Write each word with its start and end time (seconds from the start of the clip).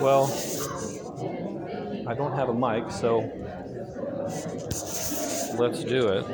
Well, 0.00 0.32
I 2.08 2.14
don't 2.14 2.32
have 2.32 2.48
a 2.48 2.54
mic, 2.54 2.90
so 2.90 3.18
let's 5.58 5.84
do 5.84 6.08
it. 6.08 6.24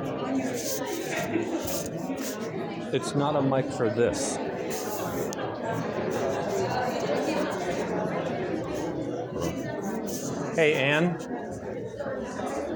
It's 2.95 3.17
not 3.17 3.35
a 3.35 3.43
mic 3.43 3.67
for 3.73 3.91
this. 3.91 4.37
Hey, 10.55 10.75
Ann, 10.75 11.19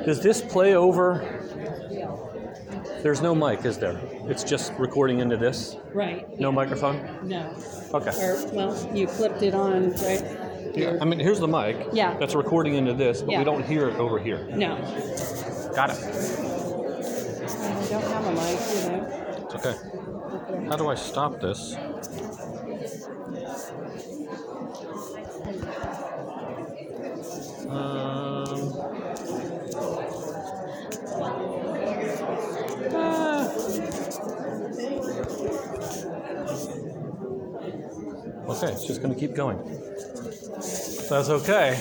does 0.04 0.20
this 0.20 0.42
play 0.42 0.74
over? 0.74 1.24
There's 3.02 3.22
no 3.22 3.34
mic, 3.34 3.64
is 3.64 3.78
there? 3.78 3.98
It's 4.24 4.44
just 4.44 4.72
recording 4.74 5.20
into 5.20 5.36
this? 5.36 5.76
Right. 5.94 6.38
No 6.38 6.52
microphone? 6.52 7.00
No. 7.22 7.54
Okay. 7.94 8.10
Or, 8.22 8.44
well, 8.52 8.96
you 8.96 9.06
clipped 9.06 9.42
it 9.42 9.54
on, 9.54 9.92
right? 9.92 10.39
Yeah, 10.74 10.98
I 11.00 11.04
mean, 11.04 11.18
here's 11.18 11.40
the 11.40 11.48
mic. 11.48 11.88
Yeah. 11.92 12.16
That's 12.18 12.34
recording 12.34 12.74
into 12.74 12.94
this, 12.94 13.22
but 13.22 13.32
Yeah. 13.32 13.38
we 13.38 13.44
don't 13.44 13.64
hear 13.64 13.88
it 13.88 13.96
over 13.96 14.18
here. 14.18 14.46
No. 14.50 14.76
Got 15.74 15.90
it. 15.90 15.98
I 15.98 17.86
don't 17.88 18.04
have 18.04 18.26
a 18.26 18.32
mic, 18.32 18.60
you 18.74 18.90
know. 18.90 19.44
It's 19.44 19.54
okay. 19.54 20.68
How 20.68 20.76
do 20.76 20.88
I 20.88 20.94
stop 20.94 21.40
this? 21.40 21.76
Um, 27.68 28.72
ah. 32.92 33.48
Okay, 38.48 38.72
it's 38.72 38.84
just 38.86 39.00
going 39.02 39.14
to 39.14 39.18
keep 39.20 39.34
going. 39.34 39.58
If 41.10 41.26
that's 41.26 41.28
okay. 41.28 41.74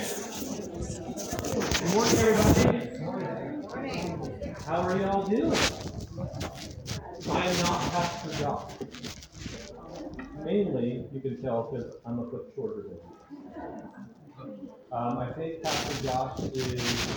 Good 1.82 1.94
morning, 1.94 2.18
everybody. 2.18 2.90
Good 2.90 3.02
morning. 3.02 4.56
How 4.66 4.82
are 4.82 4.98
y'all 4.98 5.28
doing? 5.28 5.54
I 7.30 7.46
am 7.46 7.58
not 7.62 7.80
Pastor 7.92 8.42
Josh. 8.42 8.72
Mainly, 10.44 11.06
you 11.14 11.22
can 11.22 11.40
tell 11.44 11.70
because 11.72 11.98
I'm 12.08 12.18
a 12.18 12.28
foot 12.32 12.52
shorter 12.56 12.82
than 12.82 12.98
you. 14.48 14.72
Um, 14.92 15.20
I 15.20 15.32
think 15.34 15.62
Pastor 15.62 16.04
Josh 16.08 16.40
is 16.40 17.08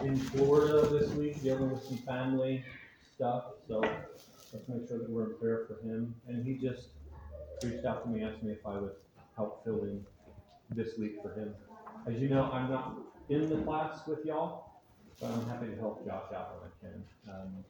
in 0.00 0.16
Florida 0.16 0.88
this 0.88 1.12
week 1.12 1.40
dealing 1.44 1.70
with 1.70 1.84
some 1.84 1.98
family 1.98 2.64
stuff, 3.14 3.52
so 3.68 3.82
let's 4.52 4.68
make 4.68 4.88
sure 4.88 4.98
that 4.98 5.08
we're 5.08 5.30
in 5.30 5.38
prayer 5.38 5.68
for 5.68 5.80
him. 5.88 6.12
And 6.26 6.44
he 6.44 6.54
just 6.54 6.88
reached 7.62 7.84
out 7.84 8.02
to 8.02 8.10
me, 8.10 8.24
asked 8.24 8.42
me 8.42 8.50
if 8.50 8.66
I 8.66 8.78
would 8.80 8.96
help 9.36 9.62
fill 9.62 9.84
in 9.84 10.04
this 10.70 10.98
week 10.98 11.16
for 11.22 11.32
him. 11.34 11.54
As 12.06 12.20
you 12.20 12.28
know, 12.28 12.50
I'm 12.52 12.70
not 12.70 12.98
in 13.28 13.48
the 13.48 13.56
class 13.56 14.06
with 14.06 14.24
y'all, 14.24 14.82
but 15.20 15.30
I'm 15.30 15.46
happy 15.46 15.66
to 15.66 15.76
help 15.76 16.04
Josh 16.04 16.32
out 16.34 16.54
when 16.54 16.70
I 16.70 16.72
can. 16.80 17.04
Um, 17.28 17.64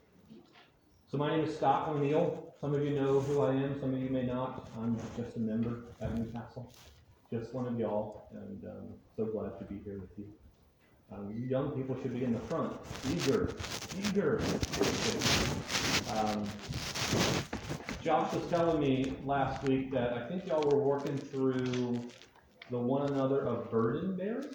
so 1.08 1.18
my 1.18 1.30
name 1.30 1.44
is 1.44 1.56
Scott 1.56 1.88
O'Neill. 1.88 2.52
Some 2.60 2.74
of 2.74 2.84
you 2.84 2.90
know 2.90 3.20
who 3.20 3.42
I 3.42 3.52
am, 3.52 3.78
some 3.80 3.94
of 3.94 4.00
you 4.00 4.10
may 4.10 4.24
not. 4.24 4.68
I'm 4.78 4.96
just 5.16 5.36
a 5.36 5.40
member 5.40 5.84
at 6.00 6.16
Newcastle, 6.16 6.72
just 7.32 7.54
one 7.54 7.66
of 7.66 7.78
y'all, 7.78 8.28
and 8.32 8.64
um, 8.64 8.88
so 9.16 9.26
glad 9.26 9.58
to 9.58 9.64
be 9.66 9.80
here 9.84 10.00
with 10.00 10.10
you. 10.18 10.24
Um, 11.12 11.32
you 11.32 11.46
young 11.46 11.70
people 11.70 11.96
should 12.02 12.14
be 12.14 12.24
in 12.24 12.32
the 12.32 12.40
front, 12.40 12.72
eager, 13.08 13.50
eager. 13.96 14.40
Um, 16.10 16.44
Josh 18.02 18.32
was 18.32 18.46
telling 18.50 18.80
me 18.80 19.14
last 19.24 19.62
week 19.64 19.92
that 19.92 20.12
I 20.12 20.26
think 20.28 20.46
y'all 20.46 20.68
were 20.68 20.82
working 20.82 21.16
through 21.16 22.00
the 22.70 22.78
one 22.78 23.10
another 23.12 23.44
of 23.46 23.70
burden 23.70 24.16
bearing. 24.16 24.46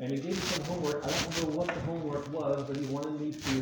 And 0.00 0.10
he 0.10 0.16
gave 0.18 0.26
me 0.26 0.32
some 0.34 0.64
homework. 0.64 1.04
I 1.04 1.08
don't 1.08 1.42
know 1.42 1.56
what 1.56 1.68
the 1.68 1.80
homework 1.80 2.32
was, 2.32 2.64
but 2.66 2.76
he 2.76 2.86
wanted 2.86 3.20
me 3.20 3.32
to 3.32 3.58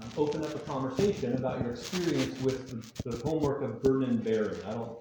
um, 0.00 0.10
open 0.16 0.42
up 0.42 0.54
a 0.54 0.58
conversation 0.60 1.34
about 1.34 1.60
your 1.62 1.72
experience 1.72 2.40
with 2.40 2.70
the, 3.02 3.10
the 3.10 3.28
homework 3.28 3.62
of 3.62 3.82
burden 3.82 4.16
bearing. 4.18 4.58
I 4.66 4.72
don't, 4.72 4.98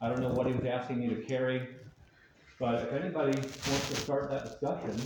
I 0.00 0.08
don't 0.08 0.20
know 0.20 0.30
what 0.30 0.46
he 0.46 0.52
was 0.52 0.64
asking 0.66 1.00
me 1.00 1.08
to 1.08 1.22
carry, 1.22 1.68
but 2.58 2.82
if 2.82 2.92
anybody 2.92 3.38
wants 3.38 3.88
to 3.90 3.96
start 3.96 4.30
that 4.30 4.44
discussion, 4.44 4.96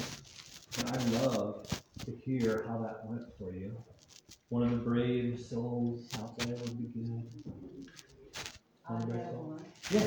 then 0.77 0.87
I'd 0.95 1.09
love 1.27 1.67
to 2.05 2.13
hear 2.25 2.65
how 2.69 2.79
that 2.79 3.05
went 3.05 3.23
for 3.39 3.53
you. 3.55 3.77
One 4.49 4.63
of 4.65 4.71
the 4.71 4.77
brave 4.77 5.39
souls 5.41 6.09
out 6.19 6.37
there 6.39 6.57
would 6.57 6.79
be 6.79 7.01
good. 7.01 7.25
One 8.87 9.03
brave 9.09 9.27
soul. 9.31 9.57
Yeah. 9.91 10.07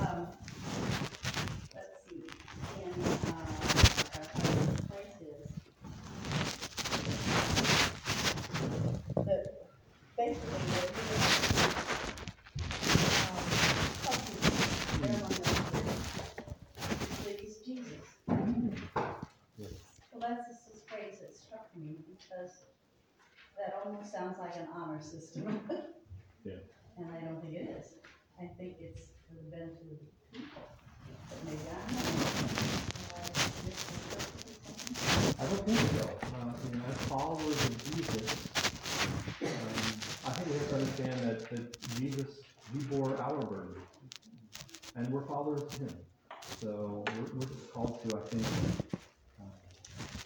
Um, 0.00 0.28
let's 1.74 1.94
see, 2.08 2.26
in, 2.84 2.92
uh, 3.02 3.38
our 4.14 4.26
places. 4.88 5.40
But 9.14 9.42
basically, 10.16 10.62
what 10.68 10.88
we 10.94 11.02
um, 13.24 13.42
help 14.04 14.20
people, 14.26 14.54
everyone 15.04 15.34
knows, 15.38 15.72
please 17.24 17.56
Jesus. 17.64 18.06
Well, 20.12 20.20
that's 20.20 20.44
just 20.48 20.62
this 20.72 20.80
phrase 20.86 21.16
that 21.20 21.32
struck 21.36 21.66
me 21.76 21.96
because 22.08 22.52
that 23.58 23.70
almost 23.84 24.12
sounds 24.12 24.36
like 24.38 24.56
an 24.56 24.68
honor 24.74 24.97
system. 25.08 25.60
Yeah. 26.44 26.52
And 26.98 27.06
I 27.10 27.20
don't 27.24 27.40
think 27.42 27.54
it 27.54 27.68
is. 27.78 27.86
I 28.40 28.46
think 28.58 28.76
it's 28.80 29.00
for 29.28 29.34
the 29.42 29.50
benefit 29.50 29.82
of 29.90 29.98
the 29.98 30.38
people. 30.38 30.62
But 31.28 31.38
maybe 31.44 31.66
I'm 31.68 31.96
wrong. 31.96 32.06
Uh, 33.14 33.26
this 33.66 33.78
is 33.78 33.96
what- 34.12 35.40
I 35.40 35.44
don't 35.46 35.64
think 35.66 35.78
so. 35.78 36.06
Uh, 36.08 36.52
you 36.64 36.78
know, 36.78 36.84
as 36.90 36.96
followers 37.08 37.60
of 37.68 37.72
Jesus, 37.84 38.28
um, 39.42 39.76
I 40.26 40.30
think 40.32 40.46
we 40.48 40.58
have 40.58 40.68
to 40.68 40.74
understand 40.76 41.20
that, 41.20 41.38
that 41.50 41.64
Jesus, 41.96 42.30
he 42.72 42.78
bore 42.84 43.16
our 43.18 43.40
burden. 43.46 43.82
And 44.96 45.08
we're 45.12 45.26
followers 45.26 45.62
of 45.62 45.72
him. 45.78 45.94
So 46.60 47.04
we're, 47.16 47.34
we're 47.34 47.46
just 47.46 47.72
called 47.72 48.00
to, 48.08 48.16
I 48.16 48.20
think, 48.28 48.46
uh, 49.40 49.44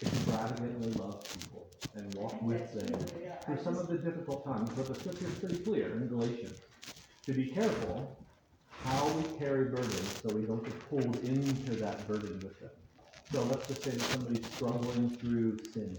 extravagantly 0.03 0.93
love 0.93 1.23
people 1.25 1.67
and 1.95 2.15
walk 2.15 2.41
with 2.43 2.73
them 2.73 2.99
through 3.45 3.63
some 3.63 3.77
of 3.77 3.89
the 3.89 3.99
difficult 3.99 4.45
times. 4.47 4.71
But 4.71 4.87
the 4.87 4.95
scripture 4.95 5.27
is 5.27 5.35
pretty 5.35 5.59
clear 5.59 5.93
in 5.97 6.09
Galatians 6.09 6.59
to 7.27 7.33
be 7.35 7.47
careful 7.47 8.17
how 8.85 9.07
we 9.11 9.23
carry 9.39 9.67
burdens 9.67 10.21
so 10.23 10.35
we 10.35 10.43
don't 10.43 10.65
get 10.65 10.73
pulled 10.93 11.17
into 11.25 11.73
that 11.77 12.07
burden 12.07 12.39
with 12.43 12.61
them. 12.61 12.71
So 13.33 13.43
let's 13.45 13.67
just 13.67 13.83
say 13.83 13.93
that 13.93 14.03
somebody's 14.03 14.47
struggling 14.53 15.09
through 15.09 15.59
sin, 15.73 15.97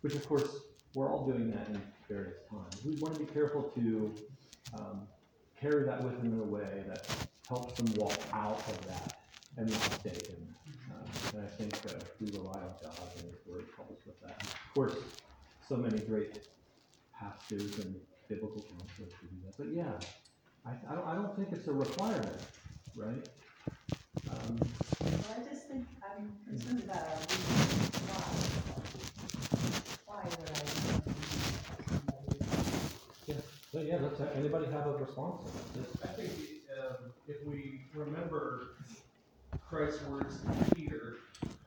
which 0.00 0.14
of 0.16 0.26
course 0.26 0.50
we're 0.94 1.08
all 1.08 1.24
doing 1.24 1.52
that 1.52 1.68
in 1.68 1.80
various 2.08 2.38
times. 2.50 2.84
We 2.84 2.96
want 2.96 3.14
to 3.14 3.20
be 3.20 3.32
careful 3.32 3.62
to 3.76 4.12
um, 4.74 5.02
carry 5.60 5.84
that 5.84 6.02
with 6.02 6.20
them 6.20 6.32
in 6.32 6.40
a 6.40 6.42
way 6.42 6.82
that 6.88 7.08
helps 7.48 7.76
them 7.76 7.86
walk 7.94 8.18
out 8.32 8.58
of 8.58 8.86
that 8.88 9.20
and 9.58 9.70
not 9.70 9.80
stay 10.00 10.10
in 10.10 10.48
that. 10.48 10.58
Um, 10.90 11.38
and 11.38 11.46
I 11.46 11.50
think 11.50 11.76
uh, 11.86 12.02
we 12.20 12.26
rely 12.36 12.58
on 12.58 12.74
God 12.82 12.98
and 13.18 13.26
His 13.30 13.46
Word 13.46 13.66
helps 13.76 14.04
with 14.04 14.20
that. 14.22 14.42
Of 14.42 14.74
course, 14.74 14.96
so 15.68 15.76
many 15.76 15.98
great 15.98 16.40
pastors 17.16 17.78
and 17.78 17.94
biblical 18.28 18.62
counselors 18.62 19.12
do 19.22 19.28
that. 19.44 19.56
But 19.56 19.68
yeah, 19.72 19.92
I, 20.66 20.70
I, 20.92 21.12
I 21.12 21.14
don't 21.14 21.36
think 21.36 21.52
it's 21.52 21.68
a 21.68 21.72
requirement, 21.72 22.42
right? 22.96 23.22
Um, 24.30 24.58
Well, 25.00 25.12
I 25.36 25.44
just 25.48 25.68
think, 25.68 25.86
I'm 26.02 26.32
concerned 26.48 26.82
about 26.84 27.02
our 27.02 27.18
reasons 27.28 28.00
why. 28.08 28.24
Why 30.06 30.22
would 30.24 30.50
I? 30.50 30.52
do 30.56 31.84
somebody? 31.88 32.38
Yeah, 33.26 33.34
so 33.72 33.80
yeah, 33.80 33.98
let's, 34.02 34.18
have- 34.18 34.32
anybody 34.36 34.66
have 34.66 34.86
a 34.86 34.92
response 34.92 35.42
to 35.74 35.78
that? 35.80 36.10
I 36.10 36.12
think 36.14 36.32
um, 36.80 37.12
if 37.28 37.36
we 37.46 37.82
remember 37.94 38.68
Christ's 39.68 40.02
words 40.08 40.40
to 40.42 40.74
Peter, 40.74 41.16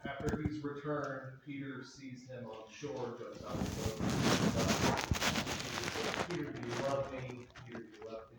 after 0.06 0.42
he's 0.42 0.64
returned, 0.64 1.22
Peter 1.46 1.84
sees 1.86 2.28
him 2.30 2.46
on 2.48 2.64
shore, 2.74 3.16
goes 3.20 3.42
out 3.48 3.58
to 3.58 3.64
the 3.76 3.90
boat. 3.90 4.00
Peter, 6.30 6.52
do 6.52 6.60
you 6.68 6.76
love 6.88 7.12
me? 7.12 7.20
Peter, 7.20 7.30
do 7.30 7.30
you 7.30 7.30
love 7.30 7.30
me? 7.30 7.48
Peter, 7.68 7.80
do 7.80 7.86
you 8.00 8.06
love 8.10 8.24
me? 8.32 8.39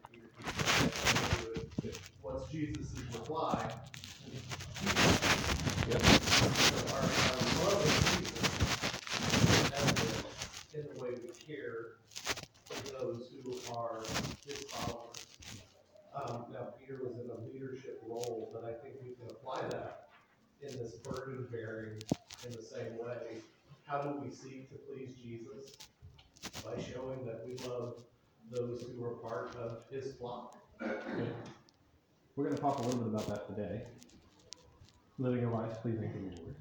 What's 2.22 2.50
Jesus' 2.50 2.92
reply? 3.12 3.70
Yep. 5.88 6.02
So 6.02 6.94
our, 6.94 7.02
our 7.02 7.38
love 7.64 7.81
of 7.84 7.92
Jesus 8.16 8.44
is 9.52 9.72
evident 9.72 10.25
in 10.75 10.82
the 10.94 11.02
way 11.02 11.10
we 11.22 11.54
care 11.54 11.98
for 12.64 12.81
those 12.92 13.32
who 13.42 13.50
are 13.75 14.02
his 14.46 14.58
followers. 14.70 15.26
Um, 16.14 16.46
now, 16.52 16.69
Peter 16.78 16.98
was 17.02 17.19
in 17.19 17.31
a 17.31 17.38
leadership 17.52 18.00
role, 18.06 18.50
but 18.52 18.64
I 18.64 18.72
think 18.72 18.94
we 19.02 19.14
can 19.14 19.31
apply 19.31 19.60
that 19.69 20.08
in 20.62 20.76
this 20.78 20.94
burden 20.94 21.46
bearing 21.50 22.02
in 22.46 22.52
the 22.52 22.62
same 22.62 22.98
way. 22.98 23.42
How 23.84 24.02
do 24.02 24.20
we 24.22 24.31
seek 24.31 24.70
to 24.70 24.76
please 24.76 25.14
Jesus? 25.22 25.76
By 26.64 26.81
showing 26.82 27.25
that 27.26 27.44
we 27.46 27.56
love 27.69 27.94
those 28.50 28.85
who 28.97 29.05
are 29.05 29.11
part 29.11 29.55
of 29.56 29.79
his 29.91 30.12
flock. 30.14 30.56
We're 32.37 32.44
going 32.44 32.56
to 32.56 32.61
talk 32.61 32.79
a 32.79 32.82
little 32.82 33.00
bit 33.00 33.08
about 33.08 33.26
that 33.29 33.55
today. 33.55 33.82
Living 35.19 35.44
a 35.44 35.52
life 35.52 35.81
pleasing 35.82 36.11
to 36.12 36.19
the 36.19 36.43
Lord. 36.43 36.56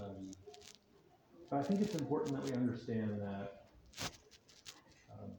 Um, 0.00 0.30
but 1.50 1.60
I 1.60 1.62
think 1.62 1.80
it's 1.80 1.94
important 1.94 2.34
that 2.34 2.50
we 2.50 2.56
understand 2.56 3.20
that 3.20 3.66
um, 5.12 5.30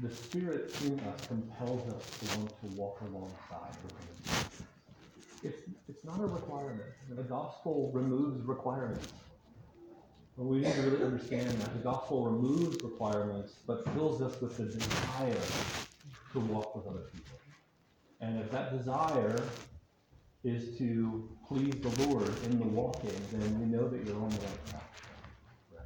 the 0.00 0.14
Spirit 0.14 0.74
in 0.84 1.00
us 1.00 1.26
compels 1.26 1.92
us 1.94 2.18
to 2.18 2.38
want 2.38 2.50
to 2.60 2.66
walk 2.78 3.00
alongside 3.02 3.74
Him. 3.80 3.90
It's, 5.42 5.62
it's 5.88 6.04
not 6.04 6.20
a 6.20 6.26
requirement. 6.26 6.82
The 7.08 7.22
gospel 7.22 7.90
removes 7.94 8.44
requirements. 8.44 9.12
We 10.38 10.58
need 10.58 10.74
to 10.74 10.82
really 10.82 11.02
understand 11.02 11.48
that 11.48 11.72
the 11.72 11.82
gospel 11.82 12.26
removes 12.26 12.82
requirements, 12.82 13.54
but 13.66 13.88
fills 13.94 14.20
us 14.20 14.38
with 14.42 14.58
the 14.58 14.64
desire 14.64 15.34
to 16.32 16.40
walk 16.40 16.76
with 16.76 16.86
other 16.86 17.06
people. 17.10 17.38
And 18.20 18.38
if 18.40 18.50
that 18.50 18.76
desire 18.76 19.40
is 20.44 20.76
to 20.76 21.26
please 21.48 21.72
the 21.80 22.06
Lord 22.06 22.28
in 22.44 22.58
the 22.58 22.66
walking, 22.66 23.18
then 23.32 23.60
we 23.60 23.66
know 23.66 23.88
that 23.88 24.04
you're 24.04 24.16
on 24.16 24.28
the 24.28 24.36
right. 24.36 24.82
Right. 25.74 25.82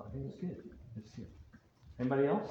I 0.00 0.10
think 0.10 0.26
it's 0.26 0.40
good. 0.40 0.70
It's 0.96 1.10
good. 1.12 1.28
Anybody 2.00 2.26
else? 2.26 2.50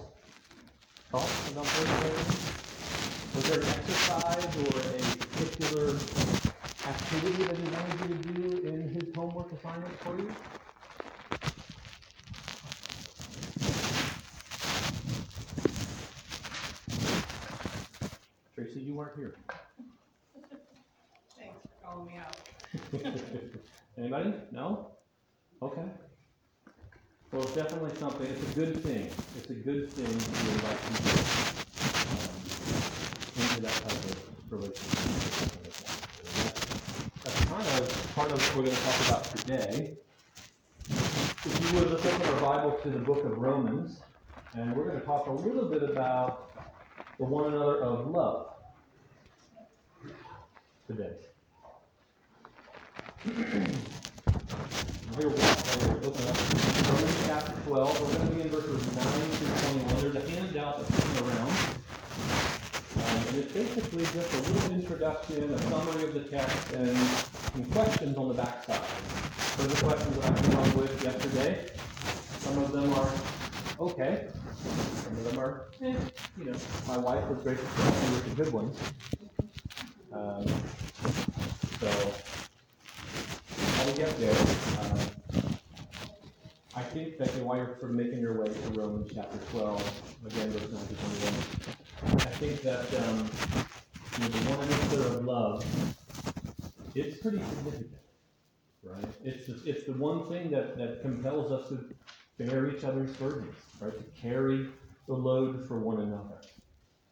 Thoughts 1.12 1.52
about 1.52 1.66
those 1.66 3.36
Was 3.36 3.50
there 3.50 3.60
an 3.60 3.68
exercise 3.68 4.56
or 4.58 4.80
a 4.80 5.18
particular 5.28 5.96
activity 6.88 7.44
that 7.44 7.58
he 7.58 7.64
wanted 7.76 8.10
you 8.10 8.16
to 8.16 8.34
do 8.34 8.68
in 8.70 8.90
his 8.90 9.14
homework 9.14 9.52
assignment 9.52 10.00
for 10.00 10.18
you? 10.18 10.32
You 18.88 18.96
weren't 18.96 19.18
here. 19.18 19.36
Thanks 21.38 21.58
for 21.62 21.86
calling 21.86 22.08
me 22.08 22.14
out. 22.18 22.38
Anybody? 23.98 24.34
No? 24.52 24.92
Okay. 25.62 25.84
Well, 27.34 27.42
it's 27.42 27.54
definitely 27.54 27.94
something, 28.00 28.26
it's 28.26 28.52
a 28.52 28.56
good 28.56 28.82
thing. 28.82 29.10
It's 29.38 29.50
a 29.50 29.56
good 29.56 29.92
thing 29.92 30.06
to 30.06 30.52
invite 30.54 30.80
people 30.88 31.20
um, 32.16 32.32
into 33.44 33.62
that 33.62 33.74
type 33.74 33.92
of 33.92 34.52
relationship. 34.52 35.64
That's 37.24 37.44
kind 37.44 37.68
of 37.68 38.16
part 38.16 38.32
of 38.32 38.42
what 38.42 38.56
we're 38.56 38.64
going 38.64 38.78
to 38.78 38.84
talk 38.84 39.08
about 39.10 39.24
today. 39.36 39.98
If 40.90 41.74
you 41.74 41.80
would, 41.80 41.92
let's 41.92 42.06
open 42.06 42.26
our 42.26 42.40
Bible 42.42 42.80
to 42.84 42.90
the 42.90 43.00
book 43.00 43.26
of 43.26 43.38
Romans, 43.38 44.00
and 44.54 44.74
we're 44.74 44.86
going 44.86 45.00
to 45.00 45.06
talk 45.06 45.28
a 45.28 45.32
little 45.32 45.68
bit 45.70 45.84
about 45.84 46.54
the 47.18 47.26
one 47.26 47.52
another 47.52 47.82
of 47.82 48.08
love 48.08 48.48
today. 50.88 51.12
Here, 53.26 53.36
we'll 55.18 55.28
open 55.28 56.28
up 56.28 56.38
Romans 56.88 57.18
chapter 57.26 57.54
12. 57.66 58.02
We're 58.02 58.18
going 58.18 58.30
to 58.30 58.36
be 58.36 58.42
in 58.44 58.48
verses 58.48 58.96
9 58.96 59.06
through 59.06 59.84
21. 59.84 60.02
There's 60.02 60.16
a 60.16 60.30
handout 60.30 60.80
that's 60.80 61.04
coming 61.04 61.30
around. 61.30 61.52
Um, 62.96 63.28
and 63.28 63.36
it's 63.36 63.52
basically 63.52 64.06
just 64.06 64.34
a 64.34 64.54
little 64.54 64.72
introduction, 64.76 65.54
a 65.54 65.58
summary 65.64 66.04
of 66.06 66.14
the 66.14 66.22
text, 66.22 66.72
and 66.72 66.96
some 66.96 67.66
questions 67.66 68.18
on 68.18 68.30
the 68.30 68.36
backside. 68.36 68.80
Those 69.58 69.66
are 69.66 69.76
the 69.76 69.86
questions 69.86 70.18
that 70.18 70.32
I 70.32 70.42
came 70.42 70.58
up 70.58 70.76
with 70.76 71.04
yesterday. 71.04 71.70
Some 72.40 72.64
of 72.64 72.72
them 72.72 72.94
are 72.94 73.12
okay. 73.90 74.30
Some 74.64 75.18
of 75.18 75.24
them 75.26 75.40
are, 75.40 75.66
eh, 75.82 75.96
you 76.38 76.46
know, 76.46 76.56
my 76.88 76.98
wife 76.98 77.28
was 77.28 77.44
gracious 77.44 77.66
to 77.76 77.82
help 77.82 78.04
me 78.04 78.10
with 78.16 78.38
the 78.38 78.44
good 78.44 78.54
ones. 78.54 78.80
Um, 80.18 80.48
so, 81.80 81.92
how 83.76 83.86
we 83.86 83.94
get 83.94 84.18
there, 84.20 84.32
um, 84.82 85.00
I 86.76 86.82
think 86.82 87.20
that 87.20 87.30
while 87.44 87.58
you're 87.58 87.78
of 87.80 87.92
making 87.92 88.22
your 88.22 88.42
way 88.42 88.48
to 88.48 88.70
Romans 88.72 89.12
chapter 89.14 89.38
12, 89.52 90.26
again, 90.26 90.50
verse 90.50 90.72
9 90.72 90.88
to 90.88 90.96
21, 90.96 92.22
I 92.22 92.32
think 92.40 92.62
that 92.64 92.92
um, 93.04 93.30
you 94.18 94.24
know, 94.24 94.30
the 94.30 94.50
one 94.50 94.68
another 94.68 95.18
of 95.18 95.24
love, 95.24 95.66
it's 96.96 97.22
pretty 97.22 97.38
significant, 97.38 97.92
right? 98.84 99.06
It's 99.24 99.46
the, 99.46 99.70
it's 99.70 99.86
the 99.86 99.94
one 99.94 100.28
thing 100.30 100.50
that, 100.50 100.80
that 100.80 101.04
compels 101.04 101.52
us 101.52 101.70
to 101.70 101.94
bear 102.40 102.76
each 102.76 102.84
other's 102.84 103.12
burdens, 103.18 103.56
right? 103.80 103.96
To 103.96 104.20
carry 104.20 104.68
the 105.06 105.14
load 105.14 105.68
for 105.68 105.78
one 105.80 106.02
another. 106.02 106.42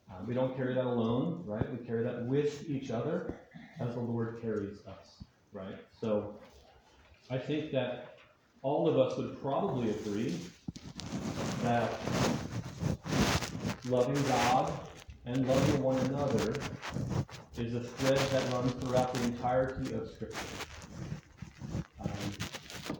Uh, 0.10 0.16
we 0.28 0.34
don't 0.34 0.56
carry 0.56 0.74
that 0.74 0.86
alone, 0.86 1.44
right? 1.46 1.66
We 1.72 1.86
carry 1.86 2.04
that 2.04 2.25
with 2.25 2.69
each 2.69 2.92
other 2.92 3.36
as 3.80 3.94
the 3.96 4.00
Lord 4.00 4.40
carries 4.42 4.86
us, 4.86 5.24
right? 5.52 5.78
So 6.00 6.36
I 7.30 7.38
think 7.38 7.72
that 7.72 8.18
all 8.62 8.88
of 8.88 8.98
us 9.00 9.18
would 9.18 9.42
probably 9.42 9.90
agree 9.90 10.40
that 11.63 11.92
loving 13.90 14.22
God 14.24 14.72
and 15.25 15.48
loving 15.48 15.84
one 15.84 15.98
another 15.98 16.54
is 17.58 17.74
a 17.74 17.80
thread 17.80 18.18
that 18.18 18.54
runs 18.54 18.74
throughout 18.74 19.13
the 19.13 19.24
entirety 19.24 19.94
of 19.94 20.10
Scripture. 20.10 20.40
Um, 22.00 22.10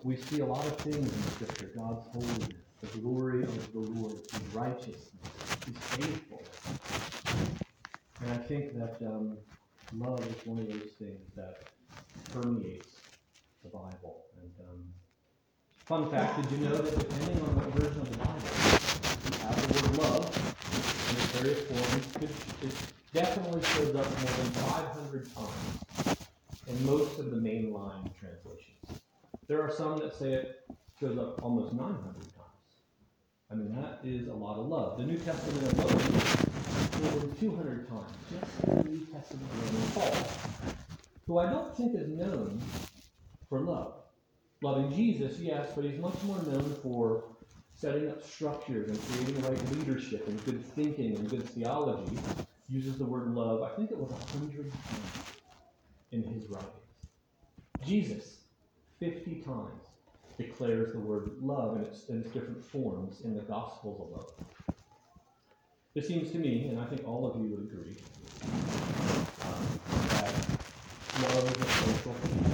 we 0.04 0.16
see 0.16 0.40
a 0.40 0.46
lot 0.46 0.66
of 0.66 0.78
things 0.78 0.98
in 0.98 1.24
Scripture 1.34 1.72
God's 1.76 2.08
holiness, 2.08 2.50
the 2.82 2.98
glory 3.00 3.44
of 3.44 3.74
the 3.74 3.80
Lord, 3.80 4.16
His 4.32 4.42
righteousness, 4.54 5.10
His 5.66 5.78
faithfulness. 5.78 6.46
And 8.26 8.34
I 8.34 8.38
think 8.38 8.74
that 8.74 8.98
um, 9.06 9.38
love 10.00 10.20
is 10.26 10.48
one 10.48 10.58
of 10.58 10.68
those 10.68 10.94
things 10.98 11.30
that 11.36 11.60
permeates 12.34 12.88
the 13.64 13.70
Bible. 13.70 14.26
And 14.42 14.52
um, 14.68 14.84
fun 15.86 16.10
fact, 16.10 16.42
did 16.42 16.52
you 16.58 16.66
know 16.66 16.76
that 16.76 16.98
depending 16.98 17.40
on 17.44 17.56
what 17.56 17.66
version 17.78 18.02
of 18.02 18.10
the 18.10 18.18
Bible 18.18 18.42
you 19.26 19.38
have 19.46 19.56
the 19.62 19.74
word 19.74 19.98
love 20.00 20.26
in 20.72 21.18
its 21.22 21.32
various 21.38 21.62
forms, 21.70 22.16
it, 22.24 22.66
it 22.66 22.76
definitely 23.14 23.62
shows 23.62 23.94
up 23.96 24.10
more 24.10 24.32
than 24.42 24.52
500 24.52 25.36
times 25.36 26.18
in 26.66 26.86
most 26.86 27.20
of 27.20 27.30
the 27.30 27.38
mainline 27.38 28.10
translations. 28.20 29.02
There 29.48 29.62
are 29.62 29.72
some 29.72 30.00
that 30.00 30.16
say 30.16 30.34
it 30.34 30.66
shows 31.00 31.20
up 31.20 31.44
almost 31.44 31.74
900 31.74 32.02
times. 32.02 32.35
I 33.56 33.58
mean, 33.58 33.74
that 33.74 34.00
is 34.04 34.28
a 34.28 34.34
lot 34.34 34.58
of 34.58 34.66
love. 34.66 34.98
The 34.98 35.06
New 35.06 35.18
Testament 35.18 35.72
alone, 35.74 35.88
more 37.02 37.20
than 37.22 37.36
200 37.40 37.88
times, 37.88 38.12
just 38.30 38.64
in 38.66 38.76
the 38.76 38.90
New 38.90 39.06
Testament 39.06 39.50
alone. 39.54 39.92
Paul, 39.94 40.28
who 41.26 41.38
I 41.38 41.50
don't 41.50 41.74
think 41.74 41.96
is 41.96 42.10
known 42.10 42.62
for 43.48 43.62
love. 43.62 43.94
Loving 44.62 44.92
Jesus, 44.94 45.40
yes, 45.40 45.70
but 45.74 45.86
he's 45.86 45.98
much 46.00 46.22
more 46.24 46.38
known 46.44 46.76
for 46.84 47.24
setting 47.76 48.10
up 48.10 48.28
structures 48.28 48.90
and 48.90 49.02
creating 49.08 49.42
the 49.42 49.50
right 49.50 49.72
leadership 49.72 50.28
and 50.28 50.44
good 50.44 50.62
thinking 50.76 51.16
and 51.16 51.30
good 51.30 51.48
theology. 51.48 52.18
Uses 52.68 52.98
the 52.98 53.06
word 53.06 53.34
love, 53.34 53.62
I 53.62 53.74
think 53.78 53.90
it 53.90 53.98
was 53.98 54.12
a 54.12 54.38
hundred 54.38 54.70
times 54.70 55.40
in 56.12 56.24
his 56.24 56.50
writings. 56.50 56.72
Jesus, 57.86 58.40
50 59.00 59.44
times, 59.44 59.85
declares 60.38 60.92
the 60.94 61.00
word 61.00 61.32
love 61.42 61.78
in 61.78 61.84
its, 61.84 62.10
in 62.10 62.22
its 62.22 62.32
different 62.32 62.64
forms 62.64 63.22
in 63.22 63.36
the 63.36 63.42
Gospels 63.44 64.00
alone. 64.00 64.48
It 65.96 66.06
seems 66.06 66.32
to 66.32 66.38
me, 66.38 66.68
and 66.68 66.80
I 66.80 66.86
think 66.86 67.08
all 67.08 67.26
of 67.26 67.42
you 67.42 67.50
would 67.52 67.62
agree, 67.72 67.96
that 70.10 70.34
love 71.22 71.52
is 71.52 71.58
a 71.58 71.70
social 71.70 72.14
thing. 72.14 72.46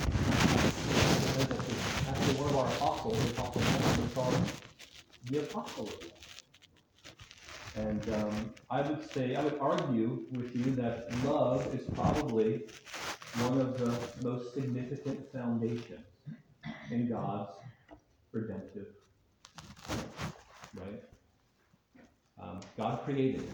Actually, 2.07 2.35
one 2.35 2.49
of 2.49 2.55
our 2.57 2.67
apostles, 2.67 3.17
the 3.25 3.31
apostle 3.31 3.61
Paul, 4.13 4.31
called 4.31 4.51
the 5.25 5.39
apostle 5.39 5.87
of 5.87 5.93
love. 6.03 6.21
And 7.75 8.13
um, 8.13 8.53
I 8.69 8.81
would 8.81 9.11
say, 9.11 9.35
I 9.35 9.43
would 9.43 9.57
argue 9.59 10.25
with 10.31 10.55
you 10.55 10.75
that 10.75 11.09
love 11.25 11.73
is 11.73 11.81
probably 11.95 12.63
one 13.39 13.59
of 13.59 13.77
the 13.77 14.27
most 14.27 14.53
significant 14.53 15.31
foundations 15.31 16.05
in 16.91 17.09
God's 17.09 17.55
redemptive. 18.31 18.87
Right? 20.75 21.03
Um, 22.41 22.59
God 22.77 23.03
created, 23.03 23.47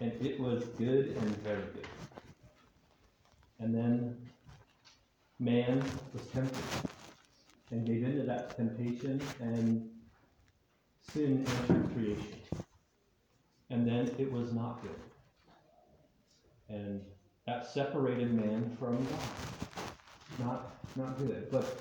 and 0.00 0.12
it 0.24 0.38
was 0.38 0.64
good 0.76 1.16
and 1.16 1.36
very 1.42 1.62
good. 1.74 1.86
And 3.58 3.74
then 3.74 4.16
man 5.38 5.82
was 6.12 6.26
tempted 6.28 6.64
and 7.70 7.86
gave 7.86 8.04
into 8.04 8.24
that 8.24 8.56
temptation, 8.56 9.20
and 9.40 9.88
sin 11.12 11.46
entered 11.60 11.94
creation. 11.94 12.38
And 13.70 13.86
then 13.86 14.10
it 14.18 14.30
was 14.30 14.52
not 14.52 14.82
good. 14.82 15.00
And 16.68 17.00
that 17.46 17.66
separated 17.66 18.34
man 18.34 18.76
from 18.78 18.96
God. 18.96 19.18
Not, 20.38 20.76
not 20.96 21.18
good. 21.18 21.50
But 21.50 21.78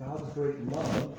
God's 0.00 0.32
great 0.32 0.66
love 0.72 1.14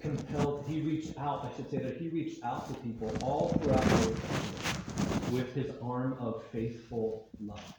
compelled, 0.00 0.64
he 0.66 0.80
reached 0.80 1.18
out, 1.18 1.44
I 1.44 1.54
should 1.56 1.70
say 1.70 1.78
that 1.78 1.98
he 1.98 2.08
reached 2.08 2.42
out 2.42 2.66
to 2.68 2.74
people 2.80 3.12
all 3.22 3.48
throughout 3.48 3.82
the 3.82 4.14
Testament 4.14 5.32
with 5.32 5.54
his 5.54 5.70
arm 5.82 6.16
of 6.18 6.44
faithful 6.50 7.28
love. 7.44 7.74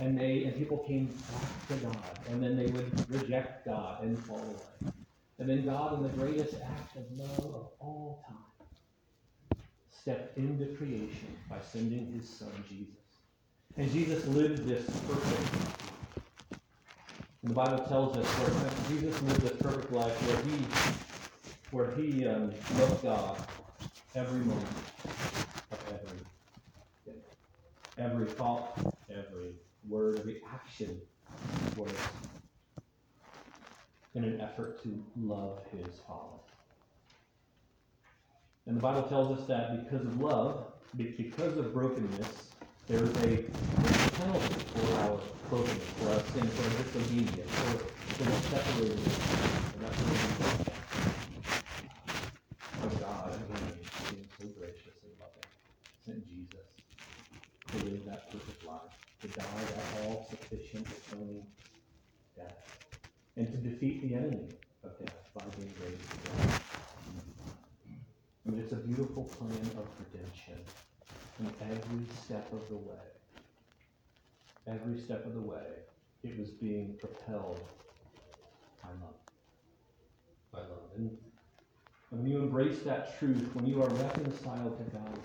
And 0.00 0.18
they, 0.18 0.44
and 0.44 0.56
people 0.56 0.78
came 0.78 1.06
back 1.06 1.68
to 1.68 1.74
God, 1.86 2.18
and 2.30 2.42
then 2.42 2.56
they 2.56 2.66
would 2.66 3.10
reject 3.10 3.66
God 3.66 4.02
and 4.02 4.18
fall 4.18 4.38
away. 4.38 4.92
And 5.38 5.48
then 5.48 5.64
God, 5.64 5.94
in 5.94 6.02
the 6.02 6.08
greatest 6.10 6.54
act 6.54 6.96
of 6.96 7.04
love 7.16 7.54
of 7.54 7.68
all 7.78 8.24
time, 8.26 9.58
stepped 9.90 10.36
into 10.38 10.66
creation 10.76 11.36
by 11.48 11.58
sending 11.60 12.12
his 12.12 12.28
son 12.28 12.50
Jesus. 12.68 12.94
And 13.76 13.92
Jesus 13.92 14.26
lived 14.26 14.66
this 14.66 14.84
perfect 15.06 15.97
the 17.48 17.54
Bible 17.54 17.78
tells 17.86 18.16
us 18.16 18.26
where 18.26 19.00
Jesus 19.00 19.22
lived 19.22 19.40
this 19.40 19.52
perfect 19.52 19.90
life 19.90 20.12
where 20.26 20.42
he 20.42 20.64
where 21.70 21.90
he 21.92 22.26
um, 22.26 22.52
loved 22.78 23.02
God 23.02 23.38
every 24.14 24.40
moment 24.40 24.66
of 25.72 25.78
every 25.88 26.18
day. 27.06 27.18
Every 27.96 28.26
thought, 28.26 28.78
every 29.10 29.54
word, 29.88 30.18
every 30.18 30.42
action 30.52 31.00
was 31.76 31.90
in 34.14 34.24
an 34.24 34.40
effort 34.40 34.82
to 34.82 35.02
love 35.16 35.60
his 35.70 36.00
Father. 36.06 36.38
And 38.66 38.76
the 38.76 38.80
Bible 38.80 39.04
tells 39.04 39.38
us 39.38 39.46
that 39.46 39.84
because 39.84 40.06
of 40.06 40.20
love, 40.20 40.66
because 40.96 41.56
of 41.56 41.72
brokenness, 41.72 42.50
there 42.88 43.04
is 43.04 43.10
a 43.10 43.44
penalty 44.16 44.54
for 44.72 44.94
our 45.00 45.20
brokenness, 45.50 45.84
for 46.00 46.08
our 46.08 46.20
sin, 46.32 46.48
for 46.48 46.64
our 46.64 46.72
disobedience, 46.82 47.52
for 47.52 48.24
that's 48.24 48.48
what 48.48 48.64
we 48.80 48.88
Oh 52.80 52.88
God, 52.98 53.34
again, 53.34 53.76
being 54.08 54.28
so 54.40 54.46
gracious 54.58 54.96
and 55.04 55.12
loving, 55.20 55.48
sent 56.06 56.26
Jesus 56.30 56.64
to 57.68 57.76
live 57.84 58.06
that 58.06 58.32
perfect 58.32 58.64
life, 58.64 58.96
to 59.20 59.28
die 59.28 59.44
that 59.44 60.06
all 60.06 60.26
sufficient 60.30 60.86
atoning 60.88 61.44
death, 62.34 62.88
and 63.36 63.52
to 63.52 63.58
defeat 63.58 64.00
the 64.00 64.14
enemy 64.14 64.48
of 64.82 64.98
death 64.98 65.28
by 65.34 65.44
being 65.58 65.74
raised 65.84 66.08
again. 66.14 66.60
I 68.46 68.50
mean, 68.50 68.60
it's 68.60 68.72
a 68.72 68.76
beautiful 68.76 69.24
plan 69.24 69.60
of 69.76 69.86
redemption 70.00 70.64
in 71.40 71.52
every 71.70 72.04
step 72.24 72.52
of 72.52 72.68
the 72.68 72.76
way. 72.76 73.06
Every 74.66 75.00
step 75.00 75.24
of 75.24 75.34
the 75.34 75.40
way, 75.40 75.64
it 76.22 76.38
was 76.38 76.50
being 76.50 76.96
propelled 76.98 77.60
by 78.82 78.90
love. 79.00 79.14
By 80.52 80.60
love. 80.60 80.90
And 80.96 81.16
and 82.10 82.22
when 82.22 82.30
you 82.30 82.38
embrace 82.38 82.78
that 82.84 83.18
truth, 83.18 83.50
when 83.54 83.66
you 83.66 83.82
are 83.82 83.88
reconciled 83.90 84.78
to 84.78 84.84
God 84.96 85.18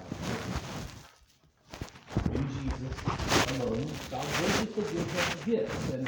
in 2.35 2.47
Jesus 2.49 3.61
alone, 3.61 3.87
God 4.11 4.25
graciously 4.37 4.83
gives 4.93 5.17
us 5.17 5.45
gifts, 5.45 5.93
and 5.93 6.07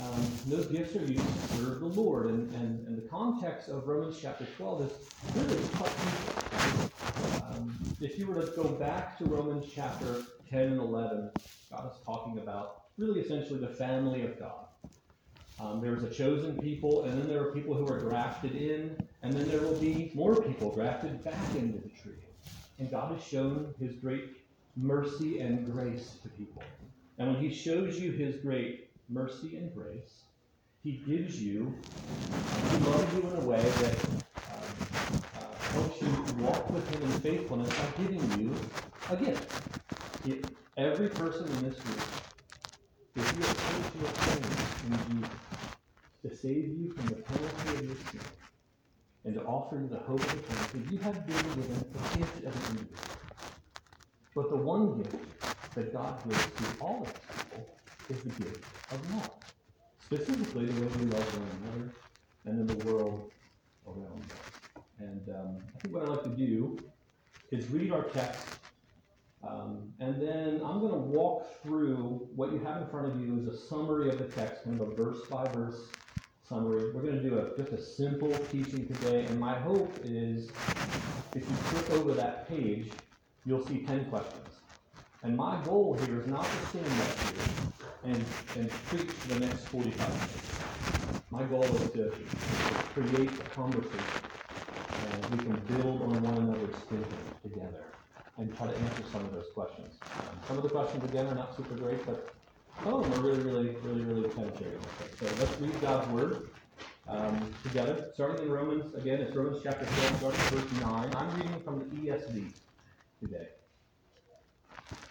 um, 0.00 0.26
those 0.48 0.66
gifts 0.66 0.96
are 0.96 1.04
used 1.04 1.22
to 1.22 1.56
serve 1.56 1.78
the 1.78 1.86
Lord. 1.86 2.26
And, 2.26 2.52
and, 2.56 2.88
and 2.88 2.98
the 2.98 3.08
context 3.08 3.68
of 3.68 3.86
Romans 3.86 4.18
chapter 4.20 4.46
12 4.56 4.82
is 4.82 4.92
really 5.36 5.62
simple. 5.62 7.23
Um, 7.54 7.78
if 8.00 8.18
you 8.18 8.26
were 8.26 8.42
to 8.42 8.50
go 8.50 8.64
back 8.64 9.16
to 9.18 9.24
Romans 9.26 9.66
chapter 9.72 10.22
10 10.50 10.60
and 10.60 10.80
11, 10.80 11.30
God 11.70 11.92
is 11.92 11.98
talking 12.04 12.38
about 12.38 12.82
really 12.96 13.20
essentially 13.20 13.60
the 13.60 13.68
family 13.68 14.22
of 14.22 14.38
God. 14.38 14.66
Um, 15.60 15.84
a 15.84 16.10
chosen 16.10 16.58
people, 16.58 17.04
and 17.04 17.16
then 17.16 17.28
there 17.28 17.40
are 17.40 17.52
people 17.52 17.74
who 17.74 17.86
are 17.86 18.00
grafted 18.00 18.56
in, 18.56 18.96
and 19.22 19.32
then 19.32 19.48
there 19.48 19.60
will 19.60 19.78
be 19.78 20.10
more 20.14 20.34
people 20.42 20.70
grafted 20.70 21.22
back 21.22 21.54
into 21.54 21.78
the 21.78 21.88
tree. 21.90 22.24
And 22.80 22.90
God 22.90 23.12
has 23.12 23.24
shown 23.24 23.72
his 23.78 23.94
great 23.94 24.36
mercy 24.76 25.38
and 25.38 25.70
grace 25.70 26.16
to 26.22 26.28
people. 26.30 26.62
And 27.18 27.32
when 27.32 27.40
he 27.40 27.54
shows 27.54 28.00
you 28.00 28.10
his 28.10 28.36
great 28.36 28.90
mercy 29.08 29.56
and 29.56 29.72
grace, 29.72 30.24
he 30.82 31.02
gives 31.06 31.40
you, 31.40 31.72
he 32.70 32.76
loves 32.78 33.14
you 33.14 33.30
in 33.30 33.36
a 33.36 33.46
way 33.46 33.62
that 33.62 34.04
um, 34.50 35.23
helps 35.74 36.00
you 36.02 36.08
walk 36.44 36.70
with 36.70 36.88
him 36.94 37.02
in 37.02 37.10
faithfulness 37.20 37.70
by 37.78 38.02
giving 38.02 38.22
you 38.40 38.54
a 39.10 39.16
gift. 39.16 39.50
If 40.24 40.38
every 40.76 41.08
person 41.08 41.46
in 41.50 41.64
this 41.64 41.78
room, 41.84 41.98
if 43.16 43.26
you 43.36 43.42
have 43.42 43.58
come 43.58 43.82
to 43.92 44.06
a 44.06 44.10
place 44.22 44.64
in 44.86 45.20
Jesus 45.20 45.30
to 46.22 46.36
save 46.36 46.68
you 46.78 46.92
from 46.94 47.08
the 47.08 47.16
penalty 47.16 47.74
of 47.74 47.84
your 47.86 47.96
sin 47.96 48.20
and 49.24 49.34
to 49.34 49.42
offer 49.42 49.76
you 49.76 49.88
the 49.88 49.98
hope 49.98 50.20
of 50.20 50.34
eternity, 50.38 50.94
you 50.94 50.98
have 50.98 51.26
been 51.26 51.36
given 51.36 51.84
a 51.94 52.18
gift 52.18 52.36
of 52.44 52.54
an 52.54 52.62
individual. 52.70 53.18
But 54.34 54.50
the 54.50 54.56
one 54.56 54.98
gift 54.98 55.16
that 55.74 55.92
God 55.92 56.22
gives 56.28 56.44
to 56.44 56.64
all 56.80 57.02
of 57.02 57.08
his 57.08 57.44
people 57.50 57.66
is 58.10 58.22
the 58.22 58.44
gift 58.44 58.64
of 58.92 59.10
love. 59.14 59.30
Specifically, 60.04 60.66
the 60.66 60.80
way 60.80 60.88
we 61.00 61.06
love 61.10 61.26
one 61.38 61.50
another 61.62 61.94
and 62.44 62.60
in 62.60 62.66
the 62.66 62.84
world 62.84 63.30
around 63.86 64.22
us. 64.30 64.53
And 64.98 65.28
um, 65.28 65.58
I 65.74 65.78
think 65.80 65.94
what 65.94 66.04
I'd 66.04 66.08
like 66.08 66.22
to 66.24 66.28
do 66.30 66.78
is 67.50 67.68
read 67.70 67.92
our 67.92 68.04
text 68.04 68.58
um, 69.46 69.92
and 70.00 70.20
then 70.20 70.60
I'm 70.64 70.80
going 70.80 70.92
to 70.92 70.98
walk 70.98 71.62
through 71.62 72.28
what 72.34 72.52
you 72.52 72.58
have 72.60 72.82
in 72.82 72.88
front 72.88 73.08
of 73.08 73.20
you 73.20 73.38
is 73.38 73.46
a 73.46 73.56
summary 73.56 74.08
of 74.08 74.18
the 74.18 74.24
text, 74.24 74.64
kind 74.64 74.80
of 74.80 74.88
a 74.88 74.94
verse 74.94 75.26
by 75.28 75.46
verse 75.48 75.88
summary. 76.48 76.92
We're 76.92 77.02
going 77.02 77.22
to 77.22 77.22
do 77.22 77.38
a, 77.38 77.56
just 77.56 77.72
a 77.72 77.82
simple 77.82 78.32
teaching 78.50 78.86
today, 78.86 79.24
and 79.26 79.38
my 79.38 79.58
hope 79.58 79.98
is 80.02 80.50
if 81.34 81.48
you 81.48 81.56
click 81.64 81.90
over 81.98 82.14
that 82.14 82.48
page, 82.48 82.90
you'll 83.44 83.66
see 83.66 83.84
10 83.84 84.06
questions. 84.06 84.48
And 85.22 85.36
my 85.36 85.62
goal 85.64 85.98
here 86.04 86.20
is 86.20 86.26
not 86.26 86.44
to 86.44 86.66
stand 86.66 86.86
up 86.86 87.18
here 87.18 88.14
and, 88.14 88.24
and 88.56 88.70
preach 88.86 89.10
for 89.10 89.34
the 89.34 89.40
next 89.40 89.66
45 89.68 90.08
minutes. 90.08 91.22
My 91.30 91.42
goal 91.44 91.64
is 91.64 91.90
to, 91.90 92.10
to 92.10 92.14
create 92.92 93.30
a 93.30 93.50
conversation, 93.50 93.98
and 95.12 95.30
we 95.30 95.38
can 95.44 95.56
build 95.66 96.02
on 96.02 96.22
one 96.22 96.36
another's 96.38 96.74
thinking 96.88 97.24
together 97.42 97.84
and 98.38 98.54
try 98.56 98.66
to 98.66 98.76
answer 98.76 99.02
some 99.12 99.24
of 99.24 99.32
those 99.32 99.46
questions. 99.54 99.94
Um, 100.18 100.38
some 100.48 100.56
of 100.56 100.62
the 100.62 100.68
questions, 100.68 101.04
again, 101.04 101.26
are 101.26 101.34
not 101.34 101.56
super 101.56 101.74
great, 101.76 102.04
but 102.04 102.34
some 102.82 102.94
of 102.94 103.02
them 103.02 103.20
are 103.20 103.26
really, 103.26 103.42
really, 103.42 103.76
really, 103.82 104.04
really 104.04 104.28
penetrating. 104.28 104.80
So 105.18 105.26
let's 105.38 105.60
read 105.60 105.80
God's 105.80 106.08
Word 106.08 106.48
um, 107.08 107.52
together. 107.62 108.10
Starting 108.14 108.46
in 108.46 108.52
Romans, 108.52 108.94
again, 108.94 109.20
it's 109.20 109.34
Romans 109.36 109.60
chapter 109.62 109.84
12, 109.84 110.16
starting 110.16 110.40
verse 110.58 110.80
9. 110.80 111.14
I'm 111.14 111.36
reading 111.36 111.60
from 111.64 111.78
the 111.78 111.84
ESV 111.84 112.50
today. 113.20 113.48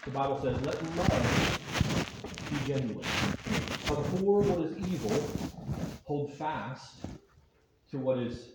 The 0.05 0.11
Bible 0.11 0.39
says, 0.41 0.59
Let 0.65 0.97
love 0.97 1.59
be 2.49 2.73
genuine. 2.73 3.05
Abhor 3.89 4.41
what 4.41 4.59
is 4.67 4.77
evil, 4.87 5.15
hold 6.03 6.33
fast 6.33 6.95
to 7.91 7.97
what 7.97 8.17
is 8.17 8.49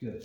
good. 0.00 0.24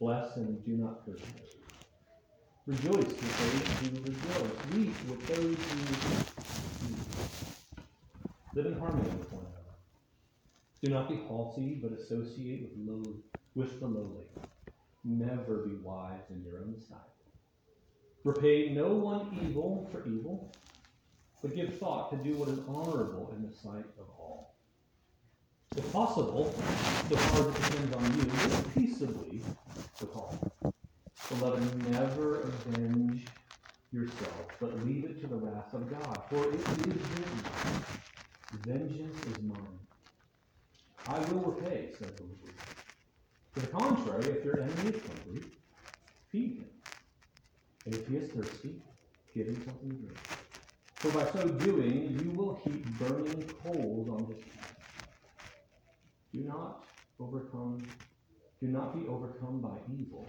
Bless 0.00 0.36
and 0.36 0.64
do 0.64 0.76
not 0.76 1.04
curse. 1.04 1.20
Rejoice 2.66 2.94
with 2.94 3.38
those 3.38 3.90
who 3.90 3.96
rejoice. 4.04 4.72
Weep 4.72 4.94
with 5.10 5.26
those 5.26 5.56
who 5.56 6.86
weep. 6.86 6.98
Live 8.54 8.66
in 8.66 8.78
harmony 8.78 9.08
with 9.18 9.32
one 9.32 9.44
another. 9.46 9.74
Do 10.82 10.90
not 10.90 11.08
be 11.08 11.16
haughty, 11.26 11.80
but 11.82 11.98
associate 11.98 12.62
with, 12.62 12.72
low, 12.76 13.02
with 13.56 13.80
the 13.80 13.86
lowly. 13.88 14.26
Never 15.02 15.66
be 15.66 15.74
wise 15.82 16.30
in 16.30 16.44
your 16.44 16.58
own 16.58 16.76
sight. 16.78 16.98
Repay 18.22 18.72
no 18.72 18.94
one 18.94 19.36
evil 19.42 19.88
for 19.90 20.06
evil, 20.06 20.52
but 21.42 21.56
give 21.56 21.76
thought 21.78 22.12
to 22.12 22.16
do 22.18 22.36
what 22.36 22.48
is 22.48 22.60
honorable 22.68 23.34
in 23.36 23.42
the 23.44 23.52
sight 23.52 23.86
of 23.98 24.08
all. 24.16 24.54
If 25.76 25.92
possible, 25.92 26.54
so 27.08 27.16
far 27.16 27.40
as 27.40 27.56
it 27.56 27.62
depends 27.62 27.96
on 27.96 28.04
you, 28.16 28.22
live 28.32 28.74
peaceably 28.74 29.42
with 30.00 30.14
all. 30.14 30.38
Beloved, 31.28 31.90
never 31.90 32.40
avenge 32.40 33.26
yourself, 33.92 34.46
but 34.60 34.84
leave 34.86 35.04
it 35.04 35.20
to 35.20 35.26
the 35.26 35.36
wrath 35.36 35.74
of 35.74 35.90
God. 35.90 36.22
For 36.30 36.48
it 36.48 36.54
is 36.54 36.86
written, 36.86 37.44
Vengeance 38.64 39.24
is 39.26 39.42
mine. 39.42 39.78
I 41.06 41.18
will 41.30 41.52
repay, 41.52 41.90
says 41.98 42.12
the 42.16 42.24
Lord. 42.24 42.54
To 43.54 43.60
the 43.60 43.66
contrary, 43.66 44.38
if 44.38 44.44
your 44.44 44.60
enemy 44.60 44.90
is 44.90 45.02
hungry, 45.02 45.42
feed 46.30 46.58
him. 46.58 46.68
And 47.86 47.94
if 47.94 48.06
he 48.08 48.16
is 48.16 48.30
thirsty, 48.30 48.74
give 49.34 49.46
him 49.46 49.62
something 49.64 49.90
to 49.90 49.96
drink. 49.96 50.18
For 51.00 51.10
by 51.10 51.30
so 51.32 51.48
doing, 51.48 52.18
you 52.22 52.30
will 52.32 52.60
heap 52.64 52.84
burning 52.98 53.48
coals 53.62 54.08
on 54.08 54.26
his 54.26 54.44
head. 54.44 54.76
Do 56.32 56.40
not 56.40 56.84
overcome, 57.18 57.82
do 58.60 58.66
not 58.66 58.94
be 58.94 59.06
overcome 59.06 59.60
by 59.60 59.76
evil, 59.96 60.28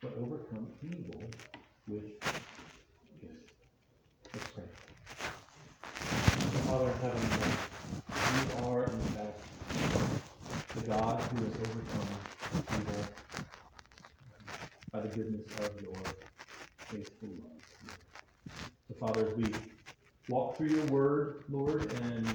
but 0.00 0.12
overcome 0.22 0.68
evil 0.82 1.20
with 1.88 2.20
good. 3.20 3.38
Let's 4.32 4.46
pray. 4.54 4.64
Father 6.66 6.90
in 6.90 6.98
heaven, 6.98 7.20
you 8.30 8.68
are 8.68 8.84
in 8.84 9.00
fact 9.00 9.40
the 10.76 10.80
God 10.86 11.20
who 11.20 11.44
has 11.44 11.54
overcome 11.56 12.08
evil 12.78 13.04
by 14.92 15.00
the 15.00 15.08
goodness 15.08 15.46
of 15.58 15.82
your 15.82 15.94
faithful 16.78 17.28
love. 17.28 17.96
So, 18.86 18.94
Father, 19.00 19.26
as 19.26 19.36
we 19.36 19.52
walk 20.28 20.56
through 20.56 20.68
your 20.68 20.84
word, 20.86 21.44
Lord, 21.50 21.92
and 22.02 22.28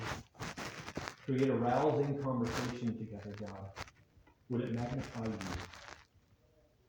create 1.25 1.49
a 1.49 1.55
rousing 1.55 2.21
conversation 2.21 2.97
together, 2.97 3.33
God, 3.39 3.84
would 4.49 4.61
it 4.61 4.73
magnify 4.73 5.25
you, 5.25 5.33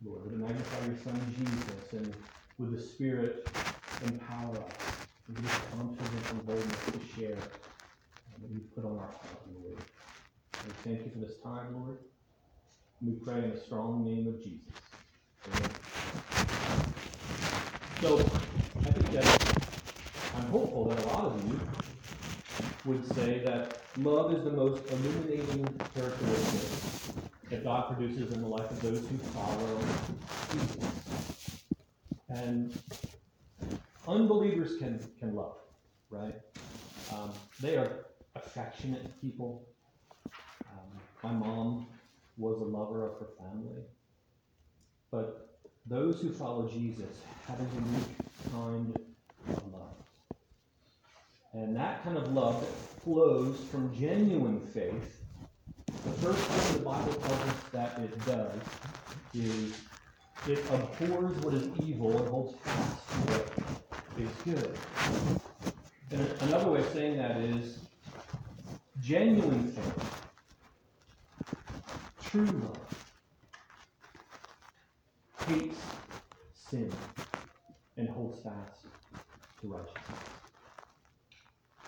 Lord? 0.04 0.24
Would 0.24 0.34
it 0.34 0.38
magnify 0.38 0.86
your 0.86 0.96
Son 0.98 1.20
Jesus, 1.38 1.92
and 1.92 2.14
would 2.58 2.76
the 2.76 2.82
Spirit 2.82 3.48
empower 4.04 4.56
us 4.56 5.06
this 5.28 5.52
confidence 5.74 6.30
and 6.30 6.46
boldness 6.46 6.84
to 6.86 7.00
share 7.14 7.36
that 7.36 8.50
you've 8.50 8.74
put 8.74 8.84
on 8.84 8.98
our 8.98 9.06
heart, 9.06 9.40
Lord? 9.54 9.78
And 10.60 10.66
we 10.66 10.72
thank 10.84 11.06
you 11.06 11.12
for 11.12 11.18
this 11.26 11.38
time, 11.42 11.74
Lord. 11.74 11.98
We 13.00 13.12
pray 13.12 13.44
in 13.44 13.50
the 13.52 13.60
strong 13.60 14.04
name 14.04 14.28
of 14.28 14.42
Jesus. 14.42 14.60
Amen. 15.48 15.70
So, 18.02 18.18
I 18.18 18.90
think 18.90 19.10
that 19.12 19.68
I'm 20.36 20.46
hopeful 20.48 20.88
that 20.90 21.04
a 21.04 21.06
lot 21.08 21.24
of 21.24 21.48
you 21.48 21.58
would 22.84 23.06
say 23.14 23.40
that 23.44 23.80
love 23.98 24.32
is 24.34 24.44
the 24.44 24.50
most 24.50 24.82
illuminating 24.90 25.66
characteristic 25.94 27.06
that 27.50 27.64
God 27.64 27.96
produces 27.96 28.32
in 28.32 28.42
the 28.42 28.48
life 28.48 28.70
of 28.70 28.80
those 28.82 28.98
who 28.98 29.18
follow 29.18 29.78
Jesus. 30.52 31.52
And 32.28 32.78
unbelievers 34.08 34.76
can, 34.78 35.00
can 35.18 35.34
love, 35.34 35.56
right? 36.10 36.34
Um, 37.12 37.32
they 37.60 37.76
are 37.76 38.06
affectionate 38.34 39.20
people. 39.20 39.66
Um, 40.26 41.00
my 41.22 41.32
mom 41.32 41.86
was 42.36 42.60
a 42.60 42.64
lover 42.64 43.06
of 43.06 43.18
her 43.20 43.28
family. 43.38 43.82
But 45.10 45.60
those 45.86 46.20
who 46.20 46.32
follow 46.32 46.68
Jesus 46.68 47.22
have 47.46 47.60
a 47.60 47.64
unique 47.74 48.50
kind 48.50 48.98
of 49.48 49.72
love. 49.72 49.94
And 51.52 51.76
that 51.76 52.02
kind 52.02 52.18
of 52.18 52.32
love 52.32 52.60
that 52.60 53.02
flows 53.02 53.58
from 53.70 53.96
genuine 53.96 54.60
faith, 54.60 55.15
the 56.04 56.12
first 56.12 56.38
thing 56.38 56.78
the 56.78 56.84
Bible 56.84 57.12
tells 57.12 57.40
us 57.40 57.62
that 57.72 57.98
it 57.98 58.24
does 58.26 58.60
is 59.34 59.74
it 60.48 60.58
abhors 60.70 61.36
what 61.42 61.54
is 61.54 61.68
evil 61.84 62.16
and 62.18 62.28
holds 62.28 62.56
fast 62.60 63.08
to 63.08 63.16
what 63.32 63.46
is 64.18 64.30
good. 64.44 64.78
And 66.10 66.42
another 66.42 66.70
way 66.70 66.80
of 66.80 66.88
saying 66.92 67.16
that 67.18 67.36
is 67.38 67.78
genuine 69.00 69.72
faith, 69.72 70.22
true 72.22 72.44
love, 72.44 73.06
hates 75.48 75.78
sin 76.54 76.92
and 77.96 78.08
holds 78.08 78.40
fast 78.42 78.86
to 79.60 79.68
righteousness. 79.68 80.20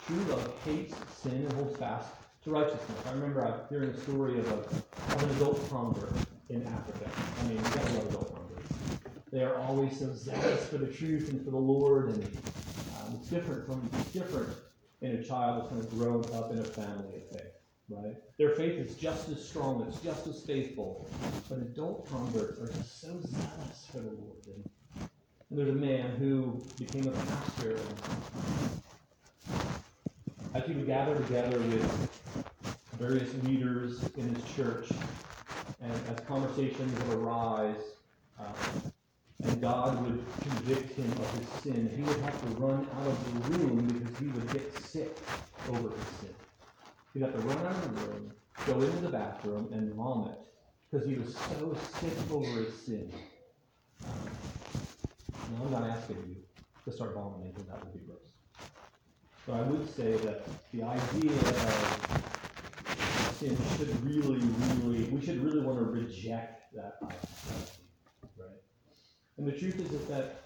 True 0.06 0.24
love 0.30 0.54
hates 0.64 0.94
sin 1.22 1.44
and 1.44 1.52
holds 1.52 1.76
fast 1.76 2.08
to 2.48 2.54
righteousness. 2.54 3.06
I 3.06 3.12
remember 3.12 3.44
uh, 3.44 3.68
hearing 3.68 3.90
a 3.90 4.00
story 4.00 4.38
of, 4.38 4.50
a, 4.50 4.54
of 4.54 5.22
an 5.22 5.30
adult 5.36 5.68
convert 5.70 6.12
in 6.48 6.66
Africa. 6.66 7.10
I 7.40 7.48
mean, 7.48 7.56
you 7.56 7.62
gotta 7.62 7.92
love 7.94 8.08
adult 8.08 8.34
converts. 8.34 8.74
They 9.30 9.42
are 9.42 9.56
always 9.56 9.98
so 9.98 10.12
zealous 10.14 10.66
for 10.68 10.78
the 10.78 10.86
truth 10.86 11.30
and 11.30 11.44
for 11.44 11.50
the 11.50 11.58
Lord, 11.58 12.08
and 12.08 12.24
um, 12.24 13.18
it's 13.20 13.28
different 13.28 13.66
from 13.66 13.88
it's 13.98 14.12
different 14.12 14.48
in 15.02 15.16
a 15.16 15.22
child 15.22 15.62
that's 15.62 15.68
kind 15.68 15.84
of 15.84 15.90
grown 15.90 16.24
up 16.34 16.50
in 16.50 16.58
a 16.58 16.64
family 16.64 17.16
of 17.16 17.28
faith, 17.30 17.52
right? 17.90 18.16
Their 18.38 18.50
faith 18.50 18.78
is 18.78 18.94
just 18.96 19.28
as 19.28 19.46
strong, 19.46 19.86
it's 19.88 20.00
just 20.00 20.26
as 20.26 20.40
faithful, 20.42 21.08
but 21.48 21.58
adult 21.58 22.08
converts 22.08 22.60
are 22.60 22.72
just 22.72 23.00
so 23.00 23.08
zealous 23.26 23.86
for 23.92 23.98
the 23.98 24.10
Lord. 24.10 24.46
And, 24.46 24.64
and 25.50 25.58
there's 25.58 25.68
a 25.68 25.72
man 25.72 26.16
who 26.16 26.60
became 26.78 27.08
a 27.08 27.12
pastor, 27.12 27.76
and 27.76 28.82
as 30.54 30.64
he 30.66 30.72
would 30.72 30.86
gather 30.86 31.14
together 31.16 31.58
with 31.58 32.68
various 32.98 33.32
leaders 33.44 34.02
in 34.16 34.34
his 34.34 34.44
church, 34.54 34.88
and 35.80 35.92
as 35.92 36.20
conversations 36.26 36.92
would 37.04 37.18
arise, 37.18 37.80
uh, 38.38 38.52
and 39.44 39.60
God 39.60 40.02
would 40.04 40.24
convict 40.42 40.94
him 40.94 41.10
of 41.12 41.38
his 41.38 41.48
sin, 41.62 41.90
he 41.94 42.02
would 42.02 42.20
have 42.22 42.40
to 42.42 42.48
run 42.60 42.86
out 42.96 43.06
of 43.06 43.50
the 43.50 43.58
room 43.58 43.86
because 43.86 44.18
he 44.18 44.26
would 44.26 44.52
get 44.52 44.76
sick 44.78 45.16
over 45.68 45.90
his 45.90 46.08
sin. 46.20 46.34
He'd 47.14 47.22
have 47.22 47.32
to 47.32 47.38
run 47.40 47.66
out 47.66 47.84
of 47.84 48.00
the 48.00 48.06
room, 48.06 48.32
go 48.66 48.82
into 48.82 48.98
the 48.98 49.10
bathroom, 49.10 49.68
and 49.72 49.92
vomit 49.94 50.38
because 50.90 51.06
he 51.06 51.14
was 51.14 51.36
so 51.36 51.76
sick 52.00 52.12
over 52.32 52.62
his 52.62 52.74
sin. 52.74 53.10
Um, 54.04 54.30
now, 55.52 55.64
I'm 55.64 55.70
not 55.70 55.84
asking 55.84 56.16
you 56.28 56.36
to 56.84 56.92
start 56.92 57.14
vomiting 57.14 57.52
because 57.52 57.68
that 57.68 57.84
would 57.84 57.92
be 57.92 58.00
gross. 58.00 58.27
But 59.48 59.60
I 59.60 59.62
would 59.62 59.88
say 59.96 60.12
that 60.12 60.44
the 60.74 60.82
idea 60.82 61.32
of 61.32 62.12
sin 63.38 63.56
should 63.78 64.04
really, 64.04 64.40
really, 64.40 65.04
we 65.04 65.24
should 65.24 65.42
really 65.42 65.60
want 65.60 65.78
to 65.78 65.84
reject 65.86 66.74
that 66.74 66.98
idea, 67.02 67.16
right? 68.36 68.60
And 69.38 69.48
the 69.48 69.52
truth 69.52 69.80
is, 69.80 70.06
that 70.08 70.42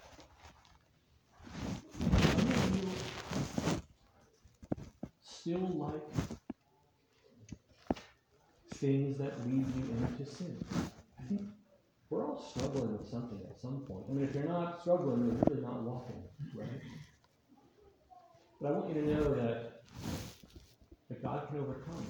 you 1.99 2.89
still 5.21 5.69
like 5.75 6.07
things 8.75 9.17
that 9.17 9.45
lead 9.45 9.65
you 9.75 9.83
into 9.99 10.25
sin. 10.31 10.63
I 11.19 11.23
think 11.27 11.41
we're 12.09 12.25
all 12.25 12.41
struggling 12.55 12.97
with 12.97 13.09
something 13.09 13.39
at 13.49 13.59
some 13.59 13.81
point. 13.81 14.05
I 14.09 14.13
mean, 14.13 14.23
if 14.29 14.33
you're 14.33 14.47
not 14.47 14.79
struggling, 14.79 15.25
you're 15.25 15.43
really 15.49 15.61
not 15.61 15.81
walking, 15.81 16.22
want 18.93 19.07
you 19.07 19.15
to 19.15 19.21
know 19.21 19.33
that, 19.33 19.81
that 21.09 21.23
God 21.23 21.47
can 21.47 21.59
overcome. 21.59 22.05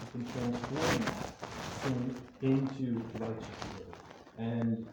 He 0.00 0.06
can 0.12 0.24
transform 0.32 1.04
that 1.04 1.34
into 2.42 3.02
righteousness. 3.18 3.48
And 4.38 4.86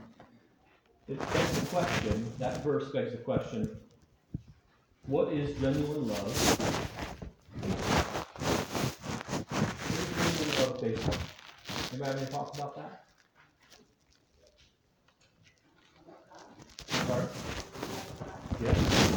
it 1.07 1.19
begs 1.19 1.59
the 1.59 1.65
question, 1.67 2.31
that 2.39 2.63
verse 2.63 2.91
begs 2.91 3.11
the 3.11 3.17
question, 3.17 3.69
what 5.07 5.31
is 5.33 5.57
genuine 5.59 6.07
love? 6.07 6.59
What 7.51 7.69
is 10.01 10.37
genuine 10.37 10.71
love 10.71 10.81
based 10.81 11.09
on? 11.09 11.15
Anybody 11.91 12.11
have 12.11 12.17
any 12.17 12.25
thoughts 12.25 12.57
about 12.57 12.75
that? 12.75 13.03
Sorry? 17.07 17.25
Yes? 18.61 19.09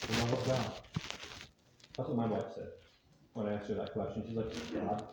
The 0.00 0.12
love 0.20 0.32
of 0.32 0.46
God. 0.46 0.72
That's 1.96 2.08
what 2.08 2.16
my 2.18 2.26
wife 2.26 2.46
said 2.54 2.68
when 3.34 3.46
I 3.46 3.54
asked 3.54 3.68
her 3.68 3.74
that 3.74 3.92
question. 3.92 4.24
She's 4.26 4.36
like, 4.36 4.46
God. 4.74 5.08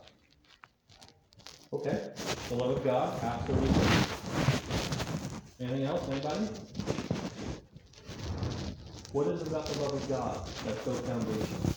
Okay, 1.73 2.11
the 2.49 2.55
love 2.55 2.77
of 2.77 2.83
God, 2.83 3.23
absolutely. 3.23 3.69
Anything 5.59 5.83
else, 5.85 6.09
anybody? 6.09 6.47
What 9.13 9.27
is 9.27 9.41
it 9.41 9.47
about 9.47 9.67
the 9.67 9.81
love 9.81 9.93
of 9.93 10.09
God 10.09 10.47
that's 10.65 10.83
so 10.83 10.93
foundational? 10.95 11.73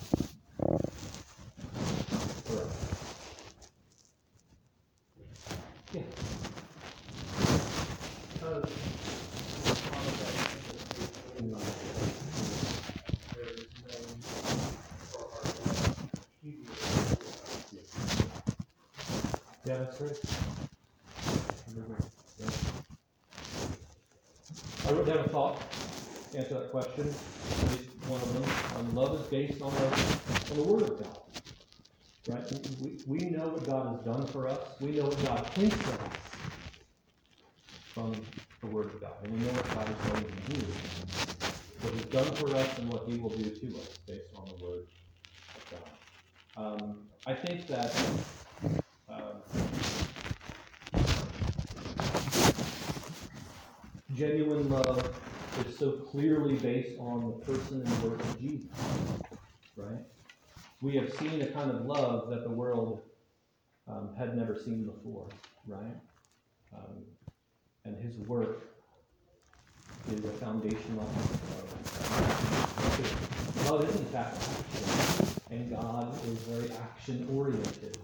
for 2.46 2.60
us? 2.60 2.76
Yeah. 5.92 6.02
Because 8.34 8.64
part 9.88 10.06
of 10.06 10.18
that 10.20 10.34
is 10.34 11.50
that 11.50 11.84
there 13.34 13.52
is 13.58 13.68
no 13.84 13.98
need 14.16 14.78
for 15.10 15.18
our 15.34 15.52
behavior. 16.42 16.70
Yeah, 17.72 17.80
that's 17.82 18.08
great. 18.16 18.32
Yeah. 19.66 19.84
I 19.94 19.98
wrote 24.92 25.07
down 25.07 25.18
a 25.18 25.28
thought 25.28 25.61
to 26.33 26.38
answer 26.38 26.54
that 26.54 26.70
question, 26.72 27.02
at 27.09 27.70
least 27.70 27.85
one 28.09 28.20
of 28.20 28.33
them. 28.35 28.42
Um, 28.76 28.94
love 28.96 29.20
is 29.20 29.26
based 29.28 29.62
on 29.62 29.72
the, 29.72 29.85
on 30.50 30.57
the 30.57 30.62
Word 30.64 30.83
of 30.83 30.98
God. 31.00 31.18
right? 32.28 32.52
We, 32.83 32.98
we 33.07 33.18
know 33.30 33.48
what 33.48 33.64
God 33.64 33.96
has 33.96 34.04
done 34.04 34.26
for 34.26 34.48
us. 34.48 34.59
We 34.80 34.90
know 34.92 35.04
what 35.04 35.24
God 35.26 35.46
thinks 35.52 35.76
of 35.76 36.00
us 36.02 36.16
from 37.94 38.12
the 38.62 38.66
Word 38.66 38.87
of 38.87 39.00
God. 39.00 39.12
And 39.22 39.33
we 39.33 39.38
know 39.46 39.52
what 39.52 39.74
God 39.76 39.88
is 39.88 40.11
going 40.11 40.24
to 40.24 40.52
do. 40.61 40.66
What 41.83 41.94
He's 41.94 42.04
done 42.07 42.35
for 42.35 42.52
us 42.57 42.78
and 42.78 42.92
what 42.92 43.09
He 43.09 43.18
will 43.18 43.30
do 43.30 43.44
to 43.44 43.66
us 43.78 43.98
based 44.09 44.30
on 44.35 44.46
the 44.46 44.64
Word 44.64 44.87
of 45.57 45.70
God. 45.70 45.90
Um, 46.83 46.96
I 47.26 47.35
think 47.35 47.66
that 47.68 47.94
um, 49.09 49.42
genuine 54.14 54.68
love 54.68 55.12
is 55.66 55.79
so 55.79 55.92
clearly 55.92 56.57
based 56.57 56.98
on 56.98 57.27
the 57.27 57.53
person 57.53 57.83
and 57.85 58.03
work 58.03 58.20
of 58.20 58.40
Jesus, 58.40 58.68
right? 59.77 60.05
We 60.81 60.96
have 60.96 61.12
seen 61.14 61.42
a 61.42 61.46
kind 61.46 61.70
of 61.70 61.85
love 61.87 62.31
that 62.31 62.44
the 62.44 62.50
world 62.50 63.03
um, 63.88 64.11
had 64.16 64.37
never 64.37 64.57
seen 64.57 64.85
before, 64.85 65.29
right? 65.66 65.96
Um, 66.74 67.05
and 67.85 67.96
his 68.03 68.16
work 68.27 68.62
is 70.11 70.24
a 70.24 70.33
foundation 70.33 70.98
of 70.98 70.98
love. 70.98 71.81
Love 73.70 73.88
is 73.88 73.96
in 73.96 74.05
fact 74.07 74.37
action, 74.37 75.27
and 75.50 75.70
God 75.70 76.14
is 76.27 76.38
very 76.42 76.70
action 76.79 77.27
oriented, 77.33 77.98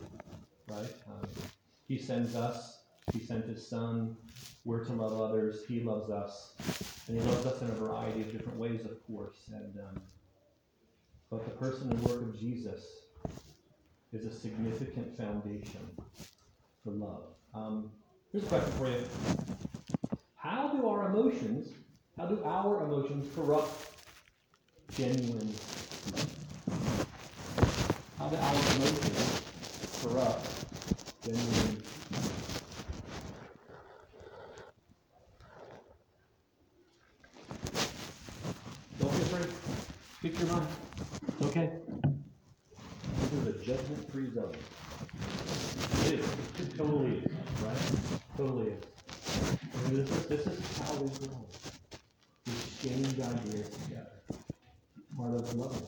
right? 0.69 0.93
Um, 1.09 1.29
he 1.87 1.99
sends 1.99 2.35
us, 2.35 2.80
He 3.13 3.21
sent 3.21 3.47
His 3.47 3.67
Son, 3.67 4.17
we're 4.65 4.85
to 4.85 4.93
love 4.93 5.21
others, 5.21 5.65
He 5.67 5.81
loves 5.81 6.11
us, 6.11 6.55
and 7.09 7.21
He 7.21 7.27
loves 7.29 7.47
us 7.47 7.63
in 7.63 7.69
a 7.69 7.73
variety 7.73 8.21
of 8.21 8.33
different 8.33 8.59
ways, 8.59 8.85
of 8.85 9.05
course. 9.07 9.51
And 9.53 9.79
um, 9.79 10.03
but 11.31 11.45
the 11.45 11.51
person 11.53 11.91
and 11.91 12.01
work 12.03 12.23
of 12.23 12.39
Jesus 12.39 12.85
is 14.13 14.27
a 14.27 14.31
significant 14.33 15.17
foundation 15.17 15.89
for 16.85 16.91
love. 16.91 17.23
Um, 17.55 17.91
here's 18.33 18.45
a 18.45 18.49
question 18.49 18.73
for 18.73 18.89
you: 18.89 20.19
How 20.37 20.69
do 20.69 20.87
our 20.87 21.11
emotions, 21.11 21.69
how 22.17 22.27
do 22.27 22.43
our 22.45 22.85
emotions 22.85 23.27
corrupt 23.35 23.87
genuine 24.93 25.53
love? 26.13 26.37
How 28.19 28.29
do 28.29 28.37
our 28.37 28.53
emotions 28.53 29.43
corrupt 30.03 30.47
genuine 31.25 31.83
Don't 39.01 39.17
be 39.17 39.23
afraid. 39.23 39.49
Speak 40.19 40.39
your 40.41 40.49
mind. 40.49 40.67
It's 41.27 41.43
okay. 41.47 41.71
This 43.19 43.33
is 43.33 43.47
a 43.47 43.65
judgment-free 43.65 44.35
zone. 44.35 44.53
It 46.05 46.21
is. 46.21 46.27
It 46.61 46.77
totally 46.77 47.17
is, 47.17 47.33
right? 47.65 47.77
Totally 48.37 48.73
is. 48.73 48.85
And 49.87 49.97
this 49.97 50.11
is, 50.11 50.27
this 50.27 50.47
is 50.47 50.79
how 50.79 50.93
we 50.97 51.09
grow. 51.09 51.47
We 52.47 52.53
exchange 52.53 53.19
ideas 53.21 53.71
together. 53.71 54.21
Part 55.17 55.35
of 55.35 55.55
love. 55.55 55.83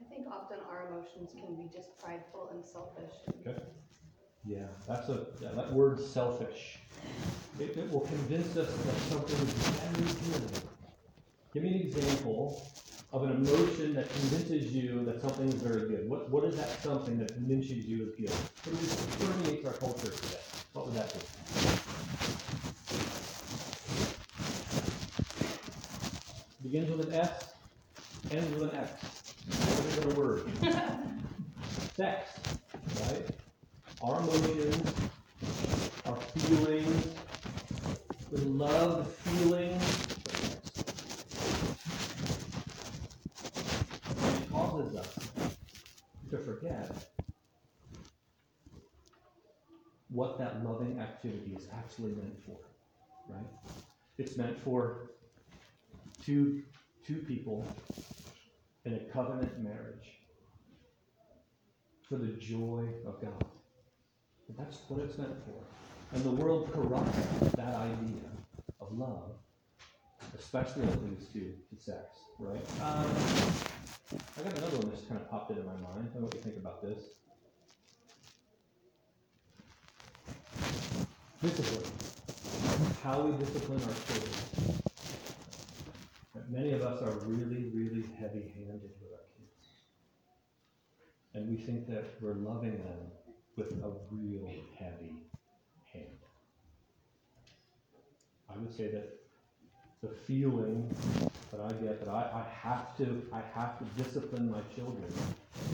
I 0.00 0.04
think 0.10 0.26
often 0.30 0.58
our 0.68 0.88
emotions 0.90 1.32
can 1.32 1.56
be 1.56 1.70
just 1.72 1.98
prideful 1.98 2.50
and 2.52 2.62
selfish. 2.62 3.14
Okay. 3.46 3.58
Yeah, 4.44 4.66
that's 4.86 5.08
a, 5.08 5.26
yeah, 5.40 5.49
that 5.60 5.72
word 5.72 6.00
selfish. 6.00 6.78
It, 7.58 7.76
it 7.76 7.92
will 7.92 8.00
convince 8.00 8.56
us 8.56 8.74
that 8.74 8.96
something 9.10 9.36
is 9.36 9.52
very 9.52 10.40
good. 10.40 10.62
Give 11.52 11.62
me 11.62 11.74
an 11.74 11.80
example 11.82 12.66
of 13.12 13.24
an 13.24 13.32
emotion 13.32 13.94
that 13.94 14.08
convinces 14.08 14.72
you 14.72 15.04
that 15.04 15.20
something 15.20 15.48
is 15.48 15.54
very 15.56 15.88
good. 15.88 16.08
What, 16.08 16.30
what 16.30 16.44
is 16.44 16.56
that 16.56 16.80
something 16.82 17.18
that 17.18 17.34
convinces 17.34 17.84
you 17.86 18.04
is 18.04 18.14
good? 18.16 18.30
What 18.30 19.42
permeates 19.42 19.66
our 19.66 19.72
culture 19.74 20.08
today? 20.08 20.40
What 20.72 20.86
would 20.86 20.94
that 20.94 21.12
be? 21.12 21.20
Begins 26.62 26.90
with 26.90 27.08
an 27.08 27.14
S, 27.14 27.52
ends 28.30 28.54
with 28.54 28.70
an 28.70 28.76
X. 28.76 29.04
What 29.48 29.86
is 29.86 30.04
a 30.04 30.18
word? 30.18 30.42
Sex, 31.96 32.30
right? 33.02 33.26
Our 34.02 34.18
emotions, 34.20 35.09
the 36.50 38.44
love, 38.46 38.98
the 38.98 39.30
feelings. 39.30 40.06
And 44.18 44.42
it 44.42 44.50
causes 44.50 44.96
us 44.96 45.18
to 46.30 46.38
forget 46.38 46.90
what 50.08 50.38
that 50.38 50.64
loving 50.64 50.98
activity 50.98 51.56
is 51.56 51.68
actually 51.72 52.10
meant 52.12 52.36
for, 52.44 52.56
right? 53.28 53.46
It's 54.18 54.36
meant 54.36 54.58
for 54.58 55.10
two, 56.24 56.64
two 57.06 57.18
people 57.28 57.64
in 58.84 58.94
a 58.94 58.98
covenant 59.12 59.60
marriage 59.62 60.18
for 62.08 62.16
the 62.16 62.32
joy 62.32 62.88
of 63.06 63.20
God. 63.22 63.44
That's 64.58 64.78
what 64.88 65.00
it's 65.02 65.16
meant 65.16 65.36
for. 65.44 65.79
And 66.12 66.24
the 66.24 66.30
world 66.30 66.72
corrupts 66.72 67.18
that 67.56 67.74
idea 67.74 68.30
of 68.80 68.98
love, 68.98 69.30
especially 70.38 70.82
when 70.82 70.92
it 70.92 71.04
leads 71.04 71.26
to, 71.32 71.40
to 71.40 71.82
sex, 71.82 72.18
right? 72.40 72.60
Um, 72.82 73.06
I 74.38 74.42
got 74.42 74.58
another 74.58 74.78
one 74.78 74.90
that 74.90 74.96
just 74.96 75.08
kind 75.08 75.20
of 75.20 75.30
popped 75.30 75.50
into 75.50 75.62
my 75.62 75.72
mind. 75.74 75.86
I 75.86 76.12
don't 76.12 76.14
know 76.16 76.20
what 76.22 76.34
you 76.34 76.40
think 76.40 76.56
about 76.56 76.82
this. 76.82 76.98
Discipline. 81.42 81.92
How 83.04 83.20
we 83.22 83.38
discipline 83.38 83.80
our 83.82 83.94
children. 84.06 84.80
Many 86.50 86.72
of 86.72 86.82
us 86.82 87.00
are 87.02 87.14
really, 87.26 87.70
really 87.72 88.04
heavy 88.18 88.52
handed 88.56 88.90
with 89.00 89.12
our 89.12 89.26
kids. 89.38 89.68
And 91.34 91.48
we 91.48 91.56
think 91.56 91.86
that 91.86 92.20
we're 92.20 92.34
loving 92.34 92.78
them 92.78 93.12
with 93.56 93.72
a 93.84 93.92
real 94.10 94.50
heavy 94.76 95.14
hand. 95.92 96.18
I 98.52 98.58
would 98.58 98.74
say 98.74 98.90
that 98.90 99.20
the 100.02 100.08
feeling 100.26 100.94
that 101.52 101.60
I 101.60 101.72
get 101.82 102.04
that 102.04 102.10
I, 102.10 102.42
I 102.42 102.46
have 102.62 102.96
to 102.98 103.22
I 103.32 103.42
have 103.54 103.78
to 103.78 103.84
discipline 104.02 104.50
my 104.50 104.60
children 104.74 105.12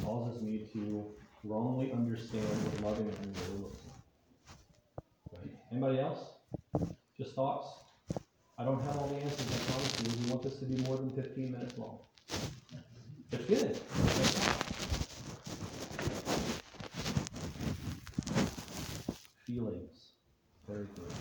causes 0.04 0.42
me 0.42 0.66
to 0.72 1.06
wrongly 1.44 1.92
understand 1.92 2.44
what 2.44 2.90
loving 2.90 3.06
them 3.06 3.32
really 3.48 3.62
looks 3.62 3.78
like. 5.32 5.40
Right? 5.40 5.56
Anybody 5.70 6.00
else? 6.00 6.20
Just 7.16 7.34
thoughts? 7.34 7.68
I 8.58 8.64
don't 8.64 8.82
have 8.82 8.96
all 8.96 9.08
the 9.08 9.16
answers, 9.16 9.46
I 9.52 9.70
promise 9.70 10.00
you. 10.02 10.24
We 10.24 10.30
want 10.30 10.42
this 10.42 10.56
to 10.56 10.64
be 10.64 10.82
more 10.82 10.96
than 10.96 11.10
15 11.10 11.52
minutes 11.52 11.78
long. 11.78 11.98
It's 13.32 13.44
good. 13.44 13.76
Feelings. 19.46 20.12
Very 20.66 20.86
good. 20.96 21.12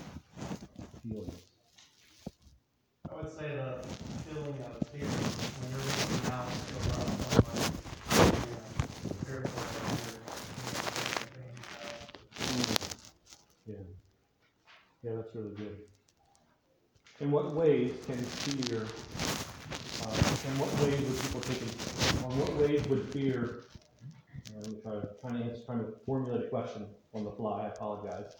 Feelings. 1.08 1.34
I 3.08 3.14
would 3.14 3.30
say 3.30 3.54
the 3.54 3.86
feeling 4.26 4.58
of 4.66 4.88
fear 4.88 5.06
when 5.06 5.70
you're 5.70 5.86
reaching 5.86 6.26
out 6.32 6.50
to 6.50 6.74
love 6.90 7.10
someone, 7.30 7.62
you're 8.42 8.66
fearful 9.24 9.62
that 9.62 9.86
you're, 13.66 13.76
you 13.76 13.76
Yeah. 13.78 13.84
Yeah, 15.04 15.12
that's 15.16 15.32
really 15.36 15.54
good. 15.54 15.76
In 17.20 17.30
what 17.30 17.54
ways 17.54 17.92
can 18.06 18.16
fear, 18.16 18.78
uh, 20.02 20.10
in 20.50 20.58
what 20.58 20.70
ways 20.82 21.00
would 21.00 21.18
people 21.22 21.40
take 21.42 21.62
it, 21.62 22.24
on 22.24 22.36
what 22.40 22.52
ways 22.56 22.84
would 22.88 23.12
fear, 23.12 23.64
uh, 24.50 24.60
let 24.60 24.70
me 24.70 24.76
try 24.82 24.92
to, 24.92 25.08
trying 25.20 25.34
to 25.38 25.44
answer, 25.44 25.62
trying 25.64 25.78
to 25.78 25.92
formulate 26.04 26.46
a 26.46 26.48
question 26.48 26.86
on 27.14 27.24
the 27.24 27.30
fly, 27.30 27.64
I 27.64 27.68
apologize. 27.68 28.36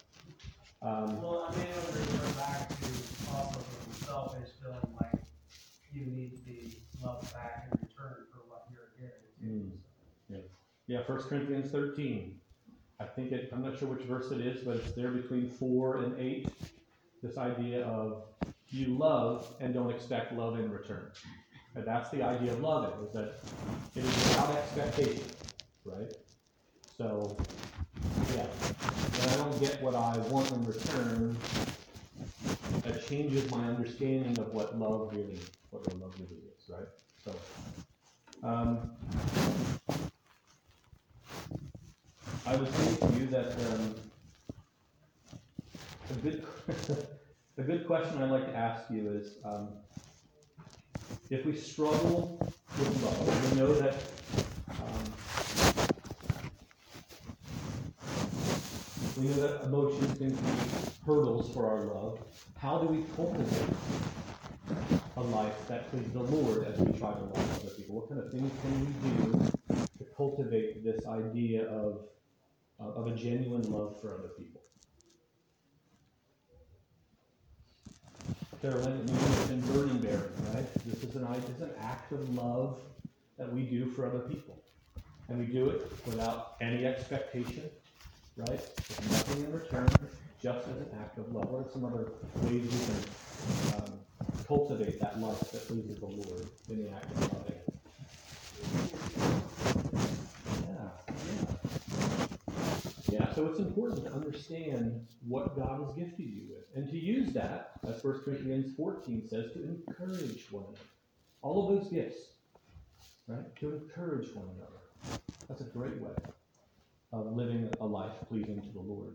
Um, 0.82 1.20
Well, 1.22 1.48
I 1.48 1.56
mean, 1.56 1.66
it 1.66 1.76
would 1.76 1.96
refer 1.96 2.40
back 2.40 2.68
to 2.68 2.86
also 3.34 3.60
being 3.60 3.92
selfish, 4.04 4.48
feeling 4.60 4.96
like 5.00 5.22
you 5.92 6.06
need 6.06 6.32
to 6.32 6.44
be 6.44 6.76
loved 7.02 7.32
back 7.32 7.68
in 7.72 7.78
return 7.80 8.26
for 8.32 8.40
what 8.48 8.66
you're 8.70 8.90
giving. 8.98 9.72
Mm. 10.30 10.42
yeah, 10.86 11.02
First 11.06 11.28
Corinthians 11.28 11.70
thirteen. 11.70 12.40
I 13.00 13.04
think 13.04 13.32
it, 13.32 13.50
I'm 13.52 13.62
not 13.62 13.78
sure 13.78 13.88
which 13.88 14.04
verse 14.04 14.30
it 14.30 14.40
is, 14.40 14.64
but 14.64 14.76
it's 14.76 14.92
there 14.92 15.10
between 15.10 15.50
four 15.50 15.98
and 15.98 16.18
eight. 16.18 16.48
This 17.22 17.36
idea 17.38 17.84
of 17.84 18.22
you 18.68 18.96
love 18.96 19.54
and 19.60 19.74
don't 19.74 19.90
expect 19.90 20.32
love 20.32 20.58
in 20.58 20.70
return. 20.70 21.10
And 21.74 21.84
that's 21.86 22.10
the 22.10 22.22
idea 22.22 22.52
of 22.52 22.60
loving, 22.60 23.06
is 23.06 23.12
that 23.12 23.34
it 23.94 24.00
is 24.00 24.04
without 24.04 24.56
expectation, 24.56 25.24
right? 25.84 26.12
So, 26.96 27.36
yeah, 28.34 28.46
I 29.26 29.36
don't 29.36 29.60
get 29.60 29.82
what 29.82 29.94
I 29.94 30.18
want 30.18 30.50
in 30.52 30.66
return, 30.66 31.36
that 32.82 33.08
changes 33.08 33.50
my 33.50 33.64
understanding 33.66 34.38
of 34.38 34.54
what 34.54 34.78
love 34.78 35.10
really, 35.12 35.40
what 35.70 35.86
love 36.00 36.12
really 36.18 36.42
is, 36.56 36.70
right? 36.70 36.88
So, 37.24 37.32
Um, 38.42 38.92
I 42.44 42.54
would 42.54 42.72
say 42.74 43.06
to 43.06 43.18
you 43.18 43.26
that 43.26 43.52
um, 43.72 43.94
a 46.10 46.14
good 46.14 46.46
a 47.58 47.62
good 47.62 47.86
question 47.86 48.22
I'd 48.22 48.30
like 48.30 48.46
to 48.46 48.56
ask 48.56 48.90
you 48.90 49.10
is 49.10 49.38
um, 49.44 49.68
if 51.30 51.44
we 51.44 51.56
struggle 51.56 52.38
with 52.78 53.02
love, 53.02 53.50
we 53.52 53.58
know 53.58 53.72
that 53.74 53.94
we 59.16 59.28
know 59.28 59.34
that 59.34 59.64
emotions 59.64 60.18
can 60.18 60.30
be 60.30 60.36
hurdles 61.06 61.52
for 61.52 61.68
our 61.68 61.84
love. 61.84 62.18
How 62.58 62.78
do 62.78 62.86
we 62.86 63.04
cultivate 63.14 63.76
a 65.16 65.22
life 65.22 65.68
that 65.68 65.90
pleases 65.90 66.12
the 66.12 66.22
Lord 66.22 66.66
as 66.66 66.78
we 66.78 66.98
try 66.98 67.12
to 67.12 67.20
love 67.20 67.60
other 67.60 67.70
people? 67.70 67.96
What 67.96 68.08
kind 68.08 68.20
of 68.20 68.30
things 68.30 68.50
can 68.62 68.80
we 68.80 68.92
do 69.10 69.86
to 69.98 70.04
cultivate 70.16 70.84
this 70.84 71.06
idea 71.06 71.66
of 71.68 72.00
of 72.78 73.06
a 73.06 73.12
genuine 73.12 73.62
love 73.70 74.00
for 74.00 74.14
other 74.14 74.28
people. 74.28 74.60
Carolyn, 78.60 79.06
you 79.06 79.98
bearing, 79.98 80.22
right? 80.54 80.66
This 80.86 81.04
is 81.04 81.14
an, 81.16 81.26
it's 81.34 81.60
an 81.60 81.70
act 81.80 82.12
of 82.12 82.34
love 82.34 82.78
that 83.38 83.52
we 83.52 83.62
do 83.62 83.90
for 83.90 84.06
other 84.06 84.20
people. 84.20 84.62
And 85.28 85.38
we 85.38 85.46
do 85.46 85.68
it 85.70 85.90
without 86.06 86.56
any 86.60 86.86
expectation, 86.86 87.68
right? 88.36 88.50
With 88.50 89.10
nothing 89.10 89.44
in 89.44 89.52
return, 89.52 89.88
just 90.42 90.68
as 90.68 90.76
an 90.76 90.88
act 91.00 91.18
of 91.18 91.32
love. 91.32 91.50
What 91.50 91.66
are 91.66 91.70
some 91.70 91.84
other 91.84 92.12
ways 92.42 92.62
we 92.62 92.68
can 92.68 93.82
um, 93.82 93.98
cultivate 94.46 95.00
that 95.00 95.18
love 95.20 95.40
that 95.52 95.66
pleases 95.66 95.98
the 95.98 96.06
Lord 96.06 96.48
in 96.68 96.84
the 96.84 96.90
act 96.90 97.10
of 97.12 97.32
loving? 97.32 97.60
Yeah, 100.68 100.90
yeah. 103.08 103.20
Yeah, 103.20 103.34
so 103.34 103.46
it's 103.46 103.58
important 103.58 104.04
to 104.04 104.12
understand 104.12 105.06
what 105.26 105.56
God 105.56 105.82
has 105.82 105.94
gifted 105.94 106.26
you 106.26 106.42
with 106.50 106.64
and 106.74 106.90
to 106.90 106.98
use 106.98 107.32
that, 107.32 107.72
as 107.88 108.04
1 108.04 108.20
Corinthians 108.20 108.76
14 108.76 109.28
says, 109.28 109.52
to 109.52 109.62
encourage 109.64 110.46
one 110.50 110.64
another. 110.64 110.78
All 111.40 111.70
of 111.70 111.78
those 111.78 111.90
gifts, 111.90 112.32
right? 113.28 113.56
To 113.60 113.76
encourage 113.76 114.34
one 114.34 114.48
another. 114.56 115.20
That's 115.48 115.60
a 115.62 115.64
great 115.64 115.98
way 116.00 116.10
of 117.12 117.36
living 117.36 117.70
a 117.80 117.86
life 117.86 118.12
pleasing 118.28 118.60
to 118.60 118.72
the 118.72 118.80
Lord. 118.80 119.14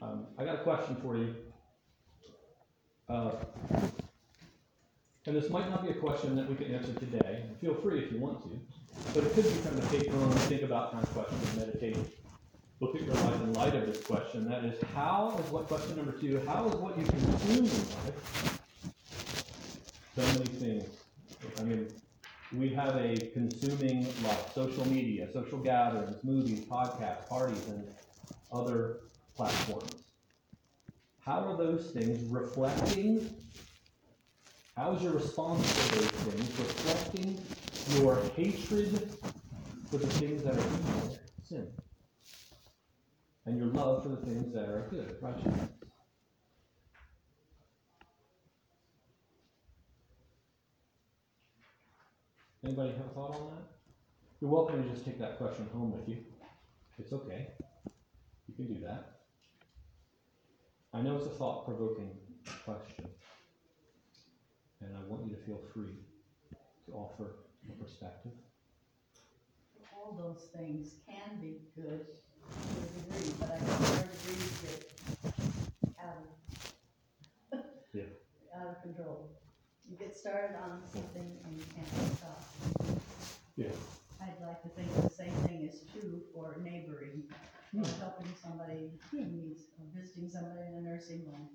Um, 0.00 0.26
I 0.38 0.44
got 0.44 0.56
a 0.56 0.62
question 0.62 0.96
for 0.96 1.16
you. 1.16 1.34
Uh, 3.08 3.32
and 5.26 5.36
this 5.36 5.50
might 5.50 5.68
not 5.70 5.82
be 5.82 5.90
a 5.90 5.94
question 5.94 6.36
that 6.36 6.48
we 6.48 6.54
can 6.54 6.74
answer 6.74 6.92
today. 6.94 7.44
Feel 7.60 7.74
free 7.74 8.04
if 8.04 8.12
you 8.12 8.18
want 8.18 8.42
to. 8.42 8.60
But 9.14 9.24
it 9.24 9.34
could 9.34 9.44
be 9.44 9.60
kind 9.62 9.78
of 9.78 9.92
a 9.92 9.98
take 9.98 10.10
home, 10.10 10.30
think 10.30 10.62
about 10.62 10.92
kind 10.92 11.02
of 11.02 11.12
question 11.12 11.38
and 11.48 11.56
meditate. 11.58 11.98
Look 12.80 12.94
at 12.94 13.02
your 13.02 13.14
life 13.14 13.42
in 13.42 13.52
light 13.54 13.74
of 13.74 13.86
this 13.86 14.02
question. 14.02 14.48
That 14.48 14.64
is, 14.64 14.80
how 14.94 15.38
is 15.42 15.50
what 15.50 15.66
question 15.66 15.96
number 15.96 16.12
two, 16.12 16.42
how 16.46 16.68
is 16.68 16.74
what 16.74 16.98
you 16.98 17.04
consume 17.04 17.64
in 17.64 17.64
life? 17.64 18.60
So 20.14 20.22
many 20.22 20.44
things. 20.44 20.88
I 21.58 21.62
mean, 21.62 21.88
we 22.58 22.70
have 22.70 22.96
a 22.96 23.16
consuming 23.34 24.04
life, 24.22 24.52
social 24.54 24.86
media, 24.88 25.28
social 25.32 25.58
gatherings, 25.58 26.16
movies, 26.22 26.60
podcasts, 26.60 27.28
parties, 27.28 27.66
and 27.68 27.86
other 28.52 29.00
platforms. 29.34 30.04
How 31.20 31.44
are 31.44 31.56
those 31.56 31.90
things 31.90 32.22
reflecting? 32.30 33.34
How 34.76 34.94
is 34.94 35.02
your 35.02 35.12
response 35.12 35.60
to 35.60 35.98
those 35.98 36.08
things 36.08 36.58
reflecting 36.58 37.40
your 37.98 38.20
hatred 38.36 39.10
for 39.90 39.98
the 39.98 40.06
things 40.06 40.42
that 40.42 40.54
are 40.54 40.58
evil, 40.58 41.18
sin, 41.42 41.66
and 43.44 43.58
your 43.58 43.68
love 43.68 44.02
for 44.02 44.10
the 44.10 44.16
things 44.16 44.52
that 44.54 44.68
are 44.68 44.86
good, 44.90 45.16
righteousness? 45.20 45.75
Anybody 52.66 52.90
have 52.96 53.06
a 53.06 53.10
thought 53.10 53.30
on 53.30 53.46
that? 53.50 53.62
You're 54.40 54.50
welcome 54.50 54.82
to 54.82 54.88
just 54.90 55.04
take 55.04 55.20
that 55.20 55.38
question 55.38 55.68
home 55.72 55.92
with 55.92 56.08
you. 56.08 56.16
It's 56.98 57.12
okay. 57.12 57.46
You 58.48 58.54
can 58.56 58.66
do 58.66 58.80
that. 58.80 59.20
I 60.92 61.00
know 61.00 61.14
it's 61.14 61.26
a 61.26 61.30
thought 61.30 61.64
provoking 61.64 62.10
question. 62.64 63.04
And 64.80 64.96
I 64.96 65.00
want 65.08 65.26
you 65.26 65.36
to 65.36 65.40
feel 65.42 65.60
free 65.72 65.94
to 66.86 66.92
offer 66.92 67.36
a 67.68 67.80
perspective. 67.80 68.32
All 69.94 70.18
those 70.20 70.48
things 70.52 70.96
can 71.08 71.40
be 71.40 71.58
good 71.76 72.04
to 72.04 72.80
a 72.82 73.14
degree, 73.14 73.32
but 73.38 73.48
I 73.48 73.54
are 73.54 74.08
degrees 74.08 74.60
that 74.62 75.94
out 76.02 76.16
of, 77.52 77.60
Yeah. 77.92 78.02
out 78.60 78.66
of 78.70 78.82
control. 78.82 79.35
You 79.88 79.96
get 79.96 80.16
started 80.16 80.56
on 80.56 80.82
something 80.92 81.38
and 81.44 81.56
you 81.56 81.64
can't 81.74 82.16
stop. 82.18 82.42
Yeah. 83.56 83.68
I'd 84.20 84.34
like 84.44 84.62
to 84.62 84.68
think 84.70 84.88
the 85.02 85.10
same 85.10 85.32
thing 85.46 85.62
is 85.62 85.82
true 85.92 86.22
for 86.34 86.56
neighboring, 86.62 87.24
or 87.76 87.84
Hmm. 87.84 88.00
helping 88.00 88.34
somebody 88.42 88.90
who 89.10 89.24
needs, 89.24 89.60
or 89.78 89.84
visiting 89.94 90.28
somebody 90.28 90.68
in 90.68 90.74
a 90.74 90.80
nursing 90.80 91.26
home. 91.26 91.48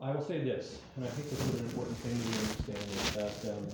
I 0.00 0.12
will 0.12 0.24
say 0.24 0.42
this, 0.42 0.80
and 0.96 1.04
I 1.04 1.08
think 1.08 1.28
this 1.28 1.40
is 1.40 1.60
an 1.60 1.66
important 1.66 1.96
thing 1.98 2.16
to 2.16 2.72
understand, 2.72 2.90
is 2.90 3.14
that 3.14 3.52
um, 3.52 3.66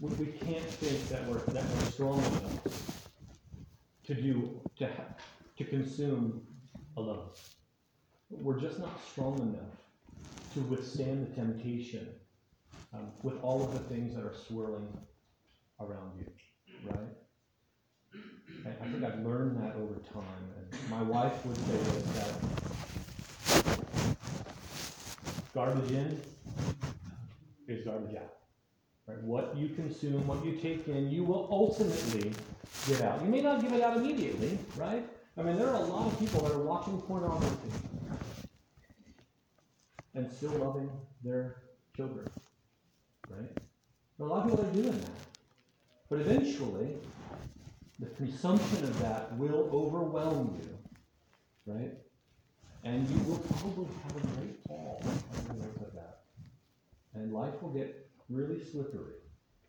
we, 0.00 0.08
we 0.24 0.26
can't 0.32 0.64
think 0.80 1.08
that 1.08 1.26
we're 1.26 1.40
that 1.52 1.64
we're 1.64 1.90
strong 1.90 2.18
enough 2.20 2.62
to 4.04 4.14
do 4.14 4.60
to 4.78 4.86
ha- 4.86 5.14
to 5.56 5.64
consume 5.64 6.46
alone. 6.96 7.28
We're 8.30 8.60
just 8.60 8.78
not 8.78 9.00
strong 9.10 9.38
enough 9.38 9.76
to 10.54 10.60
withstand 10.60 11.26
the 11.26 11.34
temptation 11.34 12.08
um, 12.94 13.08
with 13.22 13.42
all 13.42 13.62
of 13.64 13.72
the 13.72 13.80
things 13.94 14.14
that 14.14 14.24
are 14.24 14.34
swirling 14.34 14.88
around 15.80 16.12
you, 16.18 16.26
right? 16.86 16.98
I, 18.66 18.84
I 18.84 18.88
think 18.88 19.04
I've 19.04 19.24
learned 19.24 19.62
that 19.62 19.76
over 19.76 19.94
time, 20.12 20.44
and 20.56 20.90
my 20.90 21.02
wife 21.02 21.44
would 21.44 21.56
say 21.56 21.78
that 22.14 22.32
garbage 25.54 25.90
in 25.90 26.20
is 27.68 27.84
garbage 27.84 28.16
out. 28.16 28.34
Right? 29.06 29.22
What 29.22 29.56
you 29.56 29.70
consume, 29.70 30.26
what 30.26 30.44
you 30.44 30.52
take 30.56 30.86
in, 30.88 31.10
you 31.10 31.24
will 31.24 31.48
ultimately 31.50 32.32
get 32.86 33.02
out. 33.02 33.22
You 33.22 33.28
may 33.28 33.40
not 33.40 33.60
give 33.60 33.72
it 33.72 33.82
out 33.82 33.96
immediately, 33.96 34.58
right? 34.76 35.04
I 35.36 35.42
mean, 35.42 35.56
there 35.56 35.68
are 35.68 35.76
a 35.76 35.86
lot 35.86 36.12
of 36.12 36.18
people 36.18 36.42
that 36.42 36.52
are 36.52 36.58
watching 36.58 37.00
pornography 37.00 37.70
and 40.14 40.30
still 40.30 40.52
loving 40.52 40.90
their 41.24 41.56
children, 41.96 42.28
right? 43.30 43.54
There 44.18 44.26
are 44.26 44.30
a 44.30 44.32
lot 44.32 44.44
of 44.44 44.50
people 44.50 44.64
that 44.64 44.70
are 44.70 44.82
doing 44.82 44.98
that. 45.00 45.10
But 46.10 46.20
eventually, 46.20 46.96
the 47.98 48.06
consumption 48.06 48.84
of 48.84 49.00
that 49.00 49.34
will 49.38 49.70
overwhelm 49.72 50.60
you, 50.60 51.72
right? 51.72 51.92
And 52.84 53.08
you 53.08 53.18
will 53.20 53.38
probably 53.38 53.86
have 54.02 54.16
a 54.16 54.26
great 54.36 54.62
fall 54.68 55.00
as 55.02 55.46
a 55.46 55.52
result 55.54 55.76
of 55.76 55.94
that. 55.94 56.24
And 57.14 57.32
life 57.32 57.62
will 57.62 57.70
get 57.70 58.10
really 58.28 58.62
slippery 58.62 59.14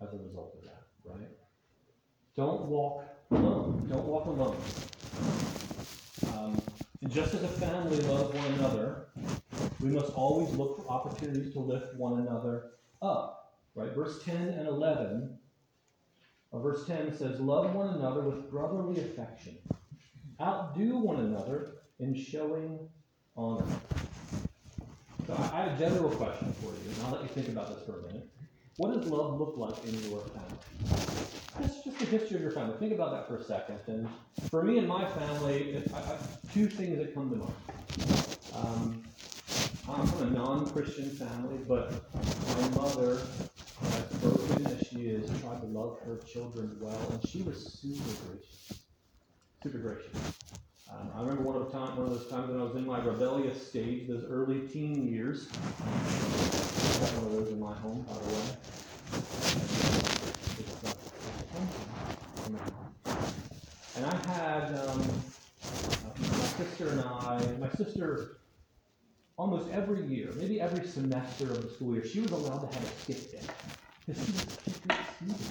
as 0.02 0.10
a 0.13 0.17
result 0.17 0.58
of 0.58 0.65
that, 0.65 0.84
right? 1.06 1.30
Don't 2.36 2.65
walk 2.65 3.06
alone. 3.32 3.88
Don't 3.89 4.06
walk 4.06 4.26
alone. 4.26 4.58
Um, 6.28 6.62
and 7.02 7.12
just 7.12 7.34
as 7.34 7.43
a 7.43 7.47
family 7.47 7.97
loves 8.02 8.36
one 8.36 8.54
another, 8.54 9.08
we 9.80 9.89
must 9.89 10.13
always 10.13 10.54
look 10.56 10.78
for 10.78 10.89
opportunities 10.89 11.54
to 11.54 11.60
lift 11.60 11.95
one 11.95 12.19
another 12.21 12.71
up. 13.02 13.60
Right? 13.76 13.93
Verse 13.93 14.23
10 14.23 14.36
and 14.36 14.67
11 14.67 15.38
uh, 16.54 16.60
verse 16.60 16.86
10 16.86 17.17
says, 17.17 17.39
Love 17.39 17.73
one 17.73 17.89
another 17.95 18.21
with 18.21 18.49
brotherly 18.52 19.02
affection. 19.02 19.58
Outdo 20.39 20.99
one 20.99 21.19
another 21.19 21.78
in 21.99 22.15
showing 22.15 22.88
honor. 23.36 23.65
So 25.26 25.34
I, 25.34 25.41
I 25.41 25.63
have 25.63 25.82
a 25.82 25.84
general 25.84 26.12
question 26.12 26.54
for 26.62 26.67
you, 26.67 26.93
and 26.93 27.04
I'll 27.04 27.13
let 27.13 27.23
you 27.23 27.30
think 27.30 27.47
about 27.49 27.76
this 27.76 27.86
for 27.86 27.99
a 27.99 28.08
minute. 28.08 28.30
What 28.78 28.93
does 28.93 29.10
love 29.10 29.39
look 29.39 29.58
like 29.58 29.84
in 29.86 29.93
your 30.10 30.21
family? 30.21 31.12
Just, 31.61 31.83
just 31.83 31.99
the 31.99 32.05
history 32.05 32.37
of 32.37 32.41
your 32.41 32.51
family. 32.51 32.75
Think 32.79 32.93
about 32.93 33.11
that 33.11 33.27
for 33.27 33.37
a 33.37 33.43
second. 33.43 33.79
And 33.87 34.09
for 34.49 34.63
me 34.63 34.79
and 34.79 34.87
my 34.87 35.07
family, 35.09 35.83
I, 35.93 35.97
I, 35.97 36.17
two 36.53 36.67
things 36.67 36.97
that 36.97 37.13
come 37.13 37.29
to 37.29 37.35
mind. 37.35 37.53
Um, 38.55 39.03
I'm 39.87 40.07
from 40.07 40.27
a 40.27 40.31
non-Christian 40.31 41.09
family, 41.11 41.59
but 41.67 41.91
my 42.13 42.69
mother 42.69 43.19
as 43.83 44.05
broken 44.19 44.65
as 44.67 44.87
she 44.87 45.07
is, 45.07 45.29
tried 45.41 45.59
to 45.61 45.67
love 45.67 45.99
her 46.05 46.17
children 46.25 46.75
well, 46.79 46.99
and 47.11 47.27
she 47.27 47.41
was 47.41 47.79
super 47.81 48.09
gracious. 48.25 48.79
Super 49.61 49.77
gracious. 49.77 50.15
Um, 50.91 51.09
I 51.15 51.21
remember 51.21 51.43
one 51.43 51.55
of 51.55 51.65
the 51.65 51.71
time, 51.71 51.97
one 51.97 52.07
of 52.07 52.13
those 52.13 52.27
times 52.29 52.49
when 52.49 52.59
I 52.59 52.63
was 52.63 52.75
in 52.75 52.85
my 52.85 53.03
rebellious 53.03 53.67
stage, 53.67 54.07
those 54.07 54.25
early 54.29 54.67
teen 54.67 55.07
years. 55.07 55.49
I 55.79 55.85
one 57.15 57.25
of 57.25 57.31
those 57.33 57.49
in 57.49 57.59
my 57.59 57.73
home, 57.73 58.05
by 58.07 58.13
the 58.13 58.19
way. 58.19 58.57
And 62.45 64.06
I 64.06 64.27
had, 64.27 64.75
um, 64.79 64.99
my 66.19 66.45
sister 66.58 66.89
and 66.89 67.01
I, 67.01 67.41
my 67.60 67.69
sister, 67.69 68.38
almost 69.38 69.69
every 69.71 70.06
year, 70.06 70.29
maybe 70.36 70.60
every 70.60 70.86
semester 70.86 71.45
of 71.45 71.62
the 71.62 71.69
school 71.69 71.93
year, 71.93 72.06
she 72.06 72.19
was 72.19 72.32
allowed 72.32 72.69
to 72.69 72.75
have 72.75 72.84
a 72.84 72.99
skip 73.01 73.32
day. 73.32 73.39
Because 74.06 74.25
she 74.25 74.32
was 74.34 74.49
such 74.49 74.67
a 74.67 74.88
good 74.88 74.99
student. 75.15 75.41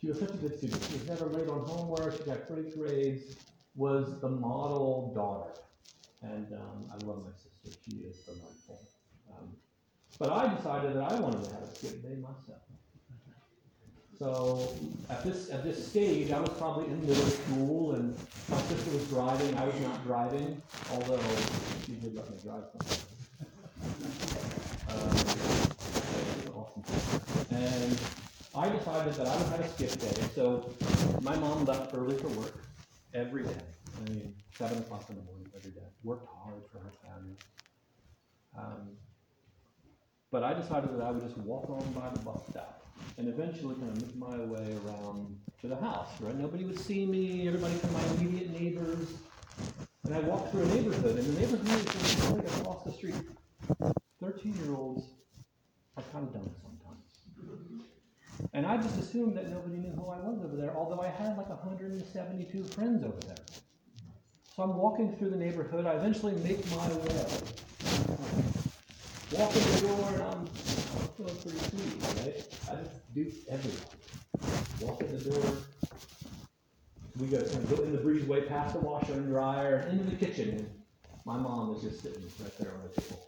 She 0.00 0.08
was 0.08 0.18
such 0.18 0.30
a 0.30 0.36
good 0.38 0.58
student. 0.58 0.82
She 0.90 0.98
was 0.98 1.08
never 1.08 1.26
late 1.26 1.48
on 1.48 1.60
homework. 1.60 2.16
She 2.16 2.24
got 2.24 2.48
great 2.48 2.76
grades. 2.76 3.36
Was 3.76 4.20
the 4.20 4.28
model 4.28 5.12
daughter. 5.14 5.52
And 6.22 6.52
um, 6.52 6.90
I 6.90 7.04
love 7.04 7.24
my 7.24 7.30
sister. 7.32 7.80
She 7.84 7.98
is 7.98 8.18
delightful. 8.18 8.80
Um, 9.30 9.56
but 10.18 10.30
I 10.30 10.52
decided 10.54 10.96
that 10.96 11.12
I 11.12 11.20
wanted 11.20 11.44
to 11.44 11.54
have 11.54 11.62
a 11.62 11.74
skip 11.74 12.02
day 12.02 12.16
myself. 12.16 12.71
So 14.22 14.72
at 15.10 15.24
this 15.24 15.50
at 15.50 15.64
this 15.64 15.84
stage, 15.84 16.30
I 16.30 16.38
was 16.38 16.50
probably 16.50 16.84
in 16.84 17.00
middle 17.04 17.26
school, 17.26 17.94
and 17.96 18.16
my 18.48 18.56
sister 18.70 18.92
was 18.92 19.08
driving. 19.08 19.52
I 19.56 19.64
was 19.66 19.80
not 19.80 20.06
driving, 20.06 20.62
although 20.92 21.18
she 21.84 21.94
did 21.94 22.14
let 22.14 22.30
me 22.30 22.38
drive. 22.44 22.62
Um, 24.92 25.08
awesome. 26.54 26.84
And 27.50 27.98
I 28.54 28.68
decided 28.68 29.14
that 29.14 29.26
I 29.26 29.36
would 29.36 29.46
have 29.46 29.60
a 29.60 29.68
skip 29.70 29.98
day. 29.98 30.22
So 30.34 30.70
my 31.22 31.34
mom 31.36 31.64
left 31.64 31.94
early 31.94 32.16
for 32.18 32.28
work 32.28 32.62
every 33.14 33.44
day. 33.44 33.56
I 33.96 34.10
mean, 34.10 34.34
seven 34.56 34.78
o'clock 34.78 35.06
in 35.08 35.16
the 35.16 35.22
morning 35.22 35.48
every 35.56 35.70
day. 35.70 35.88
Worked 36.04 36.28
hard 36.28 36.62
for 36.70 36.78
her 36.78 36.92
family. 37.02 37.36
Um, 38.56 38.90
but 40.30 40.44
I 40.44 40.52
decided 40.52 40.90
that 40.94 41.02
I 41.02 41.10
would 41.10 41.22
just 41.22 41.38
walk 41.38 41.70
on 41.70 41.90
by 41.92 42.10
the 42.10 42.20
bus 42.20 42.42
stop 42.50 42.81
and 43.18 43.28
eventually 43.28 43.74
kind 43.76 43.90
of 43.90 44.02
make 44.02 44.16
my 44.16 44.38
way 44.38 44.76
around 44.86 45.36
to 45.60 45.68
the 45.68 45.76
house, 45.76 46.08
right? 46.20 46.36
Nobody 46.36 46.64
would 46.64 46.78
see 46.78 47.06
me, 47.06 47.46
everybody 47.46 47.74
from 47.74 47.92
my 47.92 48.02
immediate 48.14 48.50
neighbors. 48.50 49.08
And 50.04 50.14
I 50.14 50.20
walked 50.20 50.50
through 50.50 50.62
a 50.62 50.66
neighborhood, 50.66 51.18
and 51.18 51.26
the 51.26 51.40
neighborhood 51.40 51.86
is 51.86 52.30
like 52.30 52.46
across 52.60 52.84
the 52.84 52.92
street. 52.92 53.14
Thirteen 54.20 54.54
year 54.64 54.74
olds 54.74 55.04
are 55.96 56.02
kind 56.12 56.26
of 56.26 56.32
dumb 56.32 56.50
sometimes. 56.62 56.82
And 58.52 58.66
I 58.66 58.76
just 58.76 58.98
assumed 58.98 59.36
that 59.36 59.48
nobody 59.50 59.76
knew 59.76 59.92
who 59.92 60.08
I 60.08 60.18
was 60.18 60.40
over 60.44 60.56
there, 60.56 60.76
although 60.76 61.00
I 61.00 61.08
had 61.08 61.36
like 61.36 61.48
172 61.48 62.64
friends 62.64 63.04
over 63.04 63.18
there. 63.26 63.36
So 64.56 64.62
I'm 64.64 64.76
walking 64.76 65.16
through 65.16 65.30
the 65.30 65.36
neighborhood, 65.36 65.86
I 65.86 65.92
eventually 65.92 66.34
make 66.42 66.68
my 66.72 66.88
way. 66.88 67.26
Walk 69.32 69.56
in 69.56 69.62
the 69.62 69.80
door, 69.80 70.22
um, 70.28 70.40
and 70.40 70.46
I'm 70.46 71.08
feeling 71.16 71.36
pretty 71.36 71.58
sweet, 71.58 72.02
right? 72.02 72.36
I 72.70 72.82
just 72.82 73.14
do 73.14 73.32
everything. 73.48 74.86
Walk 74.86 75.00
in 75.00 75.18
the 75.18 75.30
door. 75.30 75.56
We 77.18 77.28
go, 77.28 77.38
kind 77.38 77.56
of 77.56 77.76
go 77.76 77.82
in 77.82 77.92
the 77.92 77.98
breezeway, 77.98 78.46
past 78.46 78.74
the 78.74 78.80
washer 78.80 79.14
and 79.14 79.28
dryer, 79.28 79.88
into 79.90 80.04
the 80.04 80.16
kitchen, 80.16 80.50
and 80.50 80.70
my 81.24 81.38
mom 81.38 81.74
is 81.74 81.82
just 81.82 82.02
sitting 82.02 82.22
right 82.42 82.58
there 82.58 82.72
on 82.72 82.82
the 82.82 83.00
table. 83.00 83.20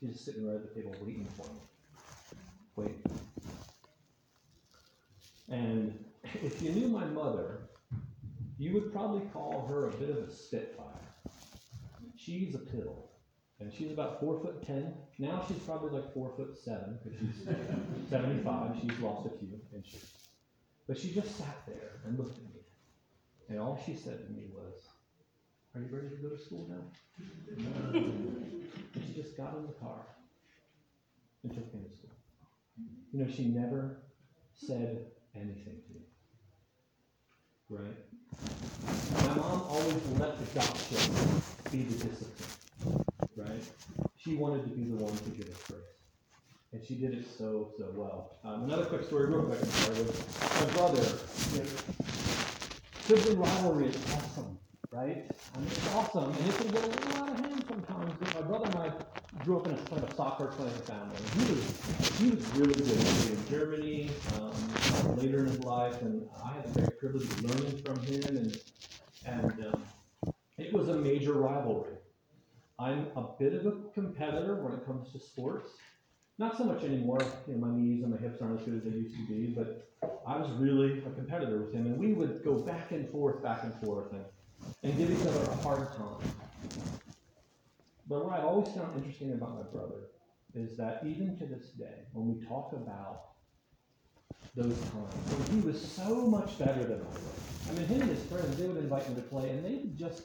She's 0.00 0.14
just 0.14 0.24
sitting 0.24 0.44
right 0.44 0.56
at 0.56 0.74
the 0.74 0.80
table 0.80 0.96
waiting 1.00 1.28
for 1.36 1.46
me. 1.46 1.60
Waiting. 2.74 3.02
And 5.48 6.04
if 6.42 6.60
you 6.62 6.70
knew 6.72 6.88
my 6.88 7.04
mother, 7.04 7.68
you 8.58 8.72
would 8.74 8.92
probably 8.92 9.22
call 9.32 9.66
her 9.68 9.88
a 9.88 9.92
bit 9.92 10.10
of 10.10 10.16
a 10.16 10.32
spitfire. 10.32 10.86
She's 12.16 12.56
a 12.56 12.58
pill. 12.58 13.10
And 13.60 13.72
she's 13.72 13.92
about 13.92 14.20
four 14.20 14.40
foot 14.40 14.66
ten. 14.66 14.94
Now 15.18 15.44
she's 15.46 15.58
probably 15.58 15.98
like 16.00 16.12
four 16.12 16.32
foot 16.36 16.56
seven 16.58 16.98
because 17.02 17.18
she's 17.18 17.44
75. 18.10 18.76
She's 18.80 18.98
lost 18.98 19.26
a 19.26 19.38
few 19.38 19.60
inches. 19.74 20.12
But 20.88 20.98
she 20.98 21.12
just 21.12 21.36
sat 21.38 21.62
there 21.66 22.00
and 22.04 22.18
looked 22.18 22.36
at 22.36 22.44
me. 22.44 22.60
And 23.48 23.58
all 23.60 23.80
she 23.86 23.94
said 23.94 24.26
to 24.26 24.32
me 24.32 24.46
was, 24.54 24.74
Are 25.74 25.80
you 25.80 25.88
ready 25.94 26.08
to 26.08 26.16
go 26.16 26.28
to 26.30 26.38
school 26.42 26.66
now? 26.68 26.84
and 27.94 28.70
she 29.06 29.20
just 29.22 29.36
got 29.36 29.54
in 29.56 29.66
the 29.66 29.72
car 29.74 30.00
and 31.42 31.54
took 31.54 31.72
me 31.72 31.80
to 31.88 31.96
school. 31.96 32.10
You 33.12 33.24
know, 33.24 33.30
she 33.30 33.44
never 33.46 33.98
said 34.54 35.06
anything 35.34 35.76
to 35.86 35.94
me. 35.94 36.00
Right? 37.70 37.96
My 39.28 39.34
mom 39.36 39.62
always 39.68 40.06
let 40.18 40.38
the 40.38 40.54
gotcha 40.54 41.70
be 41.70 41.82
the 41.84 42.08
discipline. 42.08 43.04
Right? 43.44 43.62
She 44.16 44.36
wanted 44.36 44.64
to 44.64 44.70
be 44.70 44.84
the 44.84 44.96
one 44.96 45.14
to 45.16 45.30
give 45.30 45.48
us 45.48 45.62
grace. 45.68 45.80
And 46.72 46.84
she 46.84 46.94
did 46.96 47.14
it 47.14 47.26
so, 47.38 47.72
so 47.78 47.86
well. 47.94 48.36
Um, 48.44 48.64
another 48.64 48.86
quick 48.86 49.04
story, 49.04 49.26
real 49.26 49.42
quick, 49.42 49.60
was 49.60 50.60
my 50.60 50.72
brother. 50.76 51.02
You 51.52 51.62
know, 51.62 51.70
sibling 53.06 53.38
rivalry 53.38 53.86
is 53.88 53.96
awesome, 54.14 54.58
right? 54.90 55.30
I 55.54 55.58
mean, 55.58 55.68
it's 55.68 55.94
awesome, 55.94 56.32
and 56.32 56.48
it 56.48 56.56
can 56.56 56.68
get 56.68 56.84
a 56.84 57.18
lot 57.20 57.28
of 57.30 57.38
hand 57.38 57.64
sometimes. 57.68 58.12
But 58.18 58.34
my 58.34 58.40
brother 58.42 58.66
and 58.66 58.76
I 58.76 59.44
grew 59.44 59.58
up 59.58 59.66
in 59.66 59.74
a 59.74 59.76
kind 59.76 60.02
of 60.02 60.12
soccer 60.14 60.46
playing 60.46 60.72
family. 60.72 61.16
He 61.36 61.52
was 61.52 62.18
he 62.18 62.30
was 62.30 62.48
really 62.56 62.74
good. 62.74 62.86
He 62.86 62.94
played 62.94 63.38
in 63.38 63.48
Germany 63.48 64.10
um, 64.40 65.16
later 65.16 65.40
in 65.40 65.46
his 65.46 65.62
life, 65.64 66.00
and 66.02 66.26
I 66.42 66.54
had 66.54 66.74
the 66.74 66.80
great 66.80 66.98
privilege 66.98 67.24
of 67.24 67.44
learning 67.44 67.82
from 67.84 68.00
him, 68.02 68.36
and 68.36 68.60
and 69.26 69.66
um, 69.66 69.82
it 70.58 70.72
was 70.72 70.88
a 70.88 70.96
major 70.96 71.34
rivalry. 71.34 71.96
I'm 72.78 73.06
a 73.16 73.28
bit 73.38 73.54
of 73.54 73.66
a 73.66 73.72
competitor 73.92 74.56
when 74.56 74.72
it 74.72 74.84
comes 74.84 75.12
to 75.12 75.18
sports. 75.18 75.70
Not 76.38 76.58
so 76.58 76.64
much 76.64 76.82
anymore. 76.82 77.20
You 77.46 77.54
know, 77.54 77.66
my 77.66 77.76
knees 77.76 78.02
and 78.02 78.12
my 78.12 78.18
hips 78.18 78.42
aren't 78.42 78.60
as 78.60 78.66
good 78.66 78.76
as 78.78 78.82
they 78.82 78.90
used 78.90 79.14
to 79.14 79.26
be, 79.26 79.54
but 79.56 79.88
I 80.26 80.36
was 80.36 80.50
really 80.52 80.98
a 80.98 81.10
competitor 81.10 81.58
with 81.58 81.72
him, 81.72 81.86
and 81.86 81.98
we 81.98 82.12
would 82.12 82.42
go 82.44 82.54
back 82.54 82.90
and 82.90 83.08
forth, 83.08 83.42
back 83.42 83.62
and 83.62 83.74
forth, 83.74 84.12
and, 84.12 84.24
and 84.82 84.98
give 84.98 85.10
each 85.10 85.26
other 85.26 85.50
a 85.50 85.56
hard 85.56 85.92
time. 85.92 86.28
But 88.08 88.24
what 88.24 88.38
I've 88.38 88.44
always 88.44 88.74
found 88.74 88.96
interesting 88.96 89.32
about 89.32 89.54
my 89.54 89.62
brother 89.62 90.08
is 90.54 90.76
that 90.76 91.02
even 91.06 91.36
to 91.38 91.46
this 91.46 91.70
day, 91.70 92.04
when 92.12 92.26
we 92.26 92.44
talk 92.46 92.72
about 92.72 93.34
those 94.54 94.76
times, 94.78 95.14
when 95.30 95.60
he 95.60 95.66
was 95.66 95.80
so 95.80 96.26
much 96.26 96.58
better 96.58 96.82
than 96.84 97.00
I 97.00 97.04
was. 97.04 97.68
I 97.68 97.72
mean, 97.72 97.86
him 97.86 98.02
and 98.02 98.10
his 98.10 98.22
friends, 98.24 98.56
they 98.56 98.66
would 98.66 98.76
invite 98.76 99.08
me 99.08 99.16
to 99.16 99.22
play, 99.22 99.50
and 99.50 99.64
they 99.64 99.76
would 99.76 99.98
just, 99.98 100.22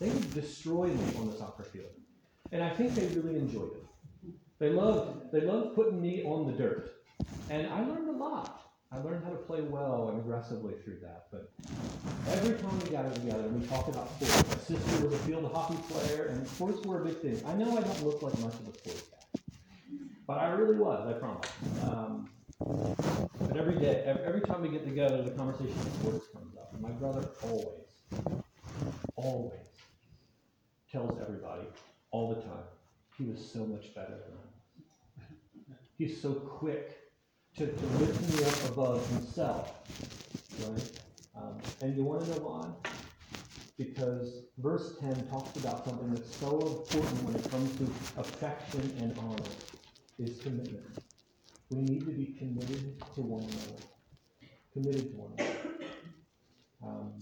they 0.00 0.08
would 0.08 0.34
destroy 0.34 0.86
me 0.86 1.14
on 1.18 1.30
the 1.30 1.36
soccer 1.36 1.62
field. 1.62 1.92
And 2.52 2.64
I 2.64 2.70
think 2.70 2.94
they 2.94 3.06
really 3.08 3.38
enjoyed 3.38 3.70
it. 3.72 3.84
They 4.58 4.70
loved, 4.70 5.30
they 5.30 5.42
loved 5.42 5.74
putting 5.74 6.00
me 6.00 6.24
on 6.24 6.50
the 6.50 6.52
dirt. 6.52 6.90
And 7.50 7.68
I 7.68 7.80
learned 7.86 8.08
a 8.08 8.12
lot. 8.12 8.62
I 8.92 8.98
learned 8.98 9.22
how 9.24 9.30
to 9.30 9.36
play 9.36 9.60
well 9.60 10.08
and 10.08 10.18
aggressively 10.18 10.74
through 10.82 10.98
that. 11.02 11.26
But 11.30 11.52
every 12.28 12.58
time 12.58 12.76
we 12.80 12.90
gathered 12.90 13.14
together 13.14 13.42
we 13.48 13.64
talked 13.66 13.88
about 13.88 14.10
sports, 14.16 14.48
my 14.48 14.76
sister 14.76 15.06
was 15.06 15.14
a 15.14 15.18
field 15.18 15.50
hockey 15.54 15.76
player, 15.88 16.26
and 16.26 16.46
sports 16.48 16.84
were 16.84 17.02
a 17.02 17.04
big 17.04 17.18
thing. 17.18 17.40
I 17.46 17.54
know 17.54 17.76
I 17.76 17.82
don't 17.82 18.04
look 18.04 18.20
like 18.20 18.36
much 18.40 18.54
of 18.54 18.68
a 18.68 18.76
sports 18.78 19.02
guy, 19.02 19.40
but 20.26 20.38
I 20.38 20.48
really 20.48 20.76
was. 20.76 21.06
I 21.06 21.18
promise. 21.18 21.48
Um, 21.84 22.28
but 22.58 23.56
every 23.56 23.78
day, 23.78 24.02
every 24.06 24.40
time 24.40 24.62
we 24.62 24.70
get 24.70 24.84
together, 24.84 25.22
the 25.22 25.30
conversation 25.30 25.78
of 25.78 25.92
sports 26.00 26.26
comes 26.32 26.56
up. 26.56 26.72
And 26.72 26.82
my 26.82 26.90
brother 26.90 27.28
always, 27.44 27.86
always 29.14 29.69
tells 30.90 31.20
everybody 31.20 31.62
all 32.10 32.34
the 32.34 32.40
time 32.42 32.64
he 33.16 33.24
was 33.24 33.44
so 33.52 33.66
much 33.66 33.94
better 33.94 34.10
than 34.10 34.34
I. 34.36 35.24
He's 35.98 36.20
so 36.20 36.32
quick 36.32 36.96
to, 37.56 37.66
to 37.66 37.86
lift 37.98 38.34
me 38.34 38.44
up 38.44 38.72
above 38.72 39.06
himself, 39.10 39.82
right? 40.66 41.00
Um, 41.36 41.58
and 41.82 41.96
you 41.96 42.04
want 42.04 42.24
to 42.24 42.30
know 42.30 42.36
why? 42.38 42.90
Because 43.76 44.44
verse 44.58 44.96
10 45.00 45.28
talks 45.28 45.56
about 45.56 45.84
something 45.84 46.14
that's 46.14 46.36
so 46.36 46.58
important 46.58 47.22
when 47.24 47.36
it 47.36 47.50
comes 47.50 47.76
to 47.78 48.20
affection 48.20 48.94
and 49.00 49.18
honor 49.18 49.50
is 50.18 50.40
commitment. 50.40 50.84
We 51.70 51.82
need 51.82 52.00
to 52.00 52.12
be 52.12 52.34
committed 52.38 53.00
to 53.14 53.20
one 53.20 53.42
another. 53.42 53.82
Committed 54.72 55.12
to 55.12 55.16
one 55.16 55.32
another. 55.38 55.56
Um, 56.82 57.12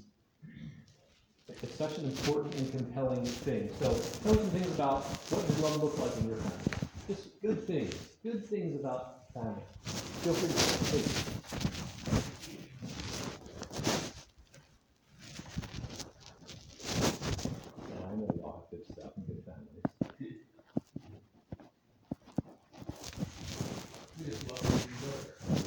it's 1.62 1.74
such 1.76 1.98
an 1.98 2.04
important 2.04 2.54
and 2.56 2.70
compelling 2.70 3.24
thing. 3.24 3.70
So 3.80 3.86
tell 4.22 4.32
me 4.34 4.38
some 4.40 4.50
things 4.50 4.74
about 4.74 5.02
what 5.30 5.46
does 5.46 5.58
love 5.60 5.82
look 5.82 5.98
like 5.98 6.16
in 6.18 6.28
your 6.28 6.36
family. 6.36 6.88
Just 7.08 7.40
good 7.42 7.66
things. 7.66 7.94
Good 8.22 8.46
things 8.48 8.78
about 8.78 9.32
family. 9.34 9.62
Feel 10.22 10.34
free 10.34 10.48
to 10.48 10.58
speak. 10.58 11.06
Yeah, 17.88 18.06
I 18.06 18.16
know 18.16 18.28
y'all 18.36 18.52
have 18.52 18.70
good 18.70 18.84
stuff 18.92 19.12
and 19.16 19.26
good 19.26 19.42
families. 19.44 19.84
We 24.18 24.24
just 24.26 24.42
love 24.50 24.62
each 24.64 25.02
other. 25.02 25.58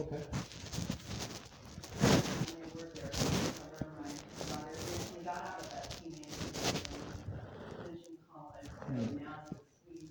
Okay. 0.00 0.22
When 2.00 2.58
they 2.58 2.68
were 2.74 2.88
there, 2.94 3.10
cover 3.14 3.86
my 4.02 4.10
daughter 4.50 4.74
recently 4.74 5.22
got 5.24 5.36
out 5.38 5.58
of 5.60 5.66
that 5.70 5.86
teenage 6.02 6.34
finishing 7.78 8.18
college, 8.26 8.70
and 8.88 9.20
now 9.22 9.46
it's 9.46 9.52
a 9.52 9.62
sweet 9.86 10.10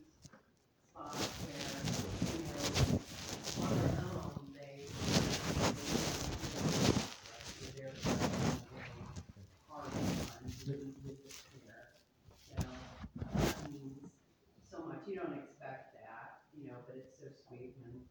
spot 0.88 1.12
where, 1.44 1.76
you 2.32 2.48
know, 2.48 2.64
on 3.60 3.72
their 3.76 4.00
own, 4.24 4.56
they. 4.56 4.88
They're 7.76 7.92
hard 9.68 9.92
on 9.92 10.52
living 10.68 10.94
with 11.06 11.18
this 11.24 11.38
care, 11.52 12.00
you 12.50 12.64
know, 12.64 12.72
that 13.36 13.72
means 13.72 14.00
so 14.72 14.78
much, 14.88 15.04
you 15.08 15.16
don't 15.16 15.34
expect 15.36 15.94
that, 16.00 16.48
you 16.56 16.68
know, 16.68 16.80
it's 17.62 17.78
when, 17.82 18.02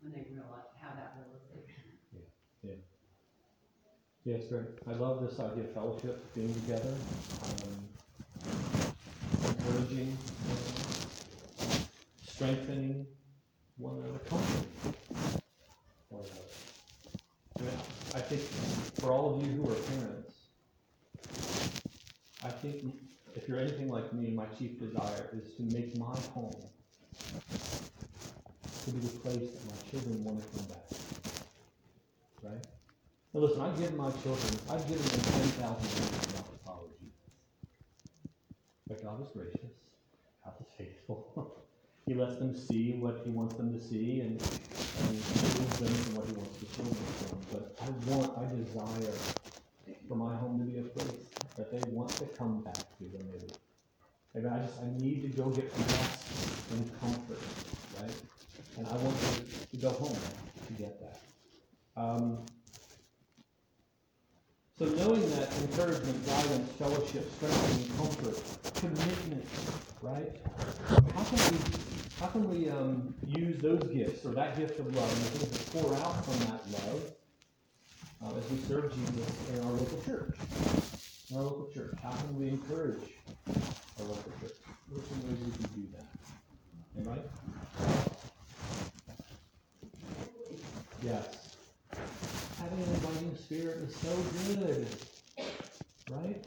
when 0.00 0.12
they 0.12 0.26
realize, 0.30 0.68
have 0.80 0.96
that 0.96 1.14
realization. 1.16 1.80
Yeah, 4.24 4.34
it's 4.34 4.48
great. 4.48 4.66
I 4.86 4.92
love 4.92 5.22
this 5.22 5.40
idea 5.40 5.64
of 5.64 5.72
fellowship, 5.72 6.34
being 6.34 6.52
together, 6.52 6.94
um, 7.42 7.88
encouraging, 9.44 10.16
uh, 10.50 10.54
strengthening 12.26 13.06
one 13.78 13.96
another, 13.96 14.18
comforting 14.28 14.94
one 16.10 16.22
another. 16.22 16.50
I 17.58 17.62
mean, 17.62 17.78
I 18.14 18.20
think 18.20 18.42
for 19.00 19.10
all 19.10 19.34
of 19.34 19.46
you 19.46 19.52
who 19.52 19.70
are 19.70 19.74
parents, 19.74 20.34
I 22.44 22.50
think 22.50 22.84
if 23.34 23.48
you're 23.48 23.58
anything 23.58 23.88
like 23.88 24.12
me, 24.12 24.32
my 24.32 24.46
chief 24.58 24.78
desire 24.78 25.30
is 25.32 25.54
to 25.56 25.62
make 25.62 25.96
my 25.96 26.14
home 26.34 26.56
to 28.90 28.96
be 28.96 29.06
the 29.06 29.18
place 29.20 29.50
that 29.50 29.64
my 29.70 29.90
children 29.90 30.24
want 30.24 30.42
to 30.42 30.58
come 30.58 30.66
back. 30.66 30.86
Right? 32.42 32.66
Now 33.32 33.40
listen, 33.40 33.60
I've 33.60 33.78
given 33.78 33.96
my 33.96 34.10
children, 34.10 34.50
I've 34.68 34.86
given 34.88 35.06
them 35.06 35.20
ten 35.20 35.48
thousand 35.62 36.66
power 36.66 36.82
of 36.82 36.98
Jesus. 36.98 37.30
But 38.88 39.04
God 39.04 39.22
is 39.22 39.30
gracious, 39.30 39.70
God 40.44 40.54
is 40.60 40.66
faithful. 40.76 41.62
he 42.06 42.14
lets 42.14 42.36
them 42.36 42.56
see 42.56 42.94
what 42.98 43.22
He 43.24 43.30
wants 43.30 43.54
them 43.54 43.72
to 43.72 43.80
see 43.80 44.20
and, 44.22 44.40
and 44.40 45.14
shows 45.22 45.78
them 45.78 45.94
what 46.16 46.26
He 46.26 46.34
wants 46.34 46.58
to 46.58 46.66
show 46.74 46.82
them. 46.82 47.40
But 47.52 47.78
I 47.82 47.90
want, 48.10 48.38
I 48.38 48.50
desire 48.56 49.14
for 50.08 50.16
my 50.16 50.34
home 50.34 50.58
to 50.58 50.64
be 50.64 50.80
a 50.80 50.82
place 50.82 51.30
that 51.56 51.70
they 51.70 51.80
want 51.92 52.10
to 52.16 52.24
come 52.26 52.62
back 52.62 52.74
to 52.74 53.04
when 53.12 53.30
they 53.30 54.48
I 54.48 54.58
just, 54.58 54.80
I 54.80 54.86
need 54.98 55.22
to 55.22 55.28
go 55.28 55.50
get 55.50 55.70
rest 55.76 56.70
and 56.70 57.00
comfort, 57.00 57.38
right? 58.00 58.29
And 58.76 58.86
I 58.86 58.96
want 58.96 59.16
to, 59.20 59.66
to 59.70 59.76
go 59.76 59.90
home 59.90 60.16
to 60.66 60.72
get 60.74 61.00
that. 61.00 61.20
Um, 61.96 62.46
so 64.78 64.86
knowing 64.86 65.28
that 65.32 65.52
encouragement, 65.60 66.26
guidance, 66.26 66.72
fellowship, 66.72 67.30
strengthening, 67.36 67.86
comfort, 67.98 68.40
commitment, 68.76 69.44
right? 70.00 70.40
How 71.14 71.24
can 71.24 71.52
we, 71.52 71.58
how 72.18 72.26
can 72.28 72.48
we 72.48 72.70
um, 72.70 73.14
use 73.26 73.60
those 73.60 73.82
gifts 73.92 74.24
or 74.24 74.32
that 74.32 74.56
gift 74.56 74.78
of 74.78 74.86
love 74.96 75.12
and 75.12 75.22
the 75.22 75.38
things 75.38 75.50
that 75.52 75.82
pour 75.82 75.94
out 75.96 76.24
from 76.24 76.38
that 76.46 76.62
love 76.72 77.12
uh, 78.24 78.38
as 78.38 78.50
we 78.50 78.58
serve 78.68 78.90
Jesus 78.94 79.30
in 79.52 79.64
our 79.64 79.72
local 79.72 80.00
church? 80.06 80.38
In 81.30 81.36
our 81.36 81.42
local 81.42 81.68
church, 81.74 81.94
how 82.02 82.12
can 82.12 82.40
we 82.40 82.48
encourage 82.48 83.02
our 83.46 84.06
local 84.06 84.32
church? 84.40 84.56
What 84.88 85.02
are 85.02 85.08
some 85.08 85.28
ways 85.28 85.38
we 85.44 85.52
can 85.52 85.82
do 85.82 85.88
that? 85.92 86.06
I? 87.12 88.19
Yes. 91.02 91.56
Having 92.58 92.78
an 92.82 92.94
inviting 92.94 93.36
spirit 93.36 93.78
is 93.88 93.96
so 93.96 94.14
good, 94.54 94.86
right? 96.10 96.44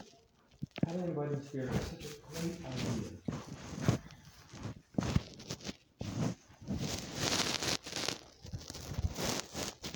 Having 0.85 1.01
an 1.01 1.09
inviting 1.09 1.41
spirit 1.41 1.71
is 1.73 1.81
such 1.87 2.05
a 2.05 2.13
great 2.31 2.57
idea. 2.63 3.09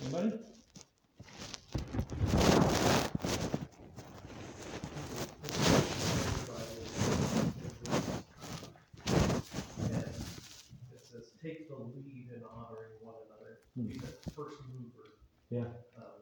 Anybody? 0.02 0.40
It 10.92 11.06
says, 11.06 11.32
take 11.42 11.70
the 11.70 11.76
lead 11.76 12.30
in 12.36 12.44
honoring 12.44 12.94
one 13.02 13.16
another, 13.28 13.60
Hmm. 13.76 14.17
First 14.38 14.58
mover 14.70 15.18
Yeah. 15.50 15.66
of, 15.98 16.22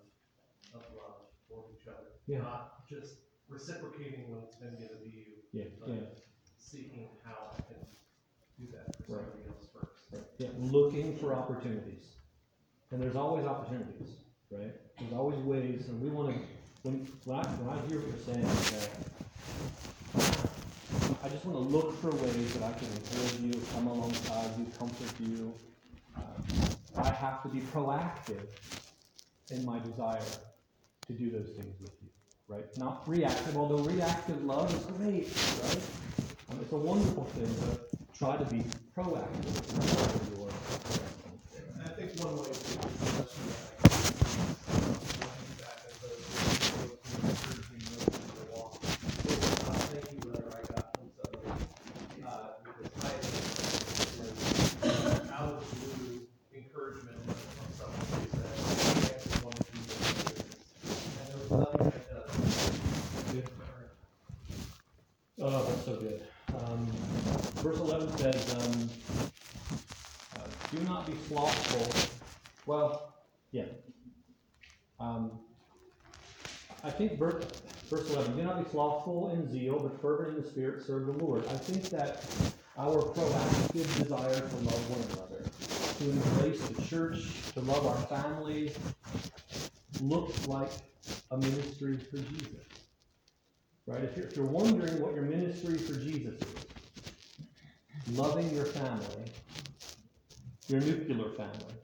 of 0.73 0.81
uh, 0.81 0.95
love 0.95 1.19
for 1.49 1.65
each 1.75 1.87
other. 1.87 2.15
Yeah. 2.27 2.39
Not 2.39 2.87
just 2.87 3.15
reciprocating 3.49 4.31
when 4.31 4.41
it's 4.47 4.55
been 4.55 4.75
given 4.79 4.99
to 5.03 5.09
you, 5.09 5.43
Yeah, 5.51 5.65
but 5.79 5.89
yeah. 5.89 5.99
seeking 6.57 7.09
how 7.23 7.51
I 7.51 7.61
can 7.61 7.83
do 8.57 8.65
that 8.71 8.95
for 9.05 9.17
Right. 9.17 9.25
somebody 9.27 9.43
else 9.49 9.67
first. 9.75 10.23
Yeah, 10.39 10.49
looking 10.57 11.17
for 11.17 11.33
opportunities. 11.35 12.05
And 12.91 13.01
there's 13.01 13.15
always 13.15 13.45
opportunities, 13.45 14.09
right? 14.49 14.73
There's 14.99 15.13
always 15.13 15.39
ways, 15.39 15.89
and 15.89 16.01
we 16.01 16.09
want 16.09 16.33
to, 16.33 16.41
when, 16.83 17.05
when 17.25 17.39
I, 17.39 17.43
when 17.59 17.69
I 17.77 17.87
hear 17.87 17.99
what 17.99 18.07
you're 18.07 18.25
saying, 18.33 18.45
okay, 18.45 18.87
I 21.23 21.29
just 21.29 21.43
want 21.45 21.57
to 21.57 21.75
look 21.75 21.99
for 21.99 22.11
ways 22.11 22.53
that 22.53 22.63
I 22.63 22.71
can 22.77 22.87
encourage 22.87 23.39
you, 23.41 23.61
come 23.73 23.87
alongside 23.87 24.51
you, 24.57 24.65
comfort 24.79 25.11
you. 25.19 25.53
Have 27.25 27.41
to 27.41 27.49
be 27.49 27.59
proactive 27.61 28.45
in 29.49 29.65
my 29.65 29.79
desire 29.79 30.21
to 31.07 31.13
do 31.13 31.31
those 31.31 31.49
things 31.57 31.75
with 31.81 31.91
you, 32.03 32.09
right? 32.47 32.65
Not 32.77 33.01
reactive, 33.09 33.57
although 33.57 33.83
reactive 33.83 34.45
love 34.45 34.71
is 34.71 34.85
great, 34.97 35.27
right? 35.63 35.81
Um, 36.51 36.59
it's 36.61 36.71
a 36.71 36.77
wonderful 36.77 37.23
thing, 37.33 37.49
but 37.65 37.89
try 38.15 38.37
to 38.37 38.45
be 38.45 38.63
proactive 38.95 39.45
in 39.73 40.37
your 40.37 40.49
And 41.73 41.81
I 41.83 41.87
think 41.95 42.13
one 42.23 42.37
way 42.37 42.43
to 42.43 42.49
address 42.51 42.93
that 43.01 43.25
is 45.41 45.53
back 45.57 45.81
as 45.89 45.97
those 46.01 46.21
who 46.21 46.93
encouraging 47.25 47.81
those 47.89 48.05
who 48.05 48.37
are 48.37 48.49
walking. 48.53 48.89
Uh, 49.65 49.73
Thank 49.73 50.05
you, 50.13 50.29
letter 50.29 50.49
I 50.53 50.61
got 50.73 50.85
from 50.93 51.09
somebody, 51.17 51.49
uh, 52.23 52.53
because 52.63 52.91
I, 53.01 53.09
was 54.85 55.29
out 55.31 55.49
of 55.49 55.57
the 55.59 55.75
blue 55.75 56.27
encouragement 56.55 57.17
from 57.25 57.69
someone 57.75 58.05
who 58.11 58.29
said, 58.31 58.45
I 58.85 59.13
actually 59.15 59.43
want 59.43 59.55
to 59.55 59.63
do 59.71 59.79
this. 59.81 59.99
And 61.19 61.27
there 61.27 61.37
was 61.41 61.51
nothing 61.51 61.85
that 61.89 62.03
does. 62.09 62.31
Oh, 65.41 65.63
that's 65.65 65.85
so 65.85 65.95
good. 65.97 66.21
Um, 66.65 66.87
verse 67.61 67.77
11 67.77 68.17
says, 68.17 68.53
um, 68.55 68.89
uh, 70.37 70.47
Do 70.71 70.79
not 70.83 71.05
be 71.05 71.13
slothful. 71.27 72.11
Well, 72.65 73.13
yeah. 73.51 73.65
Um, 74.99 75.31
I 76.83 76.89
think 76.89 77.19
verse, 77.19 77.43
verse 77.89 78.09
11, 78.11 78.37
do 78.37 78.43
not 78.43 78.63
be 78.63 78.64
slothful 78.75 79.29
in 79.31 79.49
zeal, 79.49 79.79
but 79.79 80.01
fervent 80.01 80.35
in 80.35 80.43
the 80.43 80.47
spirit, 80.47 80.85
serve 80.85 81.05
the 81.05 81.23
Lord. 81.23 81.45
I 81.47 81.53
think 81.55 81.83
that 81.91 82.25
our 82.77 83.01
proactive 83.01 84.03
desire 84.03 84.33
to 84.33 84.55
love 84.57 84.89
one 84.91 85.01
another, 85.13 85.49
to 85.97 86.11
embrace 86.11 86.61
the 86.67 86.81
church, 86.83 87.53
to 87.53 87.61
love 87.61 87.87
our 87.87 88.19
families, 88.19 88.77
looks 90.01 90.45
like 90.47 90.71
a 91.31 91.37
ministry 91.37 91.97
for 91.97 92.17
Jesus 92.17 92.65
right? 93.87 94.03
If 94.03 94.17
you're, 94.17 94.27
if 94.27 94.35
you're 94.35 94.45
wondering 94.45 94.99
what 95.01 95.13
your 95.13 95.23
ministry 95.23 95.77
for 95.77 95.93
Jesus 95.93 96.39
is, 96.41 98.17
loving 98.17 98.53
your 98.53 98.65
family, 98.65 99.25
your 100.67 100.81
nuclear 100.81 101.29
family, 101.31 101.75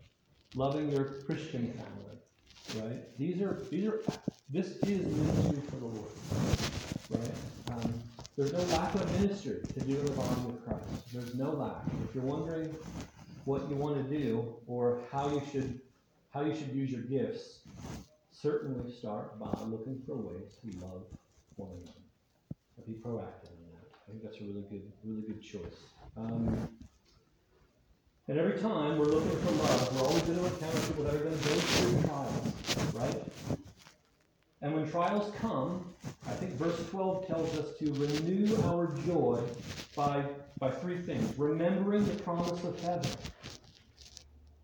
loving 0.55 0.91
your 0.91 1.05
Christian 1.25 1.73
family, 1.73 2.87
right? 2.87 3.17
These 3.17 3.41
are 3.41 3.61
these 3.69 3.87
are 3.87 4.01
this 4.49 4.67
is 4.77 5.05
ministry 5.05 5.61
for 5.69 5.75
the 5.77 5.85
Lord, 5.85 6.11
right? 7.11 7.31
Um, 7.71 7.93
there's 8.37 8.53
no 8.53 8.59
lack 8.75 8.95
of 8.95 9.21
ministry 9.21 9.61
to 9.73 9.79
do 9.81 9.99
in 9.99 10.05
the 10.05 10.11
body 10.11 10.29
of 10.47 10.65
Christ. 10.65 11.13
There's 11.13 11.35
no 11.35 11.51
lack. 11.51 11.83
If 12.07 12.15
you're 12.15 12.23
wondering 12.23 12.75
what 13.45 13.69
you 13.69 13.75
want 13.75 13.97
to 13.97 14.17
do 14.17 14.55
or 14.67 15.01
how 15.11 15.29
you 15.29 15.41
should 15.51 15.79
how 16.31 16.41
you 16.45 16.55
should 16.55 16.73
use 16.73 16.89
your 16.89 17.01
gifts, 17.01 17.59
certainly 18.31 18.91
start 18.91 19.37
by 19.37 19.51
looking 19.65 20.01
for 20.07 20.15
ways 20.15 20.53
to 20.61 20.79
love 20.79 21.03
one 21.57 21.69
another. 21.71 21.91
Be 22.87 22.93
proactive 22.93 23.51
in 23.51 23.67
that. 23.73 23.85
I 23.93 24.11
think 24.11 24.23
that's 24.23 24.37
a 24.37 24.43
really 24.43 24.63
good, 24.69 24.91
really 25.03 25.21
good 25.21 25.41
choice. 25.41 25.85
Um, 26.17 26.69
and 28.27 28.39
every 28.39 28.59
time 28.59 28.97
we're 28.97 29.05
looking 29.05 29.29
for 29.29 29.51
love, 29.51 29.95
we're 29.95 30.07
always 30.07 30.21
going 30.23 30.39
to 30.39 30.45
encounter 30.45 30.79
people 30.87 31.03
that 31.03 31.15
are 31.15 31.19
going 31.19 31.37
to 31.37 31.49
go 31.49 31.55
through 31.55 32.01
trials, 32.07 32.93
right? 32.93 33.60
And 34.61 34.73
when 34.75 34.89
trials 34.89 35.33
come, 35.39 35.93
I 36.27 36.31
think 36.31 36.51
verse 36.53 36.77
12 36.89 37.27
tells 37.27 37.57
us 37.57 37.77
to 37.79 37.93
renew 37.93 38.55
our 38.65 38.95
joy 39.07 39.41
by, 39.95 40.23
by 40.59 40.69
three 40.69 41.01
things. 41.01 41.37
Remembering 41.37 42.05
the 42.05 42.13
promise 42.23 42.63
of 42.63 42.79
heaven. 42.81 43.09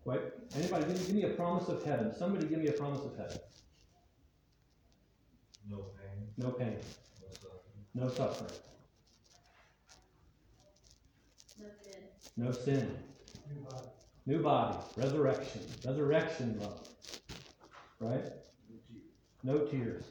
Wait, 0.04 0.20
anybody, 0.56 0.84
give 0.86 1.00
me, 1.00 1.06
give 1.06 1.14
me 1.16 1.22
a 1.24 1.34
promise 1.36 1.68
of 1.68 1.84
heaven. 1.84 2.14
Somebody 2.16 2.46
give 2.46 2.60
me 2.60 2.68
a 2.68 2.72
promise 2.72 3.00
of 3.04 3.16
heaven. 3.16 3.38
No 5.68 5.78
pain, 5.78 6.28
No 6.38 6.50
pain, 6.50 6.76
no 7.20 7.28
suffering. 7.28 7.60
no 7.94 8.08
suffering, 8.08 8.60
no 12.36 12.52
sin, 12.52 12.96
New 13.50 13.60
body. 13.64 13.88
new 14.26 14.42
body, 14.42 14.78
resurrection, 14.96 15.60
resurrection 15.84 16.58
love. 16.60 16.88
Right? 18.00 18.24
No 19.42 19.58
tears. 19.66 20.04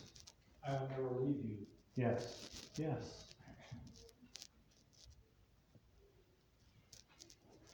I 0.68 0.72
will 0.74 0.90
never 0.90 1.10
leave 1.22 1.44
you. 1.44 1.58
Yes, 1.96 2.50
yes. 2.78 3.24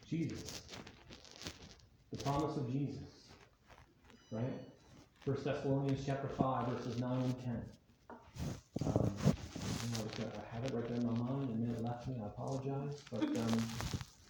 Jesus. 0.10 0.62
The 2.12 2.18
promise 2.24 2.56
of 2.56 2.72
Jesus. 2.72 3.32
Right? 4.32 4.44
First 5.26 5.44
Thessalonians 5.44 6.04
chapter 6.06 6.28
five, 6.28 6.68
verses 6.68 7.00
nine 7.00 7.24
and 7.24 7.36
ten. 7.44 7.62
Um, 8.86 9.12
you 9.26 9.90
know, 9.92 10.32
I 10.36 10.56
have 10.56 10.66
it 10.66 10.74
right 10.74 10.88
there 10.88 10.98
in 10.98 11.06
my 11.06 11.14
mind, 11.14 11.50
and 11.50 11.68
then 11.68 11.76
it 11.76 11.84
left 11.84 12.08
me, 12.08 12.16
I 12.22 12.28
apologize, 12.28 13.02
but, 13.12 13.24
um, 13.24 13.58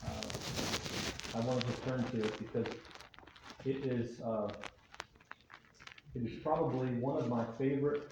uh, 0.06 1.38
I 1.38 1.40
wanted 1.42 1.66
to 1.68 1.82
turn 1.82 2.04
to 2.04 2.18
it 2.24 2.38
because 2.38 2.68
it 3.66 3.78
is, 3.86 4.22
uh, 4.22 4.48
it 6.16 6.24
is 6.24 6.40
probably 6.44 6.88
one 6.96 7.18
of 7.18 7.28
my 7.30 7.46
favorite 7.58 8.12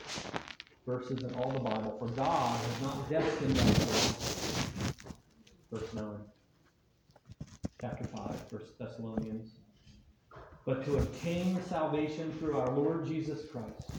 verses 0.86 1.24
in 1.24 1.34
all 1.36 1.52
the 1.52 1.60
Bible. 1.60 1.96
For 2.00 2.08
God 2.08 2.60
has 2.60 2.82
not 2.82 3.10
destined 3.10 3.58
us 3.58 4.22
verse 5.72 5.94
9, 5.94 6.06
chapter 7.80 8.04
5, 8.04 8.36
First 8.50 8.78
Thessalonians, 8.78 9.52
but 10.66 10.84
to 10.86 10.98
obtain 10.98 11.62
salvation 11.70 12.32
through 12.34 12.58
our 12.58 12.72
Lord 12.72 13.08
Jesus 13.08 13.50
Christ, 13.50 13.90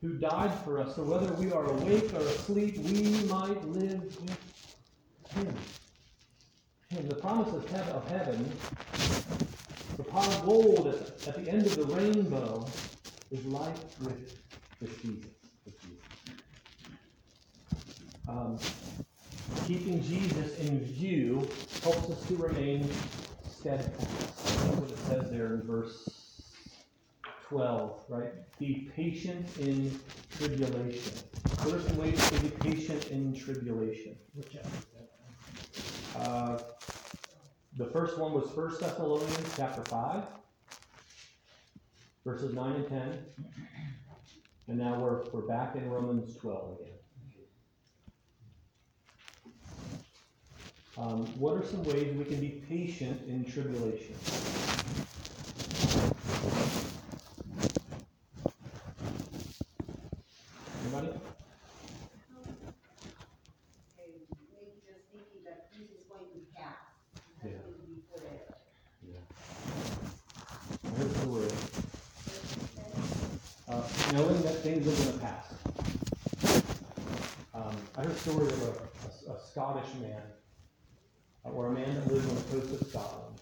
who 0.00 0.14
died 0.14 0.52
for 0.64 0.80
us, 0.80 0.96
so 0.96 1.02
whether 1.02 1.30
we 1.34 1.52
are 1.52 1.64
awake 1.64 2.12
or 2.14 2.20
asleep, 2.20 2.78
we 2.78 3.24
might 3.24 3.62
live 3.68 4.02
with 4.02 4.38
Him. 5.34 5.54
Him. 6.88 7.08
The 7.08 7.16
promise 7.16 7.52
of 7.52 8.08
heaven, 8.08 8.50
the 9.96 10.04
pot 10.04 10.26
of 10.28 10.46
gold 10.46 10.86
at 11.26 11.44
the 11.44 11.50
end 11.50 11.66
of 11.66 11.76
the 11.76 11.84
rainbow, 11.94 12.66
is 13.34 13.44
life 13.46 14.00
with, 14.00 15.02
Jesus. 15.02 15.30
With 15.64 15.80
Jesus. 15.82 16.00
Um, 18.28 18.58
keeping 19.66 20.02
Jesus 20.02 20.56
in 20.58 20.80
view 20.80 21.48
helps 21.82 22.10
us 22.10 22.26
to 22.28 22.36
remain 22.36 22.88
steadfast. 23.50 24.44
That's 24.44 24.76
what 24.76 24.90
it 24.90 24.98
says 24.98 25.30
there 25.30 25.54
in 25.54 25.62
verse 25.62 26.08
12, 27.48 28.04
right? 28.08 28.32
Be 28.58 28.88
patient 28.94 29.46
in 29.58 29.98
tribulation. 30.38 31.12
What 31.62 31.74
are 31.74 31.80
some 31.80 31.96
ways 31.96 32.30
to 32.30 32.40
be 32.40 32.48
patient 32.50 33.10
in 33.10 33.34
tribulation? 33.34 34.16
Uh, 36.16 36.58
the 37.76 37.86
first 37.86 38.16
one 38.16 38.32
was 38.32 38.44
1 38.54 38.80
Thessalonians 38.80 39.54
chapter 39.56 39.82
5, 39.90 40.22
verses 42.24 42.54
9 42.54 42.72
and 42.72 42.88
10. 42.88 43.18
And 44.68 44.78
now 44.78 44.98
we're, 44.98 45.24
we're 45.30 45.46
back 45.46 45.76
in 45.76 45.90
Romans 45.90 46.36
12 46.36 46.80
again. 46.80 46.90
Um, 50.96 51.26
what 51.38 51.56
are 51.56 51.66
some 51.66 51.82
ways 51.84 52.16
we 52.16 52.24
can 52.24 52.40
be 52.40 52.62
patient 52.68 53.20
in 53.28 53.44
tribulation? 53.44 54.14
Anybody? 60.82 61.08
maybe 63.98 64.78
just 64.86 65.00
thinking 65.12 65.42
that 65.44 65.68
this 65.72 65.90
is 65.90 66.04
going 66.08 66.30
to 66.32 66.40
pass. 66.54 66.94
Yeah. 67.42 67.50
It's 67.50 67.64
going 67.64 67.80
to 67.80 67.86
be 67.86 68.00
forever. 68.08 68.54
I 70.84 70.88
heard 70.96 71.14
the 71.14 71.28
word. 71.28 71.52
Uh, 73.66 73.82
knowing 74.12 74.42
that 74.42 74.56
things 74.62 74.86
are 74.86 75.04
gonna 75.04 75.18
pass. 75.18 75.54
Um, 77.54 77.76
I 77.96 78.02
heard 78.02 78.10
a 78.10 78.16
story 78.16 78.46
of 78.46 78.62
a, 78.62 78.66
a- 78.66 79.34
a 79.34 79.40
Scottish 79.74 79.94
man, 80.00 80.22
or 81.42 81.66
a 81.66 81.72
man 81.72 81.92
that 81.94 82.12
lived 82.12 82.28
on 82.28 82.36
the 82.36 82.42
coast 82.42 82.80
of 82.80 82.88
Scotland. 82.88 83.34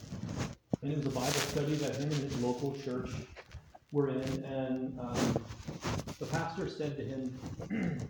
And 0.80 0.92
it 0.92 0.96
was 0.96 1.06
a 1.06 1.10
Bible 1.10 1.30
study 1.30 1.74
that 1.74 1.96
him 1.96 2.04
and 2.04 2.14
his 2.14 2.40
local 2.40 2.74
church 2.82 3.10
were 3.90 4.08
in, 4.08 4.44
and, 4.44 4.98
um, 4.98 5.44
the 6.18 6.24
pastor 6.26 6.70
said 6.70 6.96
to 6.96 7.04
him, 7.04 7.38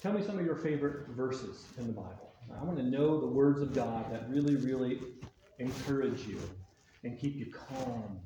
Tell 0.00 0.14
me 0.14 0.24
some 0.24 0.38
of 0.38 0.46
your 0.46 0.56
favorite 0.56 1.08
verses 1.08 1.66
in 1.76 1.86
the 1.86 1.92
Bible. 1.92 2.32
I 2.58 2.64
want 2.64 2.78
to 2.78 2.84
know 2.84 3.20
the 3.20 3.26
words 3.26 3.60
of 3.60 3.74
God 3.74 4.10
that 4.12 4.30
really, 4.30 4.56
really 4.56 5.02
encourage 5.58 6.26
you 6.26 6.40
and 7.04 7.18
keep 7.18 7.36
you 7.36 7.52
calm 7.52 8.20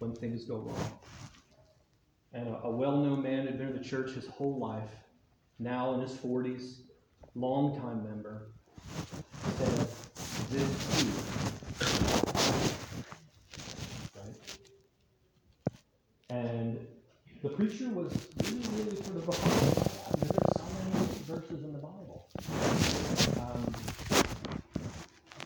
when 0.00 0.12
things 0.14 0.44
go 0.44 0.56
wrong. 0.56 0.98
And 2.32 2.48
a, 2.48 2.62
a 2.64 2.70
well-known 2.70 3.22
man 3.22 3.46
had 3.46 3.58
been 3.58 3.68
in 3.68 3.76
the 3.76 3.84
church 3.84 4.12
his 4.12 4.26
whole 4.26 4.58
life, 4.58 4.90
now 5.58 5.94
in 5.94 6.00
his 6.00 6.16
forties, 6.16 6.82
longtime 7.34 8.02
member, 8.04 8.52
said 9.58 9.88
this 10.50 10.70
too. 10.98 11.08
Right? 14.16 14.36
And 16.30 16.86
the 17.42 17.48
preacher 17.48 17.88
was 17.90 18.12
really, 18.44 18.62
really 18.76 18.96
sort 19.02 19.16
of 19.16 19.26
behind 19.26 19.52
that 19.62 20.12
because 20.12 20.30
there's 20.30 20.52
so 20.56 20.64
many 20.84 21.06
verses 21.26 21.64
in 21.64 21.72
the 21.72 21.78
Bible. 21.78 22.28
Um, 23.40 23.74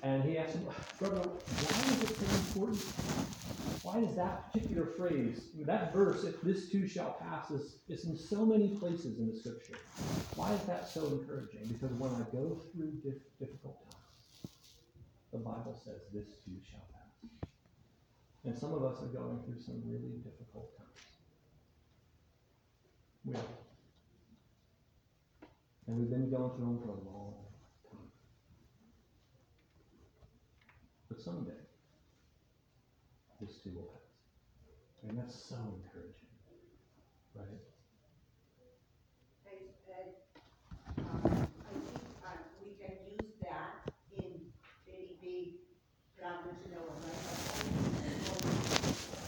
and 0.03 0.23
he 0.23 0.39
asked 0.39 0.59
Brother, 0.99 1.17
why 1.17 1.93
is 1.93 2.03
it 2.03 2.17
so 2.17 2.25
important? 2.37 3.36
Why 3.87 4.01
does 4.01 4.17
that 4.17 4.53
particular 4.53 4.85
phrase, 4.85 5.43
that 5.61 5.93
verse, 5.93 6.25
if 6.25 6.41
this 6.43 6.69
too 6.69 6.89
shall 6.89 7.13
pass, 7.21 7.53
is, 7.53 7.77
is 7.89 8.05
in 8.05 8.19
so 8.19 8.45
many 8.45 8.67
places 8.67 9.21
in 9.21 9.29
the 9.31 9.37
scripture? 9.39 9.79
Why 10.35 10.53
is 10.55 10.63
that 10.63 10.89
so 10.89 11.07
encouraging? 11.07 11.69
Because 11.69 11.93
when 11.93 12.11
I 12.11 12.27
go 12.35 12.61
through 12.73 12.95
dif- 13.05 13.39
difficult 13.39 13.81
times, 13.89 14.51
the 15.31 15.39
Bible 15.39 15.81
says 15.85 16.01
this 16.13 16.27
too 16.45 16.59
shall 16.69 16.85
pass. 16.93 17.31
And 18.45 18.59
some 18.59 18.75
of 18.75 18.83
us 18.83 19.01
are 19.05 19.07
going 19.07 19.45
through 19.45 19.61
some 19.61 19.81
really 19.87 20.19
difficult 20.25 20.77
times. 20.77 21.07
We 23.25 23.35
are. 23.35 23.55
And 25.87 25.97
we've 25.97 26.11
been 26.11 26.29
going 26.29 26.51
through 26.57 26.67
them 26.67 26.81
for 26.83 26.89
a 26.89 27.09
long 27.09 27.35
time. 27.89 28.11
But 31.09 31.21
someday, 31.21 31.66
pass. 33.51 33.63
And 35.09 35.19
that's 35.19 35.35
so 35.49 35.57
encouraging, 35.57 36.29
right? 37.35 37.63
I, 39.47 39.55
I, 39.93 41.01
um, 41.01 41.23
I 41.25 41.37
think, 41.71 41.85
uh, 42.25 42.29
we 42.65 42.71
can 42.83 42.97
use 43.07 43.35
that 43.43 43.93
in 44.17 44.51
very 44.87 45.17
big 45.23 45.49
problems 46.19 46.59
in 46.67 46.73
our 46.75 46.87
life. 47.03 47.47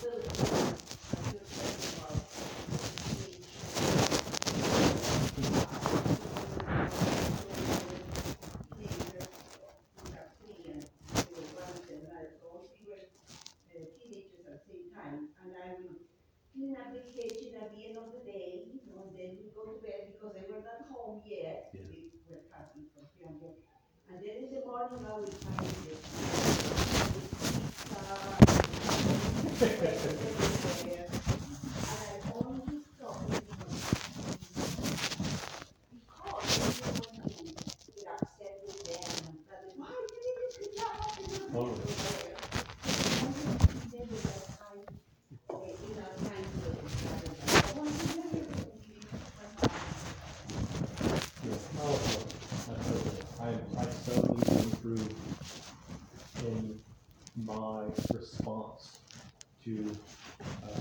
Little 0.03 0.21
things, 0.21 0.51
like 1.15 1.35
you 1.35 1.41
said 1.45 1.75
about 1.99 2.19
teenagers, 8.77 9.29
we 10.05 10.11
have 10.15 10.29
three 10.39 10.71
and 10.71 10.83
they 11.15 11.23
were 11.35 11.49
one 11.55 11.75
and 11.89 12.03
another, 12.07 12.31
so 12.41 12.47
we 12.75 12.91
were 12.91 13.07
uh, 13.71 13.85
teenagers 13.99 14.45
at 14.47 14.53
the 14.53 14.61
same 14.67 14.87
time, 14.95 15.29
and 15.43 15.53
I 15.55 15.75
would 15.81 16.01
the 16.67 17.03
kitchen 17.15 17.55
at 17.63 17.71
the 17.71 17.87
end 17.87 17.97
of 17.99 18.11
the 18.11 18.19
day, 18.27 18.67
you 18.67 18.83
know, 18.91 18.99
and 19.07 19.15
then 19.15 19.31
we 19.39 19.47
go 19.55 19.63
to 19.71 19.79
bed 19.79 20.11
because 20.11 20.35
they 20.35 20.43
were 20.51 20.59
not 20.67 20.83
home 20.91 21.23
yet. 21.25 21.71
Yeah. 21.73 21.83
We 21.87 22.11
were 22.27 22.43
cutting 22.51 22.91
from 22.91 23.07
and 24.11 24.19
then 24.25 24.35
in 24.43 24.51
the 24.59 24.67
morning, 24.67 25.07
I 25.07 25.21
would 25.21 25.35
find 25.39 25.71
this. 25.87 26.03
And 30.99 31.55
I 31.87 32.07
only 32.35 32.83
stop 32.97 33.23
because 33.31 33.79
because 35.93 36.59
I 36.59 36.71
didn't 36.73 36.99
want 36.99 37.23
to 37.23 37.93
get 37.95 38.09
upset 38.19 38.55
with 38.67 38.83
them 38.83 39.39
why 39.77 39.95
didn't? 40.11 40.59
You 40.59 40.67
didn't 40.75 41.39
do 41.39 41.53
Totally. 41.53 41.79
it." 41.79 41.99
I 42.79 43.23
wanted 43.23 43.61
to 43.61 43.75
give 43.75 43.93
them 43.93 44.09
that 44.25 44.43
time 44.59 44.99
Okay, 45.51 45.75
you 45.89 45.95
know, 45.97 46.09
trying 46.19 46.53
to, 46.61 46.69
I 47.57 47.79
want 47.79 47.89
to 47.89 48.07
hear 48.09 48.27
you. 48.35 48.47
Yeah. 51.45 51.81
Oh, 51.81 51.99
that's 52.69 52.87
so 52.87 52.95
good. 52.95 53.25
I, 53.41 53.49
I 53.81 53.85
so 54.05 54.13
need 54.35 54.45
to 54.47 54.57
improve 54.65 55.09
in 56.45 56.81
to 59.69 59.97
uh, 60.65 60.81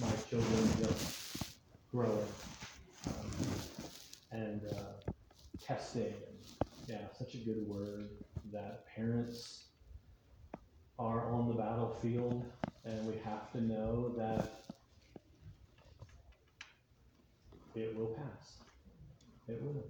my 0.00 0.10
children 0.30 0.68
just 0.80 1.42
growing 1.90 2.28
um, 3.08 3.30
and 4.30 4.60
uh, 4.76 5.10
testing. 5.66 6.04
And, 6.04 6.38
yeah, 6.86 6.98
such 7.18 7.34
a 7.34 7.38
good 7.38 7.66
word 7.66 8.10
that 8.52 8.84
parents 8.94 9.64
are 11.00 11.32
on 11.32 11.48
the 11.48 11.54
battlefield, 11.54 12.44
and 12.84 13.06
we 13.06 13.14
have 13.24 13.50
to 13.52 13.60
know 13.60 14.14
that 14.16 14.62
it 17.74 17.96
will 17.96 18.14
pass. 18.14 18.58
It 19.48 19.60
will. 19.62 19.84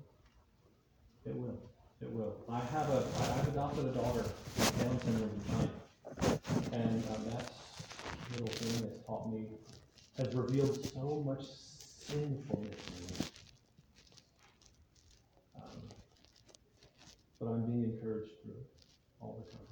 It 1.27 1.37
will. 1.37 1.61
It 2.01 2.11
will. 2.11 2.35
I 2.51 2.61
have 2.61 2.89
a. 2.91 3.05
I- 3.21 3.39
I've 3.41 3.49
adopted 3.49 3.87
a 3.87 3.93
daughter, 3.93 4.23
with 4.57 4.79
Down 4.79 5.01
syndrome 5.01 5.31
in 5.31 5.53
China, 5.53 6.41
and 6.73 7.05
um, 7.15 7.25
that 7.31 7.53
little 8.33 8.47
thing 8.49 8.89
has 8.89 8.99
taught 9.07 9.31
me, 9.33 9.47
has 10.17 10.35
revealed 10.35 10.79
so 10.93 11.23
much 11.25 11.43
sinfulness 11.45 12.77
in 12.89 13.05
me. 13.05 13.27
Um, 15.57 15.81
but 17.41 17.47
I'm 17.49 17.65
being 17.67 17.85
encouraged 17.85 18.31
through 18.43 18.53
it 18.53 18.67
all 19.21 19.45
the 19.47 19.53
time. 19.53 19.67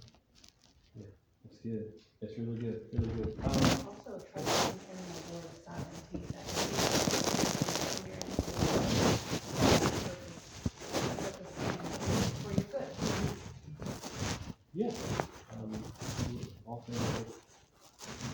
Yeah, 0.97 1.07
it's 1.45 1.59
good. 1.59 1.93
It's 2.23 2.39
really 2.39 2.59
good. 2.59 2.81
Really 2.93 3.09
good. 3.23 3.39
Um, 3.45 3.53
Also 3.87 4.21
trusting 4.33 4.81
in 4.91 4.97
the 4.97 5.33
Lord's 5.33 5.61
sovereignty 5.65 6.27
that 6.33 6.47
He 6.49 6.61
is 6.75 8.07
your 8.09 8.17
for 12.43 12.53
your 12.53 12.67
good. 12.73 12.89
yeah. 14.75 14.91
Um, 15.53 15.73
all 16.67 16.85
things 16.87 17.01
are 17.01 17.25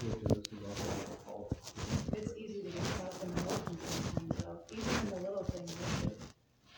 good 0.01 0.21
to 0.21 0.35
those 0.35 0.45
who 0.51 0.57
love 0.67 0.77
God 0.79 0.89
and 0.99 1.13
are 1.13 1.23
called. 1.27 1.57
It's 2.15 2.33
easy 2.39 2.63
to 2.63 2.71
get 2.71 2.83
caught 2.97 3.15
up 3.15 3.23
in 3.23 3.31
emotions 3.31 3.81
sometimes, 3.83 4.39
so 4.45 4.61
even 4.71 4.95
in 5.03 5.11
the 5.11 5.17
little 5.29 5.45
things, 5.45 5.71
it 5.73 6.09
just, 6.09 6.23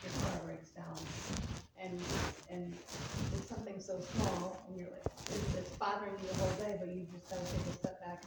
your 0.03 0.13
car 0.21 0.41
breaks 0.45 0.69
down. 0.69 0.97
And, 1.81 1.99
and 2.49 2.73
it's 3.33 3.47
something 3.49 3.79
small, 4.01 4.63
and 4.67 4.77
you're 4.77 4.89
like, 4.89 5.03
it's, 5.55 5.69
bothering 5.77 6.13
you 6.21 6.27
the 6.29 6.35
whole 6.35 6.55
day, 6.57 6.77
but 6.79 6.87
you 6.87 7.05
just 7.13 7.29
gotta 7.29 7.43
take 7.51 7.67
a 7.67 7.77
step 7.77 7.99
back. 7.99 8.23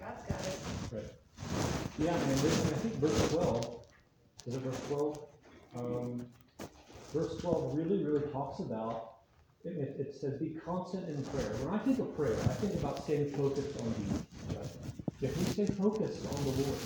God's 0.00 0.22
got 0.26 0.40
it. 0.46 0.58
Right. 0.92 1.12
Yeah, 1.98 2.14
and 2.14 2.38
this, 2.38 2.66
I 2.72 2.76
think 2.78 2.94
verse 2.96 3.30
twelve, 3.30 3.84
is 4.46 4.54
it 4.56 4.60
verse 4.60 4.80
twelve? 4.88 5.18
Um, 5.76 6.26
verse 7.12 7.40
twelve 7.40 7.76
really, 7.76 8.04
really 8.04 8.26
talks 8.32 8.60
about, 8.60 9.12
it, 9.64 9.76
it, 9.76 9.96
it 10.00 10.14
says, 10.20 10.38
be 10.40 10.58
constant 10.64 11.08
in 11.08 11.22
prayer. 11.26 11.52
When 11.62 11.72
I 11.72 11.78
think 11.78 12.00
of 12.00 12.16
prayer, 12.16 12.34
I 12.34 12.54
think 12.54 12.74
about 12.74 13.04
staying 13.04 13.30
focused 13.30 13.78
on 13.80 13.94
right? 14.56 14.66
If 15.20 15.38
we 15.38 15.44
stay 15.44 15.66
focused 15.66 16.26
on 16.26 16.44
the 16.44 16.50
Lord, 16.50 16.78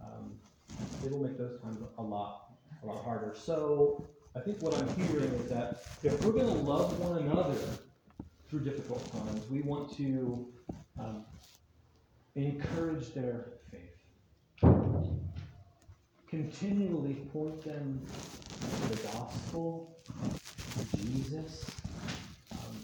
um, 0.00 0.32
it'll 1.04 1.22
make 1.22 1.36
those 1.36 1.60
times 1.60 1.78
a 1.98 2.02
lot, 2.02 2.52
a 2.82 2.86
lot 2.86 3.04
harder. 3.04 3.34
So, 3.36 4.06
I 4.36 4.40
think 4.40 4.60
what 4.62 4.74
I'm 4.74 4.88
hearing 4.96 5.32
is 5.34 5.48
that 5.50 5.82
if 6.02 6.24
we're 6.24 6.32
gonna 6.32 6.52
love 6.62 6.98
one 7.00 7.18
another 7.22 7.58
through 8.48 8.60
difficult 8.60 9.10
times, 9.12 9.48
we 9.50 9.60
want 9.62 9.96
to, 9.96 10.52
um, 10.98 11.24
encourage 12.34 13.12
their 13.14 13.46
faith. 13.70 13.98
Continually 16.28 17.14
point 17.32 17.62
them 17.64 18.00
to 18.06 18.88
the 18.88 19.08
gospel, 19.08 19.96
to 20.76 20.96
Jesus. 20.98 21.64
Um, 22.52 22.76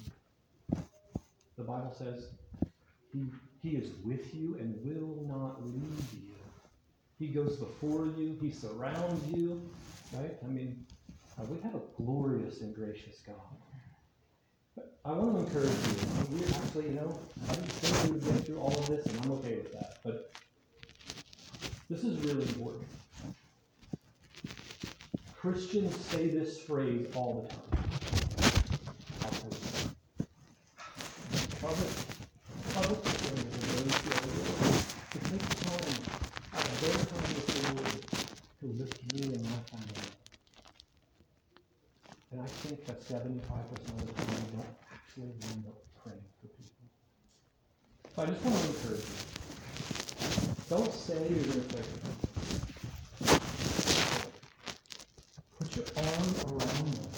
the 1.57 1.65
Bible 1.65 1.95
says 1.97 2.29
he, 3.13 3.27
he 3.63 3.77
is 3.77 3.91
with 4.03 4.35
you 4.35 4.57
and 4.59 4.75
will 4.85 5.25
not 5.29 5.65
leave 5.65 6.13
you. 6.15 6.35
He 7.19 7.29
goes 7.29 7.57
before 7.57 8.07
you, 8.07 8.37
He 8.41 8.51
surrounds 8.51 9.27
you, 9.29 9.63
right? 10.13 10.37
I 10.43 10.49
mean, 10.49 10.85
uh, 11.39 11.45
we 11.49 11.61
have 11.63 11.75
a 11.75 11.81
glorious 11.97 12.61
and 12.61 12.75
gracious 12.75 13.21
God. 13.27 13.37
But 14.77 14.99
I 15.05 15.13
want 15.13 15.37
to 15.37 15.41
encourage 15.45 15.71
you. 15.71 16.37
We 16.37 16.45
actually, 16.45 16.85
you 16.87 16.95
know, 16.95 17.19
I 17.49 17.55
didn't 17.55 17.73
think 17.73 18.05
we 18.05 18.11
would 18.19 18.25
get 18.25 18.47
through 18.47 18.59
all 18.59 18.77
of 18.77 18.87
this, 18.87 19.07
and 19.07 19.25
I'm 19.25 19.33
okay 19.33 19.57
with 19.57 19.73
that. 19.73 19.99
But 20.05 20.33
this 21.89 22.03
is 22.03 22.19
really 22.25 22.43
important. 22.43 22.85
Christians 25.37 25.95
say 26.07 26.29
this 26.29 26.59
phrase 26.59 27.07
all 27.15 27.49
the 27.49 27.55
time. 27.55 27.85
You. 29.45 29.91
Public, 31.61 31.91
public 32.75 33.15
to 38.65 38.71
lift 38.71 39.13
me 39.13 39.35
and 39.35 39.43
my 39.43 39.59
family. 39.71 39.94
Think 42.65 42.81
that 42.87 43.01
seventy-five 43.03 43.75
percent 43.75 44.01
of 44.01 44.07
the 44.07 44.13
time 44.15 44.41
we 44.41 44.57
don't 44.57 44.75
actually 44.91 45.33
end 45.53 45.63
up 45.69 45.79
praying 46.03 46.27
for 46.41 46.49
people. 46.49 46.87
So 48.17 48.23
I 48.23 48.25
just 48.25 48.41
want 48.43 48.57
to 48.57 48.63
encourage 48.69 49.05
you. 49.05 49.17
Don't 50.71 50.95
say 50.95 51.19
you're 51.29 51.45
going 51.45 51.61
to 51.61 51.69
pray 51.75 51.85
for 51.85 51.99
them. 52.01 52.17
Put 55.59 55.69
your 55.77 55.89
arm 55.95 56.29
around 56.49 56.89
them. 56.89 57.13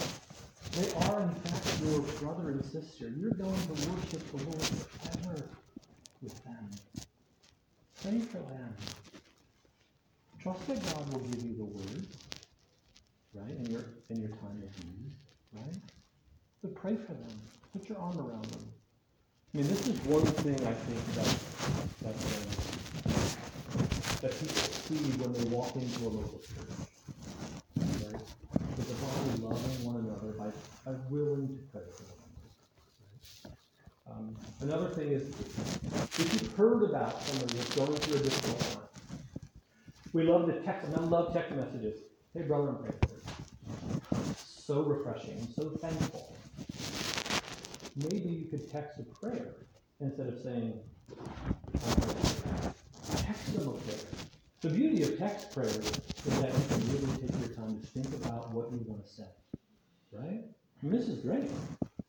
They 0.72 0.88
are, 1.06 1.20
in 1.22 1.30
fact, 1.30 1.64
your 1.84 2.00
brother 2.18 2.46
and 2.50 2.64
sister. 2.64 3.06
You're 3.16 3.30
going 3.30 3.54
to 3.54 3.74
worship 3.88 4.24
the 4.32 4.38
Lord 4.42 4.62
forever 4.62 5.36
with 6.22 6.36
them. 6.42 6.66
Pray 8.02 8.18
for 8.18 8.42
them. 8.50 8.74
Trust 10.42 10.66
that 10.66 10.82
God 10.82 11.12
will 11.12 11.20
give 11.20 11.42
you 11.44 11.54
the 11.56 11.64
word, 11.64 12.06
right, 13.32 13.56
in 13.56 13.66
your 13.70 13.84
in 14.10 14.20
your 14.20 14.30
time 14.30 14.60
of 14.62 14.84
need, 14.84 15.12
right? 15.54 15.76
But 16.62 16.74
pray 16.74 16.96
for 16.96 17.12
them. 17.12 17.40
Put 17.72 17.88
your 17.88 17.98
arm 17.98 18.18
around 18.18 18.44
them. 18.46 18.72
I 19.54 19.58
mean, 19.58 19.68
this 19.68 19.86
is 19.88 19.98
one 20.00 20.24
thing 20.26 20.54
I 20.66 20.72
think 20.72 21.04
that 21.14 21.36
that 22.02 22.14
uh, 22.14 22.66
that 24.22 24.32
people 24.32 24.56
see 24.56 24.96
when 25.20 25.32
they 25.32 25.44
walk 25.50 25.74
into 25.76 26.06
a 26.06 26.08
local 26.08 26.38
church, 26.40 26.70
right? 27.78 28.22
A 28.78 28.94
body 28.94 29.42
loving 29.42 29.84
one 29.84 29.96
another 29.96 30.32
by, 30.38 30.46
by 30.84 30.96
willing 31.10 31.48
to 31.48 31.54
pray 31.72 31.82
for 31.90 32.04
one 32.04 32.18
another. 34.06 34.28
Um, 34.28 34.36
another 34.60 34.94
thing 34.94 35.12
is, 35.12 35.28
if 36.18 36.42
you've 36.42 36.52
heard 36.54 36.82
about 36.84 37.22
somebody 37.22 37.56
that's 37.58 37.74
going 37.74 37.94
through 37.94 38.20
a 38.20 38.22
difficult 38.22 38.60
time, 38.60 38.82
we 40.12 40.22
love 40.22 40.46
to 40.46 40.60
text, 40.62 40.86
I 40.96 41.00
love 41.00 41.32
text 41.34 41.52
messages. 41.54 42.00
Hey, 42.34 42.42
brother, 42.42 42.68
I'm 42.68 42.76
praying 42.78 42.94
for 43.02 43.14
you. 43.14 43.95
So 44.66 44.82
refreshing. 44.82 45.46
So 45.54 45.70
thankful. 45.80 46.34
Maybe 47.94 48.28
you 48.30 48.46
could 48.46 48.68
text 48.68 48.98
a 48.98 49.04
prayer 49.04 49.54
instead 50.00 50.26
of 50.26 50.40
saying, 50.40 50.80
text 53.16 53.54
them 53.54 53.68
a 53.68 53.72
prayer. 53.74 54.00
The 54.62 54.70
beauty 54.70 55.04
of 55.04 55.18
text 55.18 55.54
prayers 55.54 55.76
is 55.76 56.40
that 56.40 56.52
you 56.52 56.64
can 56.68 56.92
really 56.92 57.16
take 57.18 57.38
your 57.46 57.54
time 57.56 57.80
to 57.80 57.86
think 57.86 58.08
about 58.24 58.52
what 58.52 58.72
you 58.72 58.80
want 58.88 59.06
to 59.06 59.08
say. 59.08 59.28
Right? 60.10 60.42
And 60.82 60.92
this 60.92 61.06
is 61.06 61.20
great. 61.20 61.48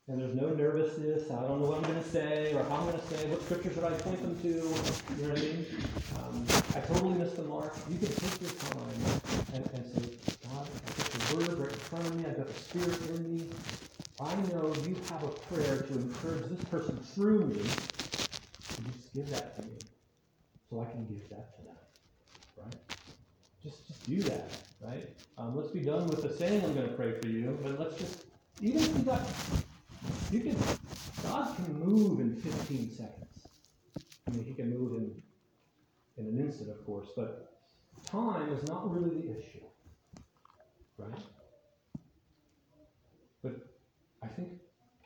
And 0.07 0.19
there's 0.19 0.33
no 0.33 0.49
nervousness. 0.49 1.29
I 1.29 1.41
don't 1.43 1.61
know 1.61 1.67
what 1.67 1.77
I'm 1.77 1.91
going 1.91 2.03
to 2.03 2.09
say 2.09 2.55
or 2.55 2.63
how 2.63 2.77
I'm 2.77 2.87
going 2.87 2.99
to 2.99 3.07
say. 3.07 3.27
What 3.27 3.43
scripture 3.43 3.71
should 3.71 3.83
I 3.83 3.91
point 4.01 4.19
them 4.23 4.35
to? 4.41 4.47
You 4.47 4.55
know 4.57 5.29
what 5.29 5.37
I 5.37 5.41
mean? 5.41 5.65
Um, 6.17 6.45
I 6.73 6.79
totally 6.79 7.19
missed 7.19 7.35
the 7.35 7.43
mark. 7.43 7.75
You 7.87 7.99
can 7.99 8.07
take 8.07 8.41
your 8.41 8.49
time 8.49 8.99
and, 9.53 9.69
and 9.75 9.85
say, 9.93 10.17
God, 10.49 10.65
word 11.33 11.59
right 11.59 11.71
in 11.71 11.79
front 11.79 12.05
of 12.05 12.15
me. 12.15 12.25
I've 12.25 12.37
got 12.37 12.47
the 12.47 12.53
Spirit 12.53 13.09
in 13.09 13.37
me. 13.37 13.49
I 14.19 14.35
know 14.35 14.73
you 14.87 14.95
have 15.09 15.23
a 15.23 15.27
prayer 15.27 15.77
to 15.77 15.93
encourage 15.93 16.49
this 16.49 16.63
person 16.65 16.97
through 16.97 17.45
me. 17.45 17.57
You 17.57 18.91
just 18.91 19.13
give 19.13 19.29
that 19.29 19.55
to 19.57 19.67
me 19.67 19.77
so 20.69 20.81
I 20.81 20.91
can 20.91 21.05
give 21.05 21.29
that 21.29 21.55
to 21.57 21.61
them? 21.63 21.75
Right? 22.57 22.75
Just, 23.63 23.87
just 23.87 24.05
do 24.05 24.21
that, 24.23 24.51
right? 24.81 25.09
Um, 25.37 25.55
let's 25.55 25.71
be 25.71 25.81
done 25.81 26.07
with 26.07 26.21
the 26.21 26.35
saying 26.35 26.63
I'm 26.63 26.73
going 26.73 26.89
to 26.89 26.95
pray 26.95 27.19
for 27.19 27.27
you, 27.27 27.57
but 27.61 27.79
let's 27.79 27.97
just, 27.97 28.23
even 28.61 28.81
if 28.81 28.97
you 28.97 29.03
got, 29.03 29.21
you 30.31 30.39
can, 30.41 30.55
God 31.23 31.55
can 31.55 31.79
move 31.79 32.19
in 32.19 32.35
15 32.35 32.91
seconds. 32.91 33.47
I 34.27 34.31
mean, 34.31 34.45
He 34.45 34.53
can 34.53 34.69
move 34.69 34.93
in, 34.93 35.11
in 36.17 36.27
an 36.27 36.39
instant, 36.39 36.69
of 36.69 36.85
course, 36.85 37.07
but 37.15 37.53
time 38.05 38.51
is 38.53 38.67
not 38.67 38.91
really 38.91 39.21
the 39.21 39.37
issue, 39.37 39.63
right? 40.97 41.19
But 43.43 43.55
I 44.23 44.27
think 44.27 44.49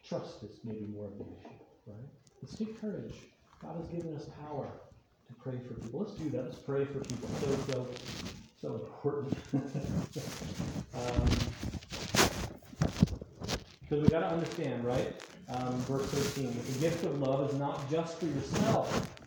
trust 0.07 0.43
is 0.43 0.59
maybe 0.63 0.85
more 0.93 1.05
of 1.05 1.17
the 1.17 1.23
issue, 1.23 1.55
right? 1.87 2.09
Let's 2.41 2.55
take 2.55 2.79
courage. 2.81 3.15
God 3.61 3.75
has 3.77 3.87
given 3.87 4.15
us 4.15 4.25
power 4.47 4.67
to 5.27 5.33
pray 5.43 5.59
for 5.67 5.73
people. 5.75 5.99
Let's 6.01 6.13
do 6.13 6.29
that. 6.31 6.45
Let's 6.45 6.57
pray 6.57 6.85
for 6.85 6.99
people. 6.99 7.29
So, 7.39 7.73
so, 7.73 7.87
so 8.61 8.73
important. 8.75 9.37
um, 10.95 11.27
because 13.81 14.03
we 14.03 14.09
got 14.09 14.21
to 14.21 14.27
understand, 14.27 14.85
right? 14.85 15.21
Um, 15.49 15.77
verse 15.81 16.05
13, 16.07 16.55
the 16.65 16.79
gift 16.79 17.03
of 17.03 17.19
love 17.19 17.49
is 17.49 17.59
not 17.59 17.89
just 17.91 18.19
for 18.19 18.25
yourself, 18.25 19.20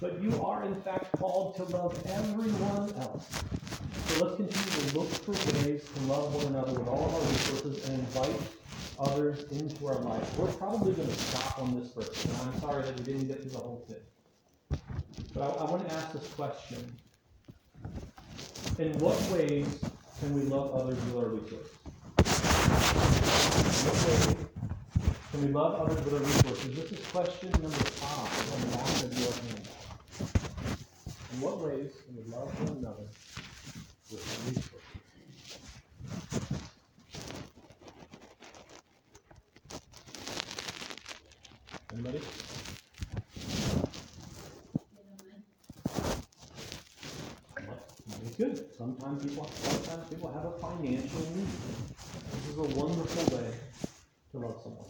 but 0.00 0.20
you 0.22 0.42
are 0.42 0.64
in 0.64 0.74
fact 0.76 1.12
called 1.18 1.54
to 1.56 1.64
love 1.64 2.02
everyone 2.06 2.92
else. 3.00 3.28
So 4.06 4.24
let's 4.24 4.36
continue 4.36 4.90
to 4.90 4.98
look 4.98 5.08
for 5.08 5.32
ways 5.32 5.84
to 5.94 6.00
love 6.04 6.34
one 6.34 6.46
another 6.46 6.72
with 6.72 6.88
all 6.88 7.06
of 7.06 7.14
our 7.14 7.20
resources 7.20 7.88
and 7.88 7.98
invite 8.00 8.40
others 8.98 9.44
into 9.52 9.86
our 9.86 9.98
life. 10.00 10.38
We're 10.38 10.52
probably 10.52 10.92
going 10.94 11.08
to 11.08 11.14
stop 11.14 11.58
on 11.58 11.78
this 11.78 11.92
verse, 11.92 12.24
and 12.24 12.34
I'm 12.42 12.60
sorry 12.60 12.82
that 12.82 12.98
we 12.98 13.04
didn't 13.04 13.28
get 13.28 13.42
through 13.42 13.50
the 13.50 13.58
whole 13.58 13.84
thing. 13.88 14.80
But 15.34 15.42
I, 15.42 15.64
I 15.64 15.70
want 15.70 15.86
to 15.88 15.94
ask 15.94 16.12
this 16.12 16.26
question. 16.34 16.96
In 18.78 18.98
what 18.98 19.20
ways 19.30 19.66
can 20.20 20.34
we 20.34 20.42
love 20.42 20.74
others 20.74 20.96
with 21.04 21.16
our 21.16 21.28
resources? 21.28 21.76
What 23.84 23.96
ways 24.08 24.36
can 25.30 25.46
we 25.46 25.52
love 25.52 25.80
others 25.80 26.04
with 26.04 26.14
our 26.14 26.20
resources? 26.20 26.76
This 26.76 26.92
is 26.98 27.06
question 27.06 27.50
number 27.52 27.68
five 27.70 28.54
on 28.54 28.60
the 28.60 28.76
back 28.76 29.02
of 29.04 29.18
your 29.18 29.32
handout. 29.32 29.69
What 31.40 31.58
ways 31.58 31.90
can 32.06 32.16
we 32.16 32.22
love 32.32 32.48
one 32.68 32.76
another 32.78 33.06
with 34.10 34.46
resources? 34.46 34.80
Anybody? 41.92 42.20
Very 48.08 48.34
good. 48.36 48.66
Sometimes 48.76 49.24
people, 49.24 49.48
sometimes 49.54 50.08
people 50.08 50.32
have 50.32 50.44
a 50.44 50.52
financial 50.58 51.20
need. 51.34 51.46
This 52.32 52.48
is 52.48 52.58
a 52.58 52.62
wonderful 52.78 53.36
way 53.38 53.50
to 54.32 54.38
love 54.38 54.60
someone. 54.62 54.86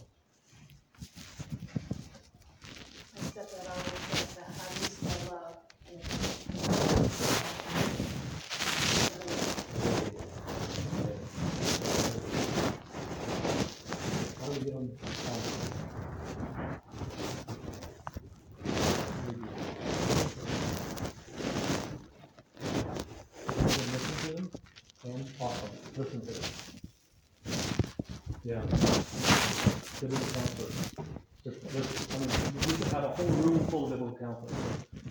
I 3.17 3.21
said 3.21 3.47
that 3.47 3.67
always 3.69 4.19
says 4.19 4.35
that 4.35 4.49
how 4.57 4.69
do 4.73 4.79
you 4.81 4.87
spell 4.87 5.37
love? 5.37 5.55
How 14.39 14.47
do 14.47 14.51
we 14.53 14.65
get 14.65 14.75
on? 14.75 14.81
um, 14.83 14.91
Listen 23.93 24.27
to 24.27 24.33
them 24.35 24.51
and 25.05 25.25
awesome. 25.39 25.69
Listen 25.97 26.21
to 26.21 26.33
them. 26.33 26.51
Yeah. 28.43 28.61
Biblical 30.01 30.27
counselors. 30.33 30.91
There's, 31.43 31.57
there's, 31.73 32.07
I 32.11 32.19
mean, 32.19 32.29
we 32.67 32.73
could 32.73 32.93
have 32.93 33.03
a 33.03 33.07
whole 33.09 33.27
room 33.27 33.59
full 33.67 33.85
of 33.85 33.91
biblical 33.91 34.17
counselors. 34.17 34.55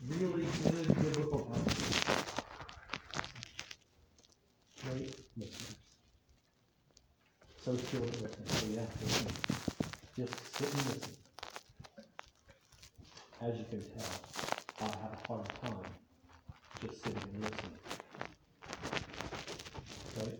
Really 0.08 0.46
good 0.64 0.88
biblical 1.02 1.40
counselors. 1.40 2.04
Great 4.82 5.14
listeners. 5.36 5.76
So 7.70 7.76
skilled 7.76 8.06
at 8.06 8.22
listening. 8.22 8.48
So 8.48 8.66
listen. 8.66 9.26
Just 10.16 10.34
sit 10.56 10.74
and 10.74 10.86
listen. 10.86 11.14
As 13.42 13.58
you 13.58 13.64
can 13.70 13.82
tell, 13.94 14.10
I 14.80 14.84
have 14.86 15.12
a 15.12 15.16
hard 15.28 15.46
time 15.62 15.92
just 16.82 16.96
sitting 17.04 17.22
and 17.32 17.44
listening. 17.44 17.78
Right? 20.18 20.38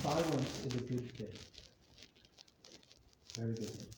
Silence 0.00 0.52
is 0.66 0.74
a 0.74 0.78
good 0.78 1.10
thing. 1.16 1.34
Very 3.36 3.54
good 3.54 3.70
thing. 3.70 3.88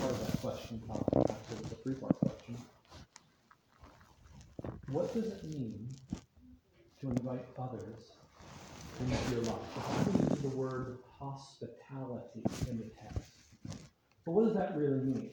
Part 0.00 0.12
of 0.12 0.18
that 0.26 0.40
question, 0.40 0.82
I'll 0.88 1.04
answer 1.28 1.68
the 1.68 1.74
three-part 1.76 2.14
question. 2.20 2.56
What 4.92 5.12
does 5.12 5.26
it 5.26 5.44
mean 5.44 5.88
to 7.00 7.08
invite 7.08 7.44
others 7.58 8.12
into 9.00 9.34
your 9.34 9.42
life? 9.42 9.74
The 9.74 9.80
Bible 9.80 10.30
uses 10.30 10.42
the 10.42 10.56
word 10.56 10.98
hospitality 11.18 12.40
in 12.70 12.78
the 12.78 12.90
text. 13.00 13.30
But 14.24 14.32
what 14.32 14.44
does 14.44 14.54
that 14.54 14.76
really 14.76 15.00
mean? 15.00 15.30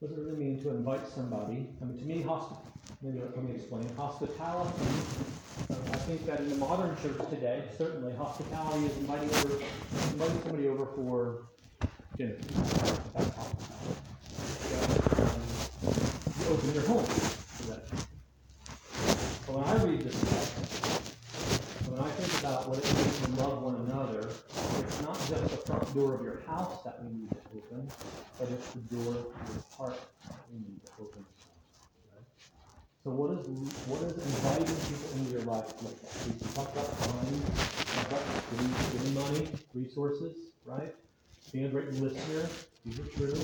What 0.00 0.10
does 0.10 0.18
it 0.18 0.20
really 0.20 0.36
mean 0.36 0.62
to 0.62 0.70
invite 0.70 1.08
somebody? 1.08 1.70
I 1.80 1.84
mean, 1.86 1.98
to 1.98 2.04
me, 2.04 2.20
hospitality. 2.20 2.68
maybe 3.00 3.20
let 3.20 3.42
me 3.42 3.54
explain. 3.54 3.88
Hospitality, 3.96 4.84
I 5.70 5.96
think 6.04 6.26
that 6.26 6.40
in 6.40 6.50
the 6.50 6.56
modern 6.56 6.94
church 7.02 7.16
today, 7.30 7.64
certainly, 7.78 8.14
hospitality 8.14 8.86
is 8.86 8.96
inviting 8.98 9.30
over, 9.30 9.54
inviting 10.12 10.42
somebody 10.42 10.68
over 10.68 10.86
for 10.94 11.48
dinner. 12.18 12.36
That's 13.14 13.34
hospitality. 13.34 13.96
You 16.38 16.46
open 16.52 16.74
your 16.74 16.86
home 16.86 17.04
for 17.04 17.62
that. 17.72 18.08
But 19.48 19.56
when 19.56 19.64
I 19.64 19.82
read 19.82 20.00
this 20.02 20.20
text, 20.20 21.88
when 21.88 22.00
I 22.00 22.10
think 22.10 22.40
about 22.40 22.68
what 22.68 22.76
it 22.76 22.84
means 22.84 23.18
to 23.24 23.30
love 23.42 23.62
one 23.62 23.76
another, 23.88 24.28
it's 24.28 25.00
not 25.00 25.16
just 25.24 25.48
the 25.48 25.56
front 25.64 25.87
door 25.98 26.14
of 26.14 26.22
your 26.22 26.40
house 26.46 26.82
that 26.84 27.02
we 27.02 27.10
need 27.18 27.30
to 27.30 27.36
open, 27.56 27.88
but 28.38 28.48
it's 28.50 28.70
the 28.72 28.96
door 28.96 29.14
of 29.14 29.26
your 29.50 29.62
heart 29.76 30.00
that 30.28 30.38
we 30.52 30.58
need 30.60 30.80
to 30.84 30.92
open. 31.00 31.24
So 33.04 33.10
what 33.10 33.30
is 33.38 33.46
what 33.86 34.02
is 34.02 34.14
inviting 34.18 34.76
people 34.86 35.10
into 35.18 35.30
your 35.32 35.42
life 35.48 35.66
look 35.82 35.96
like? 36.02 36.14
We 36.26 36.32
talked 36.54 36.76
about 36.76 36.90
time, 36.98 37.42
talked 37.94 38.12
about 38.12 38.24
giving, 38.50 38.72
giving 38.92 39.14
money, 39.14 39.48
resources, 39.74 40.36
right? 40.66 40.94
Being 41.52 41.66
a 41.66 41.68
great 41.68 41.92
listener, 41.94 42.48
these 42.84 42.98
are 43.00 43.08
true. 43.16 43.34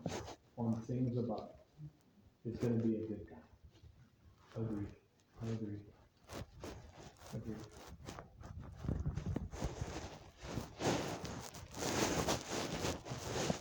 on 0.58 0.82
things 0.88 1.18
above, 1.18 1.50
it's 2.56 2.64
gonna 2.64 2.76
be 2.76 2.96
a 2.96 3.00
good 3.00 3.28
guy. 3.30 3.36
Agreed. 4.56 4.88
I 5.44 5.48
agree. 5.52 5.76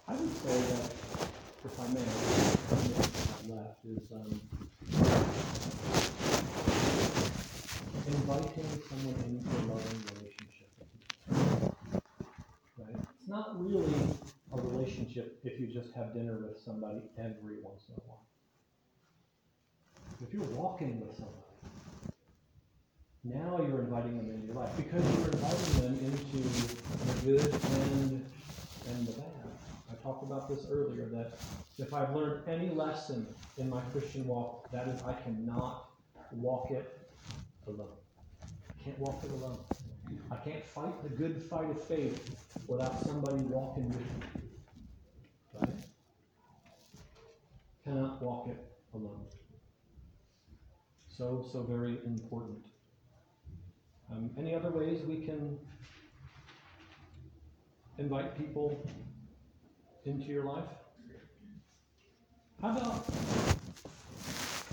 I 0.07 0.15
would 0.15 0.37
say 0.43 0.61
that, 0.71 0.93
if 1.65 1.81
I 1.81 1.87
may, 1.89 2.07
left 3.53 3.85
is, 3.85 4.13
um, 4.13 4.41
inviting 8.07 8.83
someone 8.89 9.19
into 9.27 9.49
a 9.49 9.51
loving 9.75 10.03
relationship. 10.15 10.71
Right? 12.79 12.97
It's 13.19 13.29
not 13.29 13.61
really 13.61 13.95
a 14.53 14.57
relationship 14.61 15.41
if 15.43 15.59
you 15.59 15.67
just 15.67 15.93
have 15.95 16.15
dinner 16.15 16.39
with 16.39 16.61
somebody 16.61 17.03
every 17.19 17.61
once 17.61 17.89
in 17.89 17.97
a 17.97 18.01
while. 18.07 18.24
You're 20.35 20.43
walking 20.47 21.01
with 21.01 21.15
somebody, 21.15 21.37
now 23.23 23.65
you're 23.65 23.83
inviting 23.83 24.17
them 24.17 24.35
into 24.35 24.47
your 24.49 24.57
life 24.57 24.77
because 24.77 25.05
you're 25.17 25.31
inviting 25.31 25.81
them 25.81 25.99
into 26.11 26.39
the 26.43 27.25
good 27.25 27.53
and 27.53 28.27
and 28.89 29.07
the 29.07 29.13
bad. 29.13 29.29
I 29.89 29.95
talked 30.03 30.25
about 30.25 30.49
this 30.49 30.67
earlier 30.69 31.07
that 31.11 31.39
if 31.79 31.95
I've 31.95 32.17
learned 32.17 32.49
any 32.49 32.71
lesson 32.71 33.29
in 33.59 33.71
my 33.71 33.81
Christian 33.93 34.27
walk, 34.27 34.69
that 34.73 34.89
is 34.89 35.01
I 35.05 35.13
cannot 35.13 35.91
walk 36.33 36.73
it 36.73 37.09
alone. 37.69 37.95
I 38.43 38.83
can't 38.83 38.99
walk 38.99 39.23
it 39.23 39.31
alone. 39.31 39.61
I 40.33 40.37
can't 40.39 40.65
fight 40.65 41.01
the 41.05 41.11
good 41.11 41.41
fight 41.45 41.71
of 41.71 41.81
faith 41.85 42.35
without 42.67 43.01
somebody 43.07 43.41
walking 43.45 43.89
with 43.89 44.01
me. 44.01 44.43
Right? 45.61 45.79
Cannot 47.85 48.21
walk 48.21 48.49
it 48.49 48.59
alone. 48.93 49.27
So, 51.17 51.47
so 51.53 51.63
very 51.63 51.99
important. 52.05 52.67
Um, 54.11 54.31
any 54.37 54.53
other 54.53 54.71
ways 54.71 55.01
we 55.07 55.25
can 55.25 55.57
invite 57.99 58.37
people 58.37 58.85
into 60.05 60.25
your 60.27 60.45
life? 60.45 60.65
How 62.61 62.71
about 62.77 63.07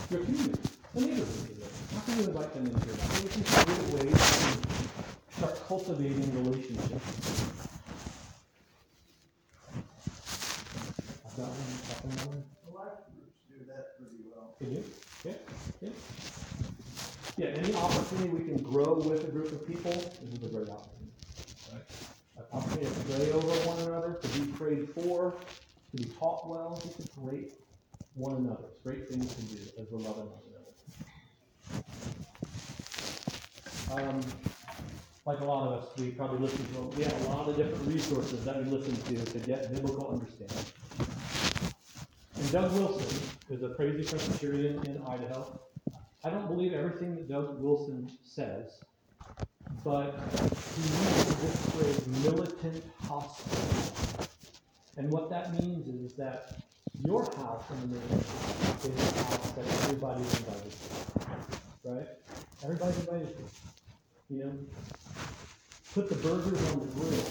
your 0.09 0.21
community, 0.21 0.59
the 0.95 1.01
neighborhood? 1.01 1.57
How 1.93 2.01
can 2.01 2.17
you 2.17 2.25
invite 2.25 2.53
them 2.55 2.65
into 2.65 2.87
your 2.87 2.95
life? 2.95 3.23
What 3.23 3.37
are 3.37 3.43
some 3.43 3.75
great 3.75 4.05
ways 4.05 4.13
to 5.29 5.37
start 5.37 5.67
cultivating 5.67 6.43
relationships? 6.43 7.51
I've 11.23 11.37
got 11.37 11.49
one, 11.49 11.69
got 11.87 12.27
one. 12.27 12.43
The 12.65 12.71
life 12.75 12.97
groups 13.13 13.37
do 13.47 13.65
that 13.67 13.99
pretty 13.99 14.23
well. 14.33 14.55
Did 14.59 14.69
you? 14.71 14.83
Okay. 15.23 15.37
Yeah, 15.81 15.89
any 17.39 17.73
opportunity 17.75 18.29
we 18.29 18.45
can 18.45 18.57
grow 18.57 18.95
with 18.95 19.23
a 19.23 19.31
group 19.31 19.51
of 19.51 19.67
people, 19.67 19.91
this 19.91 20.33
is 20.33 20.43
a 20.43 20.49
great 20.49 20.69
opportunity. 20.69 21.11
Right? 21.71 21.83
An 22.37 22.43
opportunity 22.51 22.93
to 22.93 23.01
pray 23.13 23.31
over 23.31 23.47
one 23.67 23.79
another, 23.87 24.19
to 24.21 24.27
be 24.39 24.51
prayed 24.51 24.89
for, 24.89 25.33
to 25.91 25.97
be 25.97 26.09
taught 26.19 26.47
well, 26.47 26.81
it's 26.85 27.05
a 27.05 27.19
great 27.19 27.53
one 28.15 28.35
another. 28.35 28.65
It's 28.69 28.81
great 28.83 29.07
things 29.07 29.33
to 29.33 29.41
do 29.41 29.61
as 29.81 29.87
we're 29.89 29.99
loving 29.99 30.25
one 30.25 30.41
another. 33.95 34.09
Um, 34.09 34.21
like 35.25 35.39
a 35.39 35.45
lot 35.45 35.67
of 35.67 35.83
us, 35.83 35.89
we 35.97 36.11
probably 36.11 36.39
listen 36.39 36.65
to, 36.73 36.81
we 36.97 37.03
have 37.03 37.27
a 37.27 37.29
lot 37.29 37.47
of 37.47 37.55
different 37.55 37.85
resources 37.87 38.43
that 38.45 38.57
we 38.57 38.69
listen 38.69 38.95
to 38.95 39.25
to 39.31 39.39
get 39.39 39.71
biblical 39.73 40.09
understanding. 40.09 40.65
And 42.35 42.51
Doug 42.51 42.73
Wilson 42.73 43.19
is 43.49 43.63
a 43.63 43.69
crazy 43.75 44.03
Presbyterian 44.03 44.83
in 44.85 45.01
Idaho. 45.07 45.59
I 46.23 46.29
don't 46.29 46.47
believe 46.47 46.73
everything 46.73 47.15
that 47.15 47.27
Doug 47.27 47.59
Wilson 47.59 48.11
says, 48.23 48.79
but 49.83 50.13
he 50.75 50.81
uses 50.81 51.35
this 51.41 51.65
phrase 51.71 52.07
militant 52.23 52.83
hospital. 53.01 54.27
And 54.97 55.11
what 55.11 55.31
that 55.31 55.51
means 55.59 55.87
is 55.87 56.15
that 56.17 56.61
your 57.03 57.23
house 57.37 57.63
in 57.71 57.89
the 57.89 57.97
neighborhood 57.97 58.25
is 58.83 59.17
a 59.17 59.23
house 59.23 59.51
that 59.53 59.65
everybody's 59.65 60.39
invited 60.39 60.71
to. 60.71 61.89
Right? 61.89 62.07
Everybody's 62.63 62.99
invited 62.99 63.35
to. 63.37 63.43
You 64.29 64.43
know? 64.43 64.53
Put 65.95 66.07
the 66.07 66.15
burgers 66.15 66.71
on 66.71 66.81
the 66.81 66.85
grill 66.85 67.25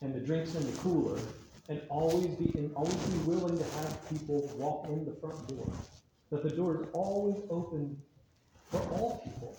and 0.00 0.14
the 0.14 0.20
drinks 0.20 0.54
in 0.54 0.64
the 0.64 0.76
cooler 0.78 1.20
and 1.68 1.82
always 1.90 2.28
be 2.28 2.50
and 2.58 2.74
always 2.74 2.94
be 2.94 3.18
willing 3.30 3.58
to 3.58 3.64
have 3.64 4.08
people 4.08 4.50
walk 4.56 4.86
in 4.88 5.04
the 5.04 5.12
front 5.12 5.46
door. 5.48 5.70
That 6.30 6.42
the 6.42 6.50
door 6.50 6.82
is 6.82 6.88
always 6.92 7.42
open 7.50 7.96
for 8.70 8.80
all 8.92 9.22
people. 9.24 9.56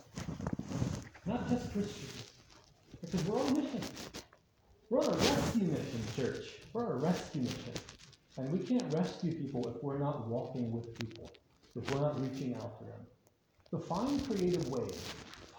Not 1.26 1.49
just 1.49 1.72
Christians. 1.74 2.32
Because 3.01 3.24
we're 3.26 3.39
on 3.39 3.47
a 3.47 3.61
mission. 3.61 3.82
We're 4.89 4.99
on 4.99 5.13
a 5.13 5.17
rescue 5.17 5.63
mission, 5.63 6.01
church. 6.15 6.45
We're 6.74 6.86
on 6.86 6.91
a 6.91 6.95
rescue 6.95 7.41
mission. 7.41 7.74
And 8.38 8.51
we 8.51 8.59
can't 8.59 8.93
rescue 8.93 9.34
people 9.34 9.67
if 9.67 9.84
we're 9.84 9.99
not 9.99 10.28
walking 10.28 10.72
with 10.72 10.97
people, 10.99 11.30
if 11.76 11.91
we're 11.91 12.01
not 12.01 12.20
reaching 12.22 12.55
out 12.55 12.80
to 12.80 12.86
them. 12.86 13.05
So 13.70 13.80
find 13.80 14.26
creative 14.28 14.67
ways. 14.70 14.99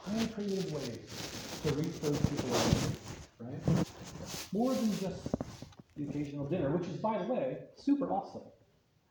Find 0.04 0.34
creative 0.34 0.72
ways 0.72 1.60
to 1.64 1.72
reach 1.74 2.00
those 2.00 2.18
people 2.30 2.54
out 2.54 2.90
right? 3.40 3.86
More 4.52 4.74
than 4.74 4.90
just 4.98 5.28
the 5.96 6.08
occasional 6.08 6.46
dinner, 6.46 6.70
which 6.70 6.88
is, 6.88 6.96
by 6.96 7.18
the 7.18 7.32
way, 7.32 7.58
super 7.76 8.10
awesome. 8.10 8.42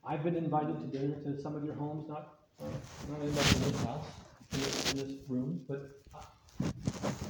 I've 0.06 0.24
been 0.24 0.36
invited 0.36 0.80
to 0.80 0.98
dinner 0.98 1.16
to 1.24 1.42
some 1.42 1.56
of 1.56 1.64
your 1.64 1.76
homes, 1.76 2.08
not, 2.08 2.40
not 2.60 3.22
anybody 3.22 3.56
in 3.56 3.72
this 3.72 3.84
house, 3.84 4.06
in 4.54 4.60
this, 4.60 4.92
in 4.94 4.98
this 5.00 5.18
room, 5.28 5.62
but 5.68 6.02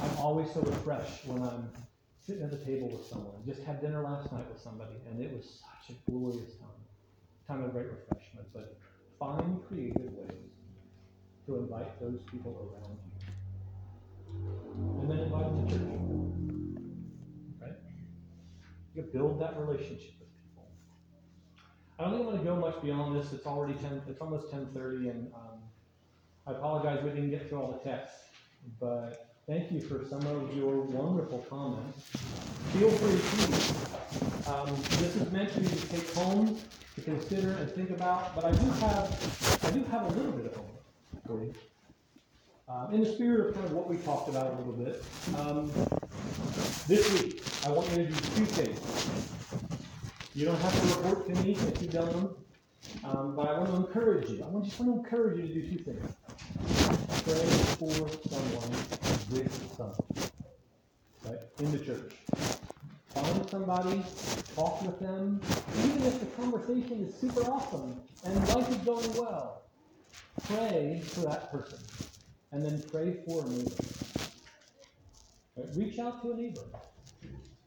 I'm 0.02 0.18
always 0.18 0.52
so 0.54 0.62
refreshed 0.62 1.26
when 1.26 1.42
I'm 1.44 1.70
sitting 2.26 2.44
at 2.44 2.52
the 2.52 2.58
table 2.58 2.90
with 2.90 3.06
someone. 3.06 3.36
Just 3.46 3.64
had 3.64 3.82
dinner 3.82 4.02
last 4.04 4.32
night 4.32 4.48
with 4.52 4.62
somebody, 4.62 4.96
and 5.10 5.22
it 5.22 5.36
was 5.36 5.62
such 5.62 5.96
a 5.96 6.12
glorious 6.12 6.54
time. 6.56 6.70
Time 7.48 7.64
of 7.64 7.74
great 7.74 7.88
refreshment. 7.88 8.48
But 8.54 8.78
find 9.20 9.60
creative 9.68 10.14
ways 10.14 10.54
to 11.48 11.56
invite 11.58 12.00
those 12.00 12.22
people 12.32 12.72
around 12.72 12.98
you. 13.04 13.20
And 15.02 15.10
then 15.10 15.20
invite 15.20 15.46
them 15.46 15.68
to 15.68 15.74
church. 15.74 16.84
Right? 17.60 17.78
You 18.94 19.02
build 19.02 19.42
that 19.42 19.60
relationship. 19.60 20.19
I 22.00 22.04
don't 22.04 22.14
I'm 22.14 22.24
going 22.24 22.38
to 22.38 22.44
go 22.46 22.56
much 22.56 22.82
beyond 22.82 23.16
this. 23.16 23.34
It's 23.34 23.46
already 23.46 23.74
ten. 23.74 24.02
It's 24.08 24.22
almost 24.22 24.50
ten 24.50 24.68
thirty, 24.74 25.10
and 25.10 25.30
um, 25.34 25.60
I 26.48 26.52
apologize 26.52 27.04
we 27.04 27.10
didn't 27.10 27.30
get 27.30 27.50
through 27.50 27.60
all 27.62 27.72
the 27.72 27.90
text, 27.90 28.16
but 28.80 29.36
thank 29.48 29.70
you 29.70 29.82
for 29.82 30.06
some 30.06 30.22
of 30.22 30.56
your 30.56 30.82
wonderful 30.82 31.40
comments. 31.50 32.10
Feel 32.72 32.90
free 32.90 33.20
to. 33.20 34.50
Um, 34.50 34.74
this 34.98 35.18
is 35.18 35.30
meant 35.32 35.52
for 35.52 35.60
you 35.60 35.68
to 35.68 35.88
take 35.90 36.14
home 36.14 36.58
to 36.96 37.02
consider 37.02 37.52
and 37.52 37.70
think 37.72 37.90
about, 37.90 38.34
but 38.34 38.46
I 38.46 38.52
do 38.52 38.66
have 38.66 39.60
I 39.66 39.72
do 39.72 39.84
have 39.92 40.06
a 40.06 40.16
little 40.16 40.32
bit 40.32 40.46
of 40.46 40.56
homework 40.56 40.84
for 41.28 41.44
you. 41.44 41.54
Um, 42.70 42.94
in 42.94 43.04
the 43.04 43.12
spirit 43.12 43.50
of 43.50 43.56
kind 43.56 43.66
of 43.66 43.74
what 43.74 43.90
we 43.90 43.98
talked 43.98 44.30
about 44.30 44.54
a 44.54 44.56
little 44.56 44.72
bit, 44.74 45.04
um, 45.38 45.70
this 46.88 47.12
week 47.22 47.44
I 47.66 47.72
want 47.72 47.90
you 47.90 47.98
to 47.98 48.06
do 48.06 48.14
two 48.14 48.46
things. 48.46 49.19
You 50.36 50.46
don't 50.46 50.60
have 50.60 50.82
to 50.82 50.98
report 50.98 51.28
to 51.28 51.44
me 51.44 51.54
if 51.54 51.82
you've 51.82 51.92
done 51.92 52.10
them, 52.10 52.36
um, 53.04 53.36
but 53.36 53.48
I 53.48 53.58
want 53.58 53.72
to 53.72 53.76
encourage 53.78 54.30
you. 54.30 54.44
I 54.44 54.48
want 54.48 54.66
just 54.66 54.80
want 54.80 54.94
to 54.94 55.00
encourage 55.00 55.40
you 55.40 55.48
to 55.48 55.54
do 55.54 55.78
two 55.78 55.84
things. 55.84 56.14
Pray 57.24 57.46
for 57.78 57.92
someone 58.30 58.70
with 59.32 59.76
someone, 59.76 59.96
right, 61.26 61.40
in 61.60 61.72
the 61.72 61.80
church. 61.80 62.14
Find 63.08 63.50
somebody, 63.50 64.04
talk 64.56 64.82
with 64.84 65.00
them, 65.00 65.42
even 65.84 66.04
if 66.04 66.20
the 66.20 66.28
conversation 66.28 67.04
is 67.04 67.16
super 67.16 67.42
awesome 67.52 68.00
and 68.24 68.48
life 68.50 68.70
is 68.70 68.78
going 68.78 69.14
well. 69.16 69.64
Pray 70.44 71.02
for 71.06 71.22
that 71.22 71.52
person, 71.52 71.80
and 72.52 72.64
then 72.64 72.84
pray 72.92 73.18
for 73.26 73.46
a 73.46 73.50
neighbor. 73.50 73.72
Right, 75.58 75.68
reach 75.76 75.98
out 75.98 76.22
to 76.22 76.32
a 76.32 76.36
neighbor. 76.36 76.62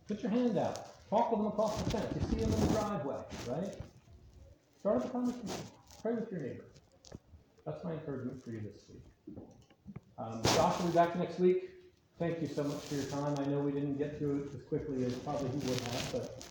Put 0.06 0.22
your 0.22 0.30
hand 0.30 0.58
out. 0.58 0.86
Talk 1.12 1.30
with 1.30 1.40
them 1.40 1.48
across 1.48 1.76
the 1.82 1.90
fence. 1.90 2.06
You 2.14 2.28
see 2.30 2.42
them 2.42 2.54
in 2.54 2.60
the 2.60 2.72
driveway, 2.72 3.16
right? 3.46 3.74
Start 4.80 4.96
up 4.96 5.04
a 5.04 5.08
conversation. 5.10 5.62
Pray 6.00 6.14
with 6.14 6.32
your 6.32 6.40
neighbor. 6.40 6.64
That's 7.66 7.84
my 7.84 7.92
encouragement 7.92 8.42
for 8.42 8.50
you 8.50 8.62
this 8.62 8.84
week. 8.88 9.36
Um, 10.16 10.40
Josh 10.54 10.80
will 10.80 10.86
be 10.86 10.94
back 10.94 11.14
next 11.16 11.38
week. 11.38 11.68
Thank 12.18 12.40
you 12.40 12.48
so 12.48 12.64
much 12.64 12.80
for 12.84 12.94
your 12.94 13.04
time. 13.04 13.36
I 13.38 13.44
know 13.44 13.58
we 13.58 13.72
didn't 13.72 13.98
get 13.98 14.16
through 14.16 14.36
it 14.36 14.56
as 14.56 14.62
quickly 14.62 15.04
as 15.04 15.12
probably 15.16 15.50
he 15.50 15.68
would 15.68 15.80
have, 15.80 16.12
but 16.12 16.44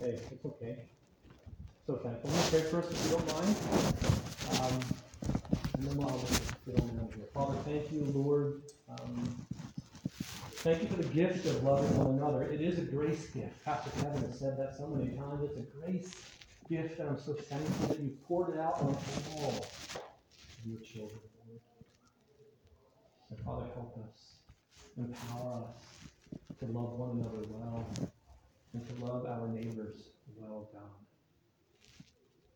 hey, 0.00 0.18
it's 0.32 0.46
okay. 0.46 0.78
So 1.86 1.96
thankful. 1.96 2.30
First 2.30 2.90
if 2.90 3.04
you 3.04 3.10
don't 3.10 3.26
mind. 3.34 3.56
Um, 4.62 4.80
and 5.76 5.86
then 5.86 5.98
we'll 5.98 6.08
get 6.08 6.80
on 6.80 6.96
down 6.96 7.08
here. 7.14 7.26
Father, 7.34 7.58
thank 7.66 7.92
you, 7.92 8.04
Lord. 8.14 8.62
Um, 8.88 9.46
thank 10.68 10.82
you 10.82 10.88
for 10.88 11.02
the 11.02 11.08
gift 11.14 11.46
of 11.46 11.64
loving 11.64 11.96
one 11.96 12.18
another. 12.18 12.42
It 12.42 12.60
is 12.60 12.78
a 12.78 12.82
grace 12.82 13.30
gift. 13.30 13.64
Pastor 13.64 13.88
Kevin 14.02 14.20
has 14.20 14.38
said 14.38 14.58
that 14.58 14.76
so 14.76 14.86
many 14.86 15.16
times. 15.16 15.42
It's 15.42 15.56
a 15.56 15.62
grace 15.62 16.12
gift, 16.68 16.98
and 16.98 17.08
I'm 17.08 17.18
so 17.18 17.32
thankful 17.32 17.88
that 17.88 17.98
you 17.98 18.14
poured 18.26 18.54
it 18.54 18.60
out 18.60 18.74
on 18.82 18.94
all 19.32 19.48
of 19.48 20.66
your 20.66 20.78
children. 20.80 21.20
And 23.30 23.40
Father, 23.40 23.64
help 23.74 23.96
us. 24.10 24.34
Empower 24.98 25.64
us 25.64 26.58
to 26.58 26.66
love 26.66 26.98
one 26.98 27.10
another 27.12 27.48
well 27.48 27.88
and 28.74 28.86
to 28.86 29.04
love 29.06 29.24
our 29.24 29.48
neighbors 29.48 30.10
well, 30.36 30.68
God. 30.70 30.82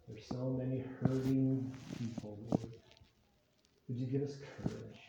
There's 0.06 0.26
so 0.26 0.54
many 0.58 0.84
hurting 1.00 1.72
people, 1.98 2.38
Lord. 2.50 2.72
Would 3.88 3.98
you 3.98 4.06
give 4.06 4.22
us 4.22 4.34
courage? 4.62 5.01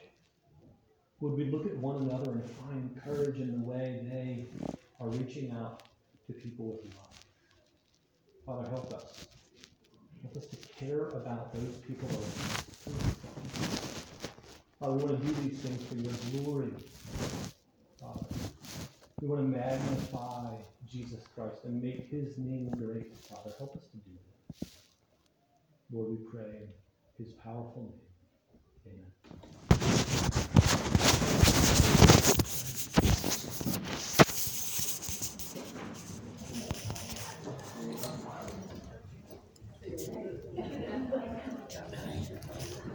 Would 1.24 1.38
we 1.38 1.46
look 1.46 1.66
at 1.66 1.78
one 1.78 2.02
another 2.02 2.32
and 2.32 2.44
find 2.44 3.02
courage 3.02 3.40
in 3.40 3.54
the 3.54 3.66
way 3.66 4.02
they 4.12 4.46
are 5.00 5.08
reaching 5.08 5.54
out 5.54 5.84
to 6.28 6.34
people 6.34 6.66
with 6.66 6.94
love? 6.94 7.18
Father, 8.46 8.68
help 8.68 8.94
us. 8.94 9.26
Help 10.22 10.36
us 10.36 10.48
to 10.48 10.58
care 10.74 11.08
about 11.12 11.54
those 11.54 11.76
people 11.88 12.10
around 12.10 12.24
us. 12.26 12.66
Father, 14.82 14.92
we 14.92 15.04
want 15.06 15.22
to 15.22 15.26
do 15.26 15.34
these 15.48 15.62
things 15.62 15.82
for 15.86 15.96
your 15.96 16.44
glory. 16.44 16.74
Father, 18.02 18.26
we 19.22 19.28
want 19.30 19.44
to 19.44 19.48
magnify 19.48 20.58
Jesus 20.92 21.22
Christ 21.34 21.64
and 21.64 21.82
make 21.82 22.12
his 22.12 22.38
name 22.38 22.70
great. 22.72 23.16
Father, 23.16 23.54
help 23.58 23.78
us 23.78 23.84
to 23.92 23.98
do 23.98 24.12
that. 24.60 24.68
Lord, 25.90 26.10
we 26.10 26.18
pray 26.30 26.68
in 27.18 27.26
his 27.26 27.32
powerful 27.32 27.94
name. 28.86 28.94
Amen. 28.94 29.63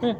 嗯。 0.01 0.15